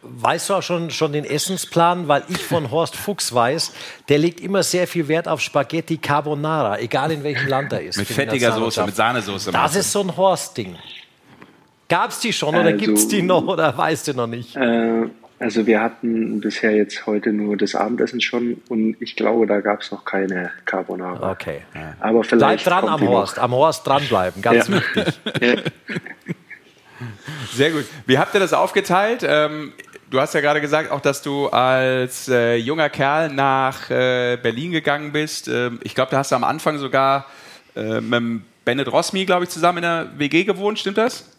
[0.02, 2.08] Weißt du auch schon, schon den Essensplan?
[2.08, 3.74] Weil ich von Horst Fuchs weiß,
[4.10, 7.98] der legt immer sehr viel Wert auf Spaghetti Carbonara, egal in welchem Land er ist.
[7.98, 9.52] mit fettiger Soße, mit Sahnesoße.
[9.52, 10.76] Das ist so ein Horst-Ding.
[11.88, 14.56] Gab es die schon oder also, gibt es die noch oder weißt du noch nicht?
[14.56, 15.08] Äh,
[15.38, 19.82] also wir hatten bisher jetzt heute nur das Abendessen schon und ich glaube, da gab
[19.82, 21.32] es noch keine Carbonara.
[21.32, 21.62] Okay.
[22.00, 23.44] Aber vielleicht Bleib dran am Horst, noch.
[23.44, 24.76] am Horst dranbleiben, ganz ja.
[24.76, 25.20] wichtig.
[25.42, 25.56] Ja.
[27.54, 27.86] Sehr gut.
[28.06, 29.26] Wie habt ihr das aufgeteilt?
[29.28, 29.74] Ähm,
[30.10, 34.72] du hast ja gerade gesagt, auch dass du als äh, junger Kerl nach äh, Berlin
[34.72, 35.50] gegangen bist.
[35.50, 37.26] Ähm, ich glaube, da hast du am Anfang sogar
[37.76, 40.80] äh, mit Bennett Rosmi, glaube ich, zusammen in der WG gewohnt.
[40.80, 41.35] Stimmt das?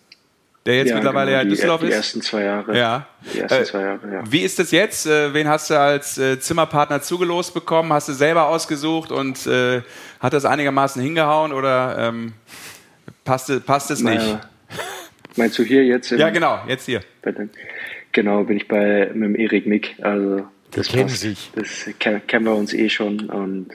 [0.66, 1.92] Der jetzt ja, mittlerweile genau, ja in Düsseldorf die, ist.
[1.92, 2.76] Die ersten zwei Jahre.
[2.76, 3.06] Ja.
[3.32, 4.24] Die ersten äh, zwei Jahre, ja.
[4.28, 5.06] Wie ist das jetzt?
[5.06, 7.92] Äh, wen hast du als äh, Zimmerpartner zugelost bekommen?
[7.92, 9.82] Hast du selber ausgesucht und äh,
[10.20, 12.32] hat das einigermaßen hingehauen oder ähm,
[13.24, 14.16] passt, passt es nicht?
[14.16, 14.40] Naja.
[15.36, 16.10] Meinst du hier jetzt?
[16.10, 17.02] ja, genau, jetzt hier.
[18.12, 19.96] Genau, bin ich bei mit dem Erik Mick.
[20.00, 21.50] Also das, kennen sich.
[21.54, 23.68] Das kennen wir uns eh schon und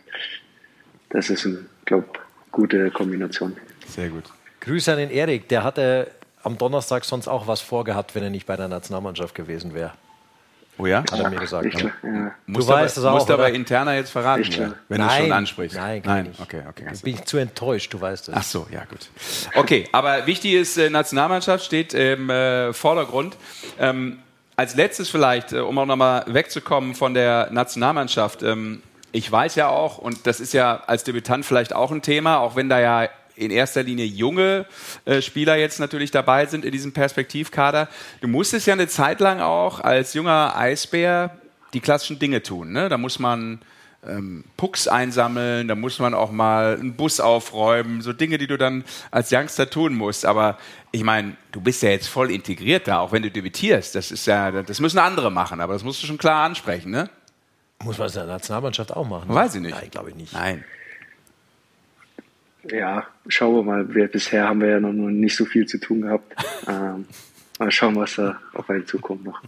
[1.09, 2.07] das ist, eine, glaube
[2.51, 3.55] gute Kombination.
[3.87, 4.23] Sehr gut.
[4.61, 6.11] Grüße an den Erik, der hatte
[6.43, 9.91] am Donnerstag sonst auch was vorgehabt, wenn er nicht bei der Nationalmannschaft gewesen wäre.
[10.77, 10.99] Oh ja?
[10.99, 11.65] Hat er mir gesagt.
[11.65, 11.87] Ich, ja.
[11.87, 11.91] Ja.
[12.03, 13.13] Du musst weißt aber, es auch.
[13.13, 15.77] Musst aber interner jetzt verraten, ja, wenn du es schon ansprichst.
[15.77, 16.25] Nein, nein.
[16.27, 16.39] Nicht.
[16.39, 16.85] Okay, okay.
[16.91, 18.35] Da bin ich zu enttäuscht, du weißt es.
[18.35, 19.09] Ach so, ja gut.
[19.55, 23.38] Okay, aber wichtig ist, äh, Nationalmannschaft steht im äh, Vordergrund.
[23.80, 24.19] Ähm,
[24.55, 28.41] als letztes vielleicht, äh, um auch nochmal wegzukommen von der Nationalmannschaft.
[28.41, 28.81] Ähm,
[29.11, 32.55] ich weiß ja auch, und das ist ja als Debütant vielleicht auch ein Thema, auch
[32.55, 34.66] wenn da ja in erster Linie junge
[35.06, 37.88] äh, Spieler jetzt natürlich dabei sind in diesem Perspektivkader.
[38.22, 41.38] Du musstest ja eine Zeit lang auch als junger Eisbär
[41.74, 42.72] die klassischen Dinge tun.
[42.72, 42.90] Ne?
[42.90, 43.62] Da muss man
[44.08, 48.58] ähm, Pucks einsammeln, da muss man auch mal einen Bus aufräumen, so Dinge, die du
[48.58, 50.26] dann als Youngster tun musst.
[50.26, 50.58] Aber
[50.91, 53.95] ich meine, du bist ja jetzt voll integriert da, auch wenn du debütierst.
[53.95, 57.10] Das ist ja, das müssen andere machen, aber das musst du schon klar ansprechen, ne?
[57.84, 59.34] Muss man in der Nationalmannschaft auch machen?
[59.34, 59.76] Weiß ich nicht.
[59.76, 60.34] Nein, glaube ich nicht.
[60.34, 60.64] Nein
[62.69, 63.93] ja, schauen wir mal.
[63.93, 66.33] Wir, bisher haben wir ja noch nicht so viel zu tun gehabt.
[66.67, 67.05] ähm,
[67.59, 69.41] mal schauen, was da auf einen zukommt noch.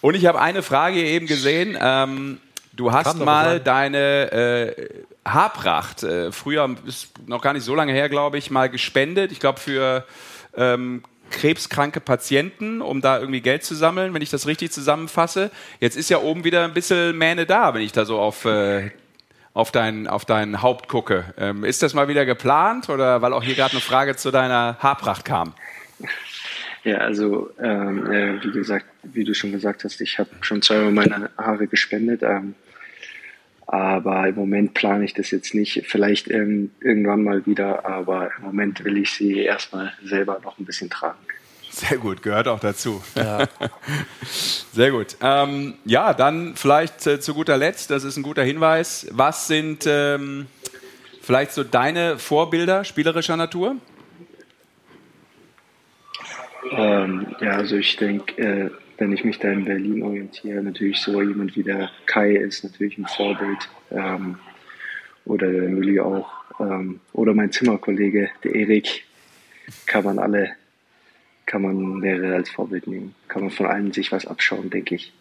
[0.00, 1.76] Und ich habe eine Frage eben gesehen.
[1.80, 2.38] Ähm,
[2.72, 8.08] du hast mal deine äh, Haarpracht, äh, früher ist noch gar nicht so lange her,
[8.08, 9.32] glaube ich, mal gespendet.
[9.32, 10.04] Ich glaube für
[10.56, 15.50] ähm, krebskranke Patienten, um da irgendwie Geld zu sammeln, wenn ich das richtig zusammenfasse.
[15.80, 18.90] Jetzt ist ja oben wieder ein bisschen Mähne da, wenn ich da so auf, äh,
[19.54, 21.34] auf deinen, auf deinen Haupt gucke.
[21.38, 24.76] Ähm, ist das mal wieder geplant oder weil auch hier gerade eine Frage zu deiner
[24.78, 25.54] Haarpracht kam?
[26.84, 30.92] Ja, also ähm, äh, wie gesagt, wie du schon gesagt hast, ich habe schon zweimal
[30.92, 32.22] meine Haare gespendet.
[32.22, 32.54] Ähm,
[33.66, 35.84] aber im Moment plane ich das jetzt nicht.
[35.86, 40.64] Vielleicht ähm, irgendwann mal wieder, aber im Moment will ich sie erstmal selber noch ein
[40.64, 41.18] bisschen tragen.
[41.78, 43.00] Sehr gut, gehört auch dazu.
[43.14, 43.46] Ja.
[44.72, 45.16] Sehr gut.
[45.22, 49.06] Ähm, ja, dann vielleicht äh, zu guter Letzt, das ist ein guter Hinweis.
[49.12, 50.46] Was sind ähm,
[51.22, 53.76] vielleicht so deine Vorbilder spielerischer Natur?
[56.72, 61.22] Ähm, ja, also ich denke, äh, wenn ich mich da in Berlin orientiere, natürlich so
[61.22, 63.68] jemand wie der Kai ist natürlich ein Vorbild.
[63.92, 64.40] Ähm,
[65.24, 66.28] oder der Mülli auch.
[66.58, 69.04] Ähm, oder mein Zimmerkollege, der Erik,
[69.86, 70.50] kann man alle,
[71.48, 73.14] kann man mehrere als Vorbild nehmen.
[73.26, 75.12] Kann man von allen sich was abschauen, denke ich.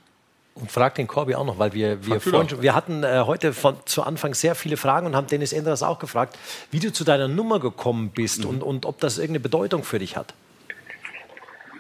[0.56, 3.78] Und frag den Corby auch noch, weil wir, wir, vorhin, wir hatten äh, heute von,
[3.86, 6.38] zu Anfang sehr viele Fragen und haben Dennis Enders auch gefragt,
[6.72, 8.50] wie du zu deiner Nummer gekommen bist mhm.
[8.50, 10.34] und, und ob das irgendeine Bedeutung für dich hat.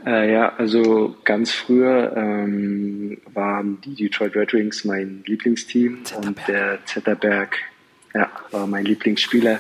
[0.05, 6.27] Äh, ja, also ganz früher ähm, waren die Detroit Red Wings mein Lieblingsteam Zetterberg.
[6.27, 7.57] und der Zetterberg
[8.13, 9.59] ja, war mein Lieblingsspieler.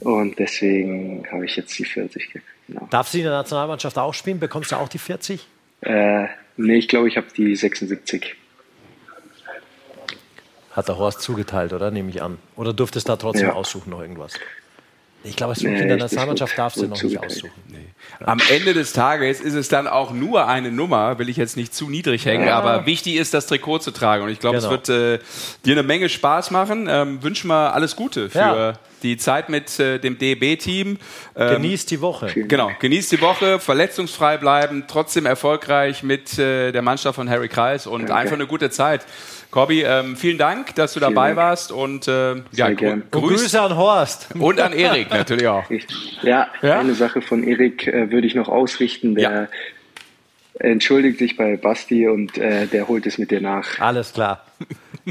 [0.00, 2.40] Und deswegen habe ich jetzt die 40.
[2.68, 2.86] Genau.
[2.90, 4.40] Darfst du in der Nationalmannschaft auch spielen?
[4.40, 5.46] Bekommst du auch die 40?
[5.82, 6.26] Äh,
[6.56, 8.34] nee, ich glaube, ich habe die 76.
[10.72, 11.90] Hat der Horst zugeteilt, oder?
[11.90, 12.38] Nehme ich an.
[12.56, 13.54] Oder durftest du da trotzdem ja.
[13.54, 14.34] aussuchen noch irgendwas?
[15.28, 17.50] Ich glaube, nee, in der Nationalmannschaft darfst du noch nicht aussuchen.
[17.68, 17.78] Nee.
[18.24, 21.74] Am Ende des Tages ist es dann auch nur eine Nummer, will ich jetzt nicht
[21.74, 22.56] zu niedrig hängen, ja.
[22.56, 24.24] aber wichtig ist, das Trikot zu tragen.
[24.24, 24.72] Und ich glaube, genau.
[24.72, 25.24] es wird äh,
[25.64, 26.86] dir eine Menge Spaß machen.
[26.88, 28.72] Ähm, wünschen wir alles Gute für ja.
[29.02, 30.98] die Zeit mit äh, dem DEB-Team.
[31.36, 32.32] Ähm, genießt die Woche.
[32.34, 37.86] Genau, genießt die Woche, verletzungsfrei bleiben, trotzdem erfolgreich mit äh, der Mannschaft von Harry Kreis
[37.86, 38.12] und okay.
[38.12, 39.04] einfach eine gute Zeit.
[39.50, 41.36] Corby, ähm, vielen Dank, dass du dabei Dank.
[41.36, 44.28] warst und äh, ja, grü Grüße an Horst.
[44.38, 45.64] Und an Erik natürlich auch.
[46.22, 46.78] Ja, ja?
[46.80, 49.14] eine Sache von Erik äh, würde ich noch ausrichten.
[49.14, 49.48] Der ja.
[50.58, 53.78] entschuldigt sich bei Basti und äh, der holt es mit dir nach.
[53.80, 54.44] Alles klar.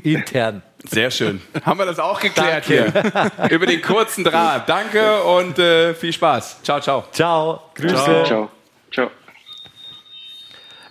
[0.03, 0.61] Intern.
[0.83, 1.41] Sehr schön.
[1.63, 3.31] Haben wir das auch geklärt Danke.
[3.39, 3.49] hier.
[3.49, 4.67] Über den kurzen Draht.
[4.67, 6.61] Danke und äh, viel Spaß.
[6.63, 7.05] Ciao, ciao.
[7.11, 7.61] Ciao.
[7.75, 7.95] Grüße.
[7.95, 8.25] Ciao.
[8.25, 8.49] ciao.
[8.91, 9.11] ciao.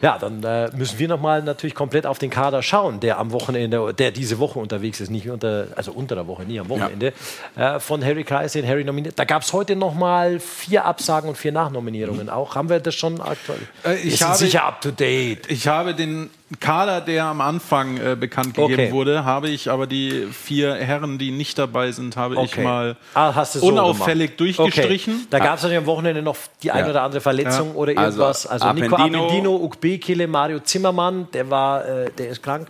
[0.05, 3.95] Ja, dann äh, müssen wir nochmal natürlich komplett auf den Kader schauen, der am Wochenende,
[3.95, 7.15] der diese Woche unterwegs ist, nicht unter, also unter der Woche, nie am Wochenende,
[7.57, 7.77] ja.
[7.77, 9.19] äh, von Harry Kreis, den Harry nominiert.
[9.19, 12.25] Da gab es heute nochmal vier Absagen und vier Nachnominierungen.
[12.25, 12.29] Mhm.
[12.29, 13.61] Auch haben wir das schon aktuell?
[13.83, 15.51] Äh, ich habe, sicher up to date.
[15.51, 16.29] Ich habe den
[16.61, 18.93] Kader, der am Anfang äh, bekannt gegeben okay.
[18.93, 22.47] wurde, habe ich aber die vier Herren, die nicht dabei sind, habe okay.
[22.47, 24.59] ich mal ah, so unauffällig gemacht.
[24.59, 25.15] durchgestrichen.
[25.15, 25.27] Okay.
[25.31, 26.75] Da gab es natürlich am Wochenende noch die ja.
[26.75, 27.75] eine oder andere Verletzung ja.
[27.75, 28.47] oder irgendwas.
[28.47, 32.69] Also, also Nico Appendino, Ukbekele, Mario Zimmermann, der war, äh, der ist krank.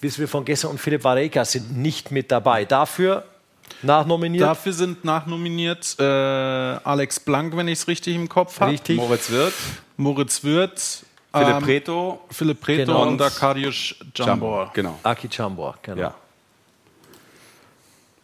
[0.00, 2.64] Bis wir von gestern und Philipp Vareka sind nicht mit dabei.
[2.64, 3.24] Dafür
[3.82, 4.42] nachnominiert?
[4.42, 8.76] Dafür sind nachnominiert äh, Alex Blank, wenn ich es richtig im Kopf habe.
[8.94, 9.54] Moritz Wirth.
[9.96, 11.04] Moritz Wirth.
[11.32, 12.20] Philipp ähm, Preto.
[12.30, 13.06] Philipp Preto genau.
[13.06, 14.70] und Arkadiusz Jambor.
[14.74, 14.98] Genau.
[15.02, 16.00] Aki Jambor, genau.
[16.00, 16.14] Ja.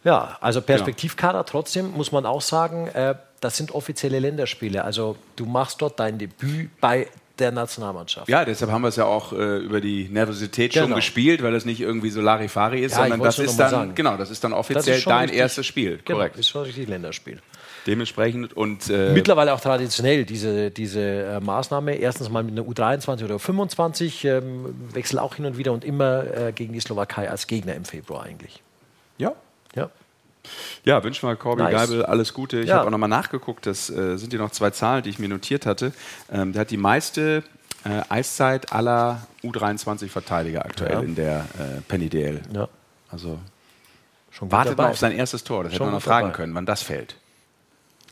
[0.03, 4.83] Ja, also Perspektivkader trotzdem muss man auch sagen, äh, das sind offizielle Länderspiele.
[4.83, 7.07] Also du machst dort dein Debüt bei
[7.37, 8.27] der Nationalmannschaft.
[8.29, 10.87] Ja, deshalb haben wir es ja auch äh, über die Nervosität genau.
[10.87, 13.95] schon gespielt, weil das nicht irgendwie so Larifari ist, ja, sondern das ist dann sagen.
[13.95, 15.99] genau, das ist dann offiziell ist dein richtig, erstes Spiel.
[16.03, 16.37] Genau, korrekt.
[16.37, 17.41] ist schon richtig Länderspiel.
[17.89, 21.95] Dementsprechend und äh mittlerweile auch traditionell diese, diese äh, Maßnahme.
[21.95, 26.23] Erstens mal mit einer U23 oder U25 ähm, wechselt auch hin und wieder und immer
[26.23, 28.61] äh, gegen die Slowakei als Gegner im Februar eigentlich.
[29.17, 29.33] Ja.
[29.75, 29.89] Ja.
[30.85, 31.73] Ja, wünsche mal Corby nice.
[31.73, 32.59] Geibel alles Gute.
[32.59, 32.75] Ich ja.
[32.75, 35.65] habe auch nochmal nachgeguckt, das äh, sind hier noch zwei Zahlen, die ich mir notiert
[35.65, 35.91] hatte.
[36.31, 37.43] Ähm, der hat die meiste
[37.85, 40.99] äh, Eiszeit aller U23-Verteidiger aktuell ja.
[40.99, 42.41] in der äh, Penny DL.
[42.53, 42.69] Ja.
[43.09, 43.39] Also
[44.29, 44.83] Schon wartet dabei.
[44.83, 45.63] mal auf sein erstes Tor.
[45.63, 46.37] Das hätte man noch fragen dabei.
[46.37, 47.15] können, wann das fällt.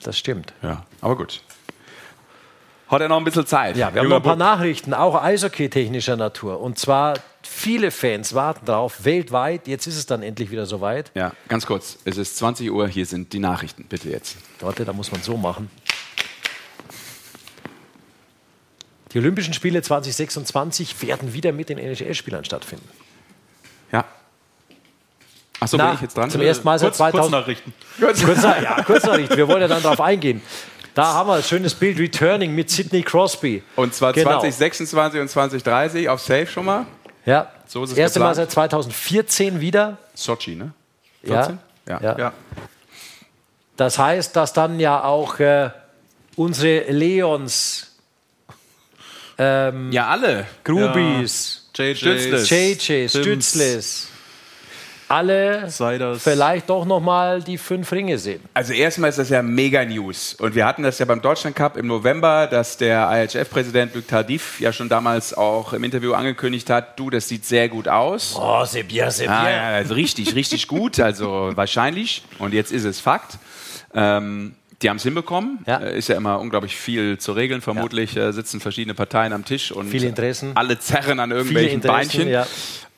[0.04, 0.54] Das stimmt.
[0.62, 1.42] Ja, aber gut.
[2.88, 3.76] Hat er noch ein bisschen Zeit?
[3.76, 6.62] Ja, wir haben noch ein paar Nachrichten, auch Eishockey-technischer Natur.
[6.62, 9.68] Und zwar viele Fans warten darauf, weltweit.
[9.68, 11.12] Jetzt ist es dann endlich wieder soweit.
[11.14, 11.98] Ja, ganz kurz.
[12.06, 13.86] Es ist 20 Uhr, hier sind die Nachrichten.
[13.90, 14.38] Bitte jetzt.
[14.62, 15.70] Warte, da muss man so machen.
[19.12, 22.88] Die Olympischen Spiele 2026 werden wieder mit den NHL-Spielern stattfinden.
[23.92, 24.06] Ja,
[25.60, 26.30] Achso, bin ich jetzt dran?
[26.30, 27.22] Zum ersten Mal seit 2000.
[27.22, 27.74] Kurznachrichten.
[28.00, 29.38] Kurz, ja, Kurznachrichten.
[29.38, 30.42] Wir wollen ja dann darauf eingehen.
[30.94, 33.64] Da haben wir ein schönes Bild, Returning mit Sidney Crosby.
[33.76, 34.40] Und zwar genau.
[34.40, 36.86] 2026 und 2030 auf Safe schon mal.
[37.26, 38.38] Ja, so ist es erste geplant.
[38.38, 39.98] Mal seit 2014 wieder.
[40.16, 40.72] Sochi, ne?
[41.24, 41.60] 14?
[41.88, 42.02] Ja.
[42.02, 42.18] ja.
[42.18, 42.34] ja.
[43.76, 45.70] Das heißt, dass dann ja auch äh,
[46.36, 47.96] unsere Leons,
[49.38, 51.86] ähm, ja alle, Grubis, ja.
[51.86, 54.08] JJ, Stützles, JJ, Stützles
[55.10, 58.42] alle Sei das- vielleicht doch noch mal die fünf Ringe sehen.
[58.54, 60.36] Also erstmal ist das ja mega News.
[60.36, 64.60] Und wir hatten das ja beim Deutschland Cup im November, dass der IHF-Präsident Luc Tardif
[64.60, 68.36] ja schon damals auch im Interview angekündigt hat, du, das sieht sehr gut aus.
[68.38, 72.24] Oh, c'est bien, c'est Ah, ja, also richtig, richtig gut, also wahrscheinlich.
[72.40, 73.38] Und jetzt ist es Fakt.
[73.94, 75.60] Ähm, die haben es hinbekommen.
[75.66, 75.78] Ja.
[75.78, 77.62] Äh, Ist ja immer unglaublich viel zu regeln.
[77.62, 80.52] Vermutlich äh, sitzen verschiedene Parteien am Tisch und Viele Interessen.
[80.56, 82.28] alle zerren an irgendwelchen Beinchen.
[82.30, 82.46] ja.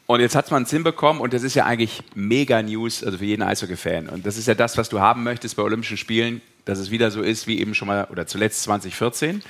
[0.09, 3.25] Und jetzt hat man es hinbekommen und das ist ja eigentlich mega News, also für
[3.25, 4.09] jeden Eishockey-Fan.
[4.09, 7.11] Und das ist ja das, was du haben möchtest bei Olympischen Spielen, dass es wieder
[7.11, 9.43] so ist wie eben schon mal oder zuletzt 2014,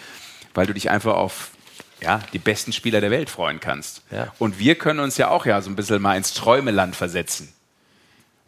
[0.53, 1.51] weil du dich einfach auf
[2.01, 4.01] ja, die besten Spieler der Welt freuen kannst.
[4.11, 4.33] Ja.
[4.37, 7.53] Und wir können uns ja auch ja so ein bisschen mal ins Träumeland versetzen.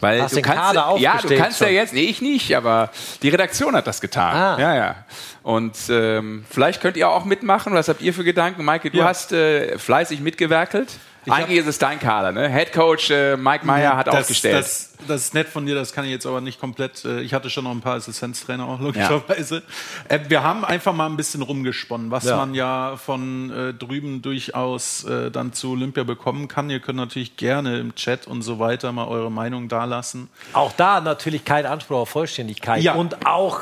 [0.01, 1.75] Weil Hast du den kannst, Kader ja, du kannst ja schon?
[1.75, 2.89] jetzt, nee, ich nicht, aber
[3.21, 4.35] die Redaktion hat das getan.
[4.35, 4.59] Ah.
[4.59, 5.05] Ja, ja.
[5.43, 7.73] Und ähm, vielleicht könnt ihr auch mitmachen.
[7.73, 8.65] Was habt ihr für Gedanken?
[8.65, 9.05] Maike, du Ja.
[9.05, 10.89] hast äh, fleißig mitgewerkelt.
[11.29, 12.49] Eigentlich ist es dein Kader, ne?
[12.49, 14.55] Head Coach äh, Mike Meyer hat das, aufgestellt.
[14.55, 17.05] Das, das ist nett von dir, das kann ich jetzt aber nicht komplett.
[17.05, 19.61] Äh, ich hatte schon noch ein paar Assistenztrainer auch logischerweise.
[20.09, 22.37] Äh, wir haben einfach mal ein bisschen rumgesponnen, was Ja.
[22.37, 26.69] man ja von äh, drüben durchaus äh, dann zu Olympia bekommen kann.
[26.71, 30.29] Ihr könnt natürlich gerne im Chat und so weiter mal eure Meinung dalassen.
[30.53, 32.81] Auch da natürlich kein Anspruch auf Vollständigkeit.
[32.81, 32.93] Ja.
[32.95, 33.61] Und auch,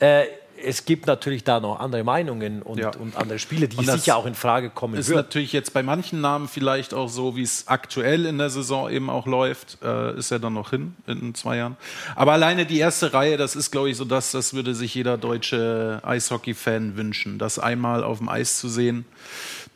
[0.00, 0.24] äh,
[0.62, 2.90] es gibt natürlich da noch andere Meinungen und, Ja.
[2.96, 5.18] und andere Spiele, die Und sicher auch in Frage kommen Ist würden.
[5.18, 9.10] natürlich jetzt bei manchen Namen vielleicht auch so, wie es aktuell in der Saison eben
[9.10, 9.78] auch läuft.
[9.82, 11.76] Äh, ist ja dann noch hin in zwei Jahren.
[12.16, 15.16] Aber alleine die erste Reihe, das ist, glaube ich, so das, das würde sich jeder
[15.18, 19.04] deutsche Eishockey-Fan wünschen, das einmal auf dem Eis zu sehen.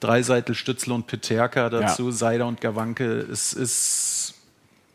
[0.00, 3.20] Dreiseitel, Stützle und Peterka dazu, Seider und Gawanke.
[3.30, 4.34] Es ist,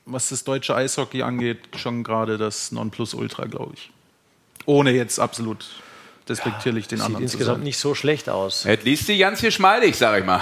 [0.06, 3.92] was das deutsche Eishockey angeht, schon gerade das Nonplusultra, glaube ich.
[4.68, 5.66] Ohne jetzt absolut
[6.30, 7.64] despektierlich den Sieht anderen zu insgesamt sein.
[7.64, 8.66] nicht so schlecht aus.
[8.66, 10.42] Es liest die ganz geschmeidig, sag ich mal.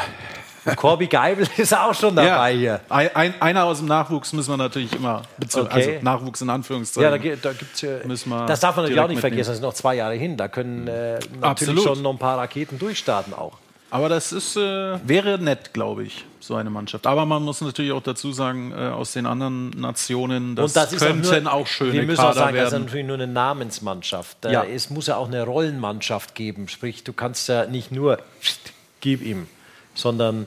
[0.65, 2.81] Und Corby Geibel ist auch schon dabei hier.
[2.89, 5.21] Ein, ein, einer aus dem Nachwuchs müssen wir natürlich immer,
[5.53, 5.67] Okay.
[5.69, 7.23] also Nachwuchs in Anführungszeichen.
[7.23, 9.57] Ja, da, da gibt's ja, Müssen wir das darf man natürlich auch nicht vergessen, das
[9.57, 10.37] sind noch zwei Jahre hin.
[10.37, 11.83] Da können äh, natürlich Absolut.
[11.83, 13.59] schon noch ein paar Raketen durchstarten auch.
[13.91, 17.07] Aber das ist, äh, wäre nett, glaube ich, so eine Mannschaft.
[17.07, 20.93] Aber man muss natürlich auch dazu sagen, äh, aus den anderen Nationen, das, und das
[20.93, 22.83] ist auch, könnten nur, auch, schöne Wir müssen Kader auch sagen, das ist werden.
[22.85, 24.45] natürlich nur eine Namensmannschaft.
[24.45, 24.63] Ja.
[24.63, 26.67] Es muss ja auch eine Rollenmannschaft geben.
[26.67, 28.19] Sprich, du kannst ja nicht nur
[29.01, 29.47] gib ihm,
[29.93, 30.45] sondern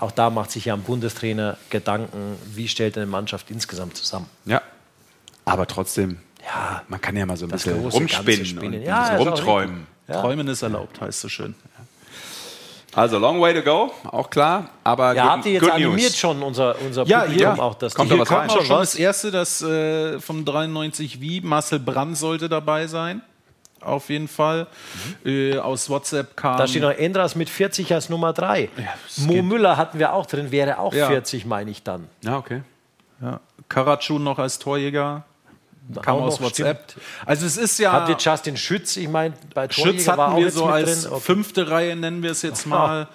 [0.00, 4.26] auch da macht sich ja ein Bundestrainer Gedanken, wie stellt eine Mannschaft insgesamt zusammen.
[4.44, 4.60] Ja.
[5.44, 9.86] Aber trotzdem, Ja, man kann ja mal so ein bisschen rumspinnen und Ja, rumträumen.
[10.08, 10.20] Ja.
[10.20, 11.54] Träumen ist erlaubt, heißt so schön.
[12.96, 14.68] Also long way to go, auch klar.
[14.84, 16.16] Aber Ja, good, habt ihr jetzt good animiert News.
[16.16, 17.58] schon unser, unser Ja, Publikum ja.
[17.58, 18.48] auch, dass Kommt die da was Hier rein?
[18.48, 18.90] kommt auch schon was?
[18.92, 23.20] das erste, das äh, vom 93 wie Marcel Brand sollte dabei sein.
[23.80, 24.66] Auf jeden Fall.
[25.26, 26.56] Äh, aus WhatsApp kam.
[26.56, 28.70] Da steht noch Endras mit 40 als Nummer 3.
[29.06, 29.44] es Mo geht.
[29.44, 31.08] Müller hatten wir auch drin, wäre auch Ja.
[31.08, 32.08] 40, meine ich dann.
[32.22, 32.62] Ja, okay.
[33.20, 35.24] ja, Karatschun noch als Torjäger.
[36.02, 36.90] Kam aus WhatsApp.
[36.90, 37.04] stimmt.
[37.26, 37.92] Also es ist ja.
[37.92, 38.96] Habt ihr Justin Schütz?
[38.96, 41.06] Ich meine, bei Torjäger Schütz war hatten auch wir so als.
[41.06, 41.20] Okay.
[41.20, 43.08] fünfte Reihe, nennen wir es jetzt mal.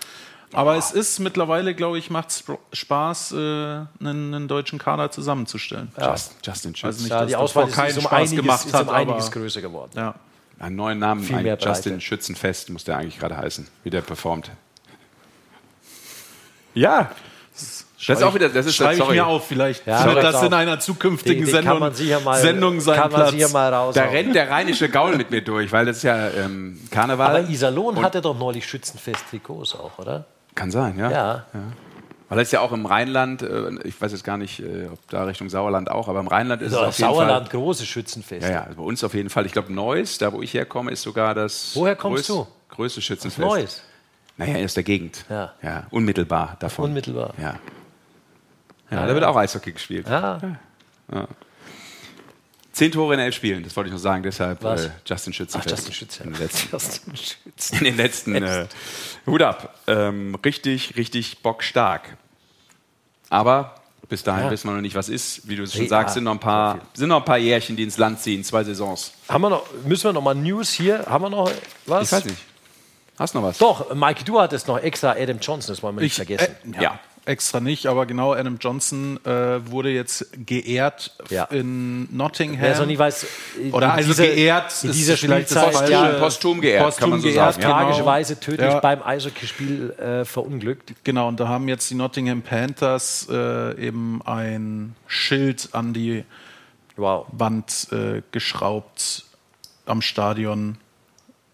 [0.52, 2.44] Aber es ist mittlerweile, glaube ich, macht es
[2.74, 5.92] Spaß, äh, einen, einen deutschen Kader zusammenzustellen.
[6.00, 6.86] Just, Justin Schütz.
[6.86, 8.88] Also nicht, Ja, die das Auswahl ist, keinen ist um Spaß einiges, gemacht ist hat,
[8.88, 9.92] um einiges aber- größer geworden.
[9.96, 10.16] Ja.
[10.58, 11.70] Einen neuen Namen, Viel ein mehr Breite.
[11.70, 14.50] Justin Schützenfest muss der eigentlich gerade heißen, wie der performt.
[16.74, 17.12] Ja.
[18.08, 19.16] Das ist auch wieder, das ist Schreibe ich sorry.
[19.16, 22.96] mir auf, vielleicht Ja, wird das in einer zukünftigen Den, den Sendung, mal, Sendung sein
[23.00, 23.52] kann man Platz.
[23.54, 23.94] mal raus.
[23.96, 27.36] Da rennt der rheinische Gaul mit mir durch, weil das ist ja ähm, Karneval.
[27.38, 30.26] Aber Iserlohn hatte doch neulich Schützenfest-Trikots auch, oder?
[30.56, 31.12] Kann sein, ja.
[31.12, 31.46] Ja.
[32.30, 35.00] Weil das ist ja auch im Rheinland, äh, ich weiß jetzt gar nicht, äh, ob
[35.10, 37.60] da Richtung Sauerland auch, aber im Rheinland ist Also es auf jeden Sauerland, Fall.
[37.60, 38.48] große Schützenfest.
[38.48, 39.46] Ja, ja, also bei uns auf jeden Fall.
[39.46, 42.48] Ich glaube, Neuss, da wo ich herkomme, ist sogar das Woher kommst du?
[42.70, 43.46] größte Schützenfest.
[43.46, 43.82] Neues.
[44.38, 45.26] Naja, aus der Gegend.
[45.30, 45.54] Ja.
[45.62, 46.86] ja unmittelbar davon.
[46.86, 47.34] Unmittelbar.
[47.42, 47.56] Ja.
[48.92, 50.08] Ja, da wird auch Eishockey gespielt.
[50.08, 50.40] Ja,
[52.72, 55.60] Zehn Tore in elf Spielen, das wollte ich noch sagen, deshalb äh, Justin Schütze.
[55.62, 56.24] Ach, Justin Schütze.
[56.24, 58.68] In den letzten, Justin in den letzten äh,
[59.26, 59.76] Hut ab.
[59.88, 62.16] Ähm, richtig, richtig bockstark.
[63.30, 63.76] Aber
[64.08, 64.52] bis dahin Ja.
[64.52, 65.48] wissen wir noch nicht, was ist.
[65.50, 67.76] Wie du es schon Ja, sagst, sind noch, ein paar, sind noch ein paar Jährchen,
[67.76, 69.12] die ins Land ziehen, zwei Saisons.
[69.28, 71.06] Haben wir noch, müssen wir noch mal News hier?
[71.06, 71.52] Haben wir noch
[71.86, 72.06] was?
[72.08, 72.38] Ich weiß nicht.
[73.18, 73.58] Hast du noch was?
[73.58, 76.56] Doch, Mike, du hattest noch extra Adam Johnson, das wollen wir nicht Ich, vergessen.
[76.72, 77.00] Äh, ja, Ja.
[77.26, 81.46] Extra nicht, aber genau, Adam Johnson äh, wurde jetzt geehrt Ja.
[81.46, 82.62] in Nottingham.
[82.62, 83.26] Wer noch nie weiß,
[83.72, 87.02] Oder also dieser- geehrt in ist dieser vielleicht das Spielzeit, falsche- ja, Posthum geehrt, Posthum
[87.02, 87.62] kann man so geehrt, sagen.
[87.62, 87.68] Ja.
[87.70, 87.80] genau.
[87.82, 88.80] tragischerweise tödlich Ja.
[88.80, 90.94] beim Eishockeyspiel äh, verunglückt.
[91.04, 96.24] Genau, und da haben jetzt die Nottingham Panthers äh, eben ein Schild an die
[96.98, 97.28] Wow.
[97.32, 99.24] Wand äh, geschraubt
[99.86, 100.78] am Stadion.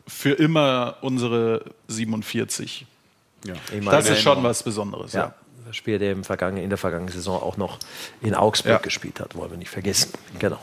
[0.07, 2.85] Für immer unsere 47.
[3.43, 5.13] Ich meine, Das ist schon was Besonderes.
[5.13, 5.33] Ja.
[5.71, 7.79] Spieler, der im vergangenen, in der vergangenen Saison auch noch
[8.21, 8.77] in Augsburg Ja.
[8.79, 10.11] gespielt hat, wollen wir nicht vergessen.
[10.39, 10.59] Genau.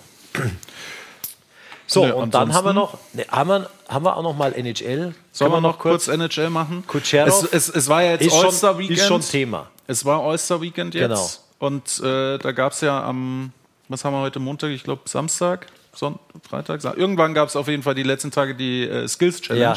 [1.87, 4.55] So, Ne, und dann haben wir noch, ne, haben, wir, haben wir auch noch mal
[4.55, 5.15] NHL.
[5.31, 6.85] Sollen wir noch kurz NHL machen?
[6.87, 8.99] Kutscherow Es, es, es war ja jetzt All-Star-Weekend.
[8.99, 9.69] ist schon Thema.
[9.87, 11.03] Es war All-Star-Weekend jetzt.
[11.09, 11.29] Genau.
[11.59, 13.53] Und äh, da gab es ja am,
[13.89, 14.71] was haben wir heute Montag?
[14.71, 16.19] Ich glaube Samstag, Son
[16.49, 16.83] Freitag.
[16.97, 19.65] Irgendwann gab es auf jeden Fall die letzten Tage die äh, Skills Challenge.
[19.65, 19.77] Ja.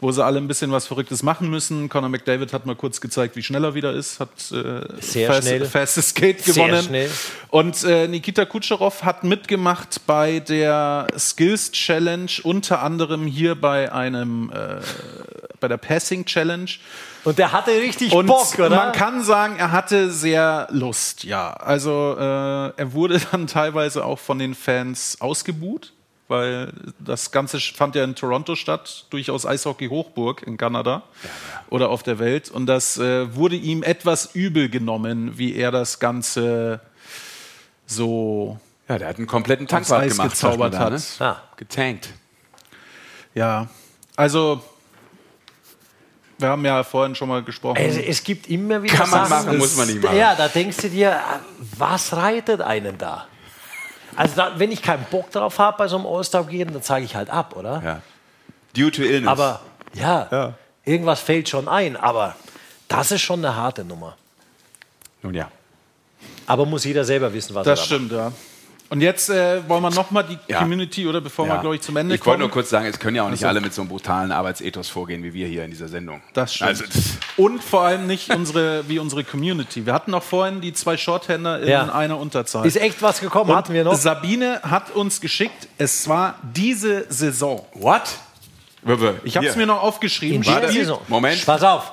[0.00, 1.88] Wo sie alle ein bisschen was Verrücktes machen müssen.
[1.88, 4.20] Conor McDavid hat mal kurz gezeigt, wie schnell er wieder ist.
[4.20, 5.64] Hat äh, Sehr Fast, schnell.
[5.64, 6.82] Fastest Skate Sehr gewonnen.
[6.84, 7.10] schnell.
[7.48, 14.52] Und äh, Nikita Kutscherow hat mitgemacht bei der Skills Challenge, unter anderem hier bei einem
[14.52, 14.80] äh,
[15.60, 16.70] bei der Passing Challenge.
[17.24, 18.70] Und der hatte richtig Und Bock, oder?
[18.70, 21.52] man kann sagen, er hatte sehr Lust, ja.
[21.54, 25.92] Also äh, er wurde dann teilweise auch von den Fans ausgebuht,
[26.28, 31.02] weil das Ganze fand ja in Toronto statt, durchaus Eishockey-Hochburg in Kanada
[31.70, 32.50] oder auf der Welt.
[32.50, 36.80] Und das äh, wurde ihm etwas übel genommen, wie er das Ganze
[37.86, 40.30] so Ja, der hat einen kompletten Tankwart gemacht.
[40.30, 40.92] gezaubert hat.
[40.92, 41.30] Da, ne?
[41.32, 41.42] Ah.
[41.56, 42.10] Getankt.
[43.34, 43.68] Ja,
[44.14, 44.62] also
[46.38, 47.78] wir haben ja vorhin schon mal gesprochen.
[47.78, 50.16] Also, es gibt immer wieder Kann man Sachen, machen, muss man nicht machen.
[50.16, 51.18] Ja, da denkst du dir,
[51.76, 53.26] was reitet einen da?
[54.16, 57.04] Also da, wenn ich keinen Bock drauf habe bei so einem All-Star gehen, dann sage
[57.04, 57.82] ich halt ab, oder?
[57.84, 58.02] Ja.
[58.76, 59.28] Due to illness.
[59.28, 59.60] Aber
[59.94, 60.54] ja,
[60.84, 62.36] irgendwas fällt schon ein, aber
[62.88, 64.16] das ist schon eine harte Nummer.
[65.22, 65.50] Nun ja.
[66.46, 68.32] Aber muss jeder selber wissen, was das er da stimmt, ja.
[68.90, 70.60] Und jetzt äh, wollen wir nochmal die Ja.
[70.60, 71.54] Community, oder bevor ja.
[71.56, 72.40] wir, glaube ich, zum Ende ich wollte kommen.
[72.40, 73.48] nur kurz sagen, es können ja auch nicht Ach so.
[73.48, 76.22] alle mit so einem brutalen Arbeitsethos vorgehen, wie wir hier in dieser Sendung.
[76.32, 76.68] Das stimmt.
[76.70, 79.84] Also, das- Und vor allem nicht unsere, wie unsere Community.
[79.84, 81.92] Wir hatten noch vorhin die zwei Shorthänder in Ja.
[81.92, 82.66] einer Unterzahl.
[82.66, 83.94] Ist echt was gekommen, Und hatten wir noch.
[83.94, 87.66] Sabine hat uns geschickt, es war diese Saison.
[87.74, 88.02] What?
[89.24, 90.36] Ich habe es mir noch aufgeschrieben.
[90.36, 91.00] In dieser Saison.
[91.08, 91.44] Moment.
[91.44, 91.92] Pass auf.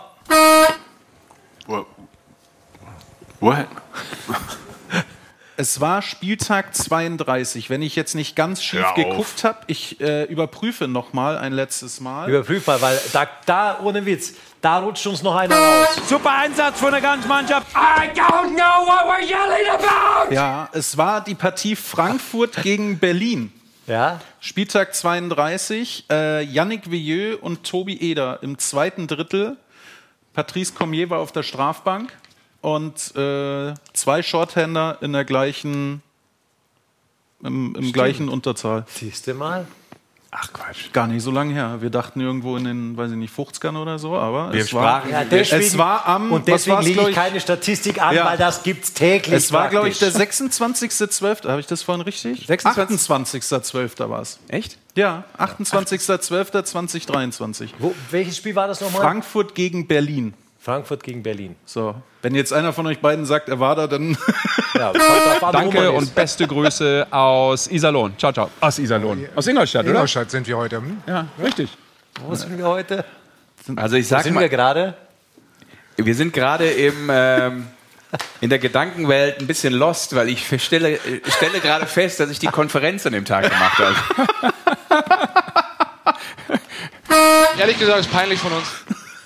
[1.67, 1.85] What?
[3.41, 3.67] What?
[5.57, 7.69] Es war Spieltag 32.
[7.69, 12.01] Wenn ich jetzt nicht ganz schief geguckt habe, ich äh, überprüfe noch mal ein letztes
[12.01, 12.29] Mal.
[12.29, 15.87] Überprüf mal, weil da, da, ohne Witz, da rutscht uns noch einer raus.
[16.09, 17.67] Super Einsatz von der ganzen Mannschaft.
[17.73, 20.33] I don't know what we're yelling about.
[20.33, 23.53] Ja, es war die Partie Frankfurt gegen Berlin.
[23.87, 24.19] Ja?
[24.41, 29.55] Spieltag 32, äh, Yannick Vieux und Tobi Eder im zweiten Drittel.
[30.33, 32.11] Patrice Cormier war auf der Strafbank
[32.65, 36.01] und äh, zwei Shorthänder in der gleichen,
[37.43, 38.85] im, im gleichen Unterzahl.
[38.89, 39.67] Siehst du mal?
[40.31, 40.91] Ach Quatsch.
[40.91, 41.77] Gar nicht so lange her.
[41.81, 45.07] Wir dachten irgendwo in den, weiß ich nicht, 50ern oder so, aber Wir es war,
[45.07, 48.25] Ja, Es deswegen, es war am, und deswegen lege ich keine Statistik an, Ja.
[48.25, 49.35] weil das gibt's täglich.
[49.35, 50.39] es war, glaube ich, der praktisch.
[50.41, 51.47] 26.12.
[51.47, 52.47] Habe ich das vorhin richtig?
[52.47, 53.43] 26.
[53.43, 54.09] 28.12.
[54.09, 54.39] war es.
[54.47, 54.79] Echt?
[54.95, 57.69] Ja, 28.12.2023.
[57.77, 59.01] Wo, welches Spiel war das nochmal?
[59.01, 60.33] Frankfurt gegen Berlin.
[60.65, 61.55] Frankfurt gegen Berlin.
[61.63, 61.93] So,
[62.23, 64.17] wenn jetzt einer von euch beiden sagt, er war da, dann
[64.73, 64.91] Ja,
[65.39, 68.17] wo Danke und beste Grüße aus Iserlohn.
[68.17, 68.49] Ciao, ciao.
[68.59, 69.27] Aus Iserlohn.
[69.35, 69.91] Aus Ingolstadt, oder?
[69.91, 70.77] Ingolstadt sind wir heute.
[70.77, 71.03] Hm?
[71.05, 71.69] Ja, richtig.
[72.19, 73.05] Wo sind wir heute?
[73.75, 74.95] Also ich Wo sag sind mal, wir gerade?
[75.97, 77.67] wir sind gerade im ähm,
[78.41, 82.39] in der Gedankenwelt ein bisschen lost, weil ich stelle, äh, stelle gerade fest, dass ich
[82.39, 83.95] die Konferenz an dem Tag gemacht habe.
[87.59, 88.67] Ehrlich gesagt ist peinlich von uns.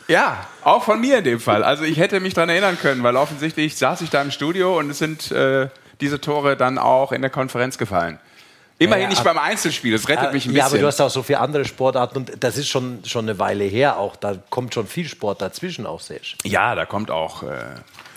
[0.09, 1.63] Ja, auch von mir in dem Fall.
[1.63, 4.89] Also ich hätte mich daran erinnern können, weil offensichtlich saß ich da im Studio und
[4.89, 5.69] es sind äh,
[6.01, 8.19] diese Tore dann auch in der Konferenz gefallen.
[8.81, 10.81] Immerhin Ja, ja, nicht ab- beim Einzelspiel, das rettet mich ein Ja, aber bisschen.
[10.81, 13.97] du hast auch so viele andere Sportarten und das ist schon, schon eine Weile her
[13.99, 14.15] auch.
[14.15, 16.21] Da kommt schon viel Sport dazwischen auch sehr.
[16.45, 17.57] ja, da kommt auch äh,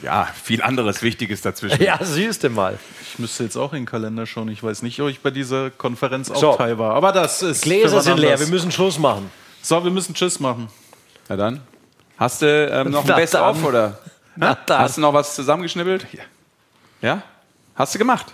[0.03, 1.83] ja, viel anderes Wichtiges dazwischen.
[1.83, 2.79] Ja, siehst du mal.
[3.13, 4.49] ich müsste jetzt auch in den Kalender schauen.
[4.51, 6.55] Ich weiß nicht, ob ich bei dieser Konferenz auch So.
[6.55, 6.95] teil war.
[6.95, 7.63] Aber das ist.
[7.65, 9.31] Gläser sind leer, wir müssen Schluss machen.
[9.63, 10.69] So, wir müssen Tschüss machen.
[11.29, 11.61] Na dann.
[12.23, 13.99] Hast du ähm, noch ein Best-of oder?
[14.37, 14.57] Na.
[14.69, 16.07] Hast du noch was zusammengeschnibbelt?
[17.01, 17.21] Ja?
[17.75, 18.27] Hast du gemacht?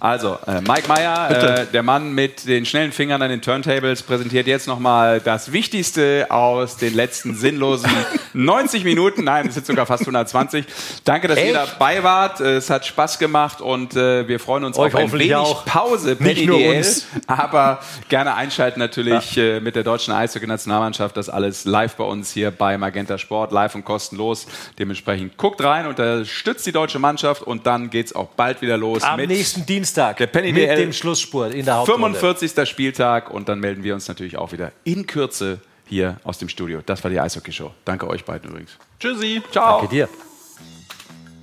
[0.00, 4.46] Also, äh, Mike Meyer, äh, der Mann mit den schnellen Fingern an den Turntables, präsentiert
[4.46, 7.90] jetzt nochmal das Wichtigste aus den letzten sinnlosen
[8.32, 9.24] 90 Minuten.
[9.24, 10.64] Nein, es sind sogar fast 120.
[11.04, 11.54] Danke, dass ihr Echt?
[11.54, 12.40] dabei wart.
[12.40, 15.64] Es hat Spaß gemacht und äh, wir freuen uns Euch auf ein wenig auch.
[15.64, 16.76] Pause, Nicht nur DL.
[16.78, 17.06] uns.
[17.26, 21.16] Aber gerne einschalten natürlich äh, mit der deutschen Eishockey-Nationalmannschaft.
[21.16, 24.46] Das alles live bei uns hier bei Magenta Sport, live und kostenlos.
[24.78, 29.16] Dementsprechend guckt rein, unterstützt die deutsche Mannschaft und dann geht's auch bald wieder los Am
[29.16, 30.76] mit nächsten Dienstag der Penny mit DL.
[30.76, 32.18] dem Schlussspurt in der Hauptrunde.
[32.18, 32.68] 45.
[32.68, 36.80] Spieltag und dann melden wir uns natürlich auch wieder in Kürze hier aus dem Studio.
[36.84, 37.70] Das war die Eishockey-Show.
[37.84, 38.78] Danke euch beiden übrigens.
[38.98, 39.42] Tschüssi.
[39.50, 39.80] Ciao.
[39.80, 40.08] Danke dir.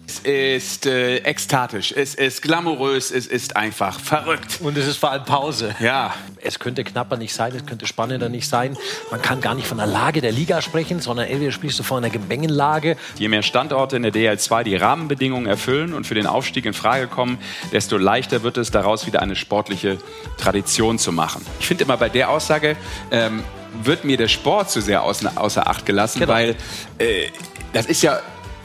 [0.10, 4.57] Es ist äh, ekstatisch, es ist glamourös, es ist einfach verrückt.
[4.60, 5.76] Und es ist vor allem Pause.
[5.80, 6.15] Ja.
[6.41, 8.76] Es könnte knapper nicht sein, es könnte spannender nicht sein.
[9.11, 11.99] Man kann gar nicht von der Lage der Liga sprechen, sondern entweder spielst du vor
[11.99, 12.98] einer Gemengenlage.
[13.19, 17.06] Je mehr Standorte in der DL2 die Rahmenbedingungen erfüllen und für den Aufstieg in Frage
[17.06, 17.38] kommen,
[17.72, 19.99] desto leichter wird es, daraus wieder eine sportliche
[20.40, 21.45] Tradition zu machen.
[21.60, 22.77] Ich finde immer bei der Aussage,
[23.11, 23.44] ähm,
[23.84, 26.34] wird mir der Sport zu sehr außer, außer Acht gelassen, Genau.
[26.34, 26.56] weil
[26.98, 27.27] äh,
[27.73, 28.19] das ist ja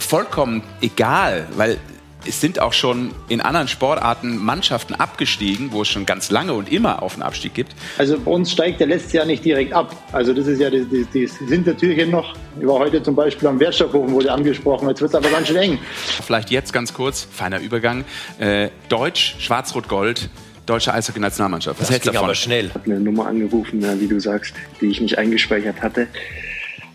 [0.05, 1.79] vollkommen egal, weil
[2.27, 6.71] es sind auch schon in anderen Sportarten Mannschaften abgestiegen, wo es schon ganz lange und
[6.73, 7.75] immer auf den Abstieg gibt.
[7.99, 9.95] Also bei uns steigt der letztes Jahr nicht direkt ab.
[10.13, 12.35] Also das ist ja das, das, das Hintertürchen noch.
[12.61, 14.89] Ich war heute zum Beispiel am Wertstoffhofen, wurde angesprochen.
[14.89, 15.79] Jetzt wird es aber ganz schön eng.
[16.25, 18.05] Vielleicht jetzt ganz kurz, feiner Übergang.
[18.39, 20.31] Äh, Deutsch, Schwarz-Rot-Gold,
[20.67, 21.81] deutsche Eishockey-Nationalmannschaft.
[21.81, 22.25] Das du ging davon?
[22.25, 22.71] aber schnell.
[22.71, 26.07] habe eine Nummer angerufen, ja, wie du sagst, die ich nicht eingespeichert hatte.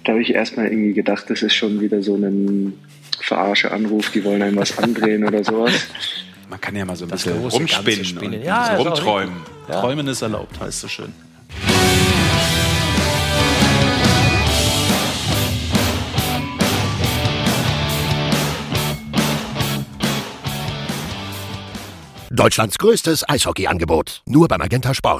[0.06, 2.73] Da habe ich erstmal irgendwie gedacht, das ist schon wieder so ein
[3.21, 5.71] Verarsche-Anruf, die wollen einem was andrehen oder sowas.
[6.49, 8.39] Man kann ja mal so ein Das bisschen große rumspinnen spinnen.
[8.39, 9.35] und Ja, auch rumträumen.
[9.67, 9.81] Ja.
[9.81, 11.13] Träumen ist erlaubt, heißt so schön.
[22.31, 24.21] Deutschlands größtes Eishockey-Angebot.
[24.25, 25.17] Nur beim Magenta Sport.